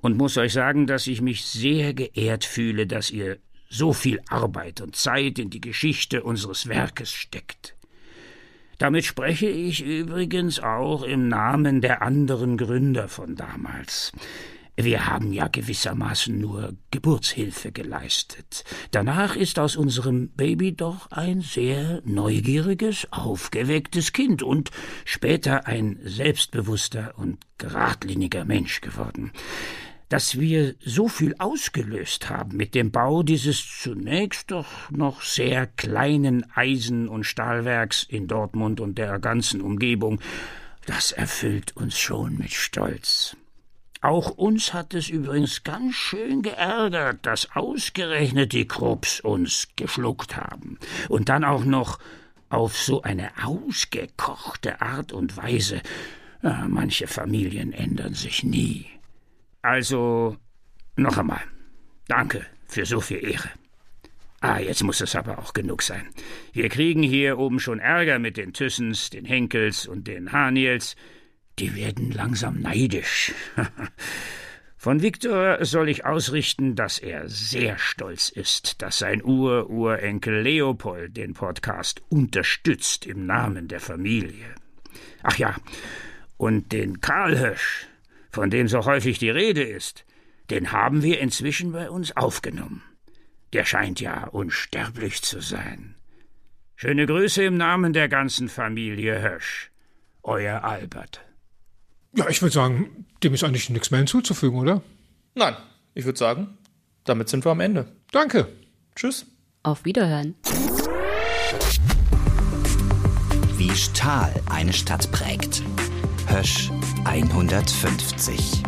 und 0.00 0.16
muss 0.16 0.38
euch 0.38 0.54
sagen, 0.54 0.86
dass 0.86 1.06
ich 1.06 1.20
mich 1.20 1.44
sehr 1.44 1.92
geehrt 1.92 2.46
fühle, 2.46 2.86
dass 2.86 3.10
ihr 3.10 3.36
so 3.68 3.92
viel 3.92 4.18
Arbeit 4.30 4.80
und 4.80 4.96
Zeit 4.96 5.38
in 5.38 5.50
die 5.50 5.60
Geschichte 5.60 6.22
unseres 6.22 6.68
Werkes 6.68 7.12
steckt. 7.12 7.76
Damit 8.78 9.04
spreche 9.04 9.50
ich 9.50 9.84
übrigens 9.84 10.58
auch 10.58 11.02
im 11.02 11.28
Namen 11.28 11.82
der 11.82 12.00
anderen 12.00 12.56
Gründer 12.56 13.08
von 13.08 13.36
damals. 13.36 14.12
Wir 14.78 15.06
haben 15.06 15.32
ja 15.32 15.48
gewissermaßen 15.48 16.38
nur 16.38 16.74
Geburtshilfe 16.90 17.72
geleistet. 17.72 18.62
Danach 18.90 19.34
ist 19.34 19.58
aus 19.58 19.74
unserem 19.74 20.28
Baby 20.28 20.76
doch 20.76 21.10
ein 21.10 21.40
sehr 21.40 22.02
neugieriges, 22.04 23.08
aufgewecktes 23.10 24.12
Kind 24.12 24.42
und 24.42 24.70
später 25.06 25.66
ein 25.66 25.98
selbstbewusster 26.04 27.14
und 27.16 27.38
geradliniger 27.56 28.44
Mensch 28.44 28.82
geworden. 28.82 29.32
Dass 30.10 30.38
wir 30.38 30.74
so 30.78 31.08
viel 31.08 31.34
ausgelöst 31.38 32.28
haben 32.28 32.58
mit 32.58 32.74
dem 32.74 32.90
Bau 32.90 33.22
dieses 33.22 33.66
zunächst 33.80 34.50
doch 34.50 34.90
noch 34.90 35.22
sehr 35.22 35.66
kleinen 35.66 36.44
Eisen- 36.54 37.08
und 37.08 37.24
Stahlwerks 37.24 38.02
in 38.02 38.28
Dortmund 38.28 38.80
und 38.80 38.98
der 38.98 39.18
ganzen 39.20 39.62
Umgebung, 39.62 40.20
das 40.84 41.12
erfüllt 41.12 41.74
uns 41.76 41.98
schon 41.98 42.36
mit 42.36 42.52
Stolz. 42.52 43.36
Auch 44.00 44.30
uns 44.30 44.74
hat 44.74 44.94
es 44.94 45.08
übrigens 45.08 45.64
ganz 45.64 45.94
schön 45.94 46.42
geärgert, 46.42 47.24
dass 47.24 47.54
ausgerechnet 47.56 48.52
die 48.52 48.66
Krupps 48.66 49.20
uns 49.20 49.68
geschluckt 49.76 50.36
haben. 50.36 50.78
Und 51.08 51.28
dann 51.28 51.44
auch 51.44 51.64
noch 51.64 51.98
auf 52.48 52.76
so 52.76 53.02
eine 53.02 53.30
ausgekochte 53.42 54.80
Art 54.80 55.12
und 55.12 55.36
Weise. 55.36 55.80
Ja, 56.42 56.66
manche 56.68 57.06
Familien 57.06 57.72
ändern 57.72 58.14
sich 58.14 58.44
nie. 58.44 58.86
Also, 59.62 60.36
noch 60.96 61.18
einmal. 61.18 61.42
Danke 62.06 62.46
für 62.68 62.86
so 62.86 63.00
viel 63.00 63.24
Ehre. 63.24 63.50
Ah, 64.40 64.58
jetzt 64.58 64.84
muss 64.84 65.00
es 65.00 65.16
aber 65.16 65.38
auch 65.38 65.54
genug 65.54 65.82
sein. 65.82 66.06
Wir 66.52 66.68
kriegen 66.68 67.02
hier 67.02 67.38
oben 67.38 67.58
schon 67.58 67.80
Ärger 67.80 68.18
mit 68.18 68.36
den 68.36 68.52
Thyssens, 68.52 69.10
den 69.10 69.24
Henkels 69.24 69.86
und 69.86 70.06
den 70.06 70.30
Haniels. 70.30 70.94
Die 71.58 71.74
werden 71.74 72.10
langsam 72.10 72.60
neidisch. 72.60 73.32
Von 74.76 75.02
Viktor 75.02 75.64
soll 75.64 75.88
ich 75.88 76.04
ausrichten, 76.04 76.76
dass 76.76 76.98
er 76.98 77.28
sehr 77.28 77.78
stolz 77.78 78.28
ist, 78.28 78.82
dass 78.82 78.98
sein 78.98 79.24
Ur-Urenkel 79.24 80.42
Leopold 80.42 81.16
den 81.16 81.34
Podcast 81.34 82.02
unterstützt 82.08 83.06
im 83.06 83.26
Namen 83.26 83.68
der 83.68 83.80
Familie. 83.80 84.54
Ach 85.22 85.38
ja, 85.38 85.56
und 86.36 86.72
den 86.72 87.00
Karl 87.00 87.36
Hirsch, 87.36 87.86
von 88.30 88.50
dem 88.50 88.68
so 88.68 88.84
häufig 88.84 89.18
die 89.18 89.30
Rede 89.30 89.62
ist, 89.62 90.04
den 90.50 90.72
haben 90.72 91.02
wir 91.02 91.20
inzwischen 91.20 91.72
bei 91.72 91.90
uns 91.90 92.16
aufgenommen. 92.16 92.82
Der 93.54 93.64
scheint 93.64 94.00
ja 94.00 94.28
unsterblich 94.28 95.22
zu 95.22 95.40
sein. 95.40 95.96
Schöne 96.76 97.06
Grüße 97.06 97.42
im 97.42 97.56
Namen 97.56 97.94
der 97.94 98.08
ganzen 98.08 98.48
Familie 98.48 99.18
Hirsch. 99.18 99.70
Euer 100.22 100.62
Albert. 100.62 101.24
Ja, 102.16 102.28
ich 102.30 102.40
würde 102.40 102.54
sagen, 102.54 103.04
dem 103.22 103.34
ist 103.34 103.44
eigentlich 103.44 103.68
nichts 103.68 103.90
mehr 103.90 103.98
hinzuzufügen, 103.98 104.58
oder? 104.58 104.80
Nein, 105.34 105.54
ich 105.94 106.06
würde 106.06 106.18
sagen, 106.18 106.56
damit 107.04 107.28
sind 107.28 107.44
wir 107.44 107.52
am 107.52 107.60
Ende. 107.60 107.92
Danke. 108.10 108.48
Tschüss. 108.94 109.26
Auf 109.62 109.84
Wiederhören. 109.84 110.34
Wie 113.58 113.70
Stahl 113.70 114.32
eine 114.48 114.72
Stadt 114.72 115.12
prägt. 115.12 115.62
Hösch 116.28 116.70
150. 117.04 118.62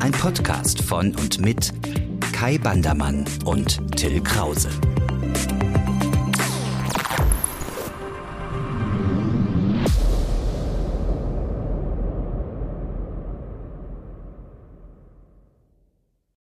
Ein 0.00 0.12
Podcast 0.12 0.82
von 0.82 1.14
und 1.14 1.40
mit 1.40 1.72
Kai 2.32 2.58
Bandermann 2.58 3.26
und 3.44 3.96
Till 3.96 4.20
Krause. 4.20 4.70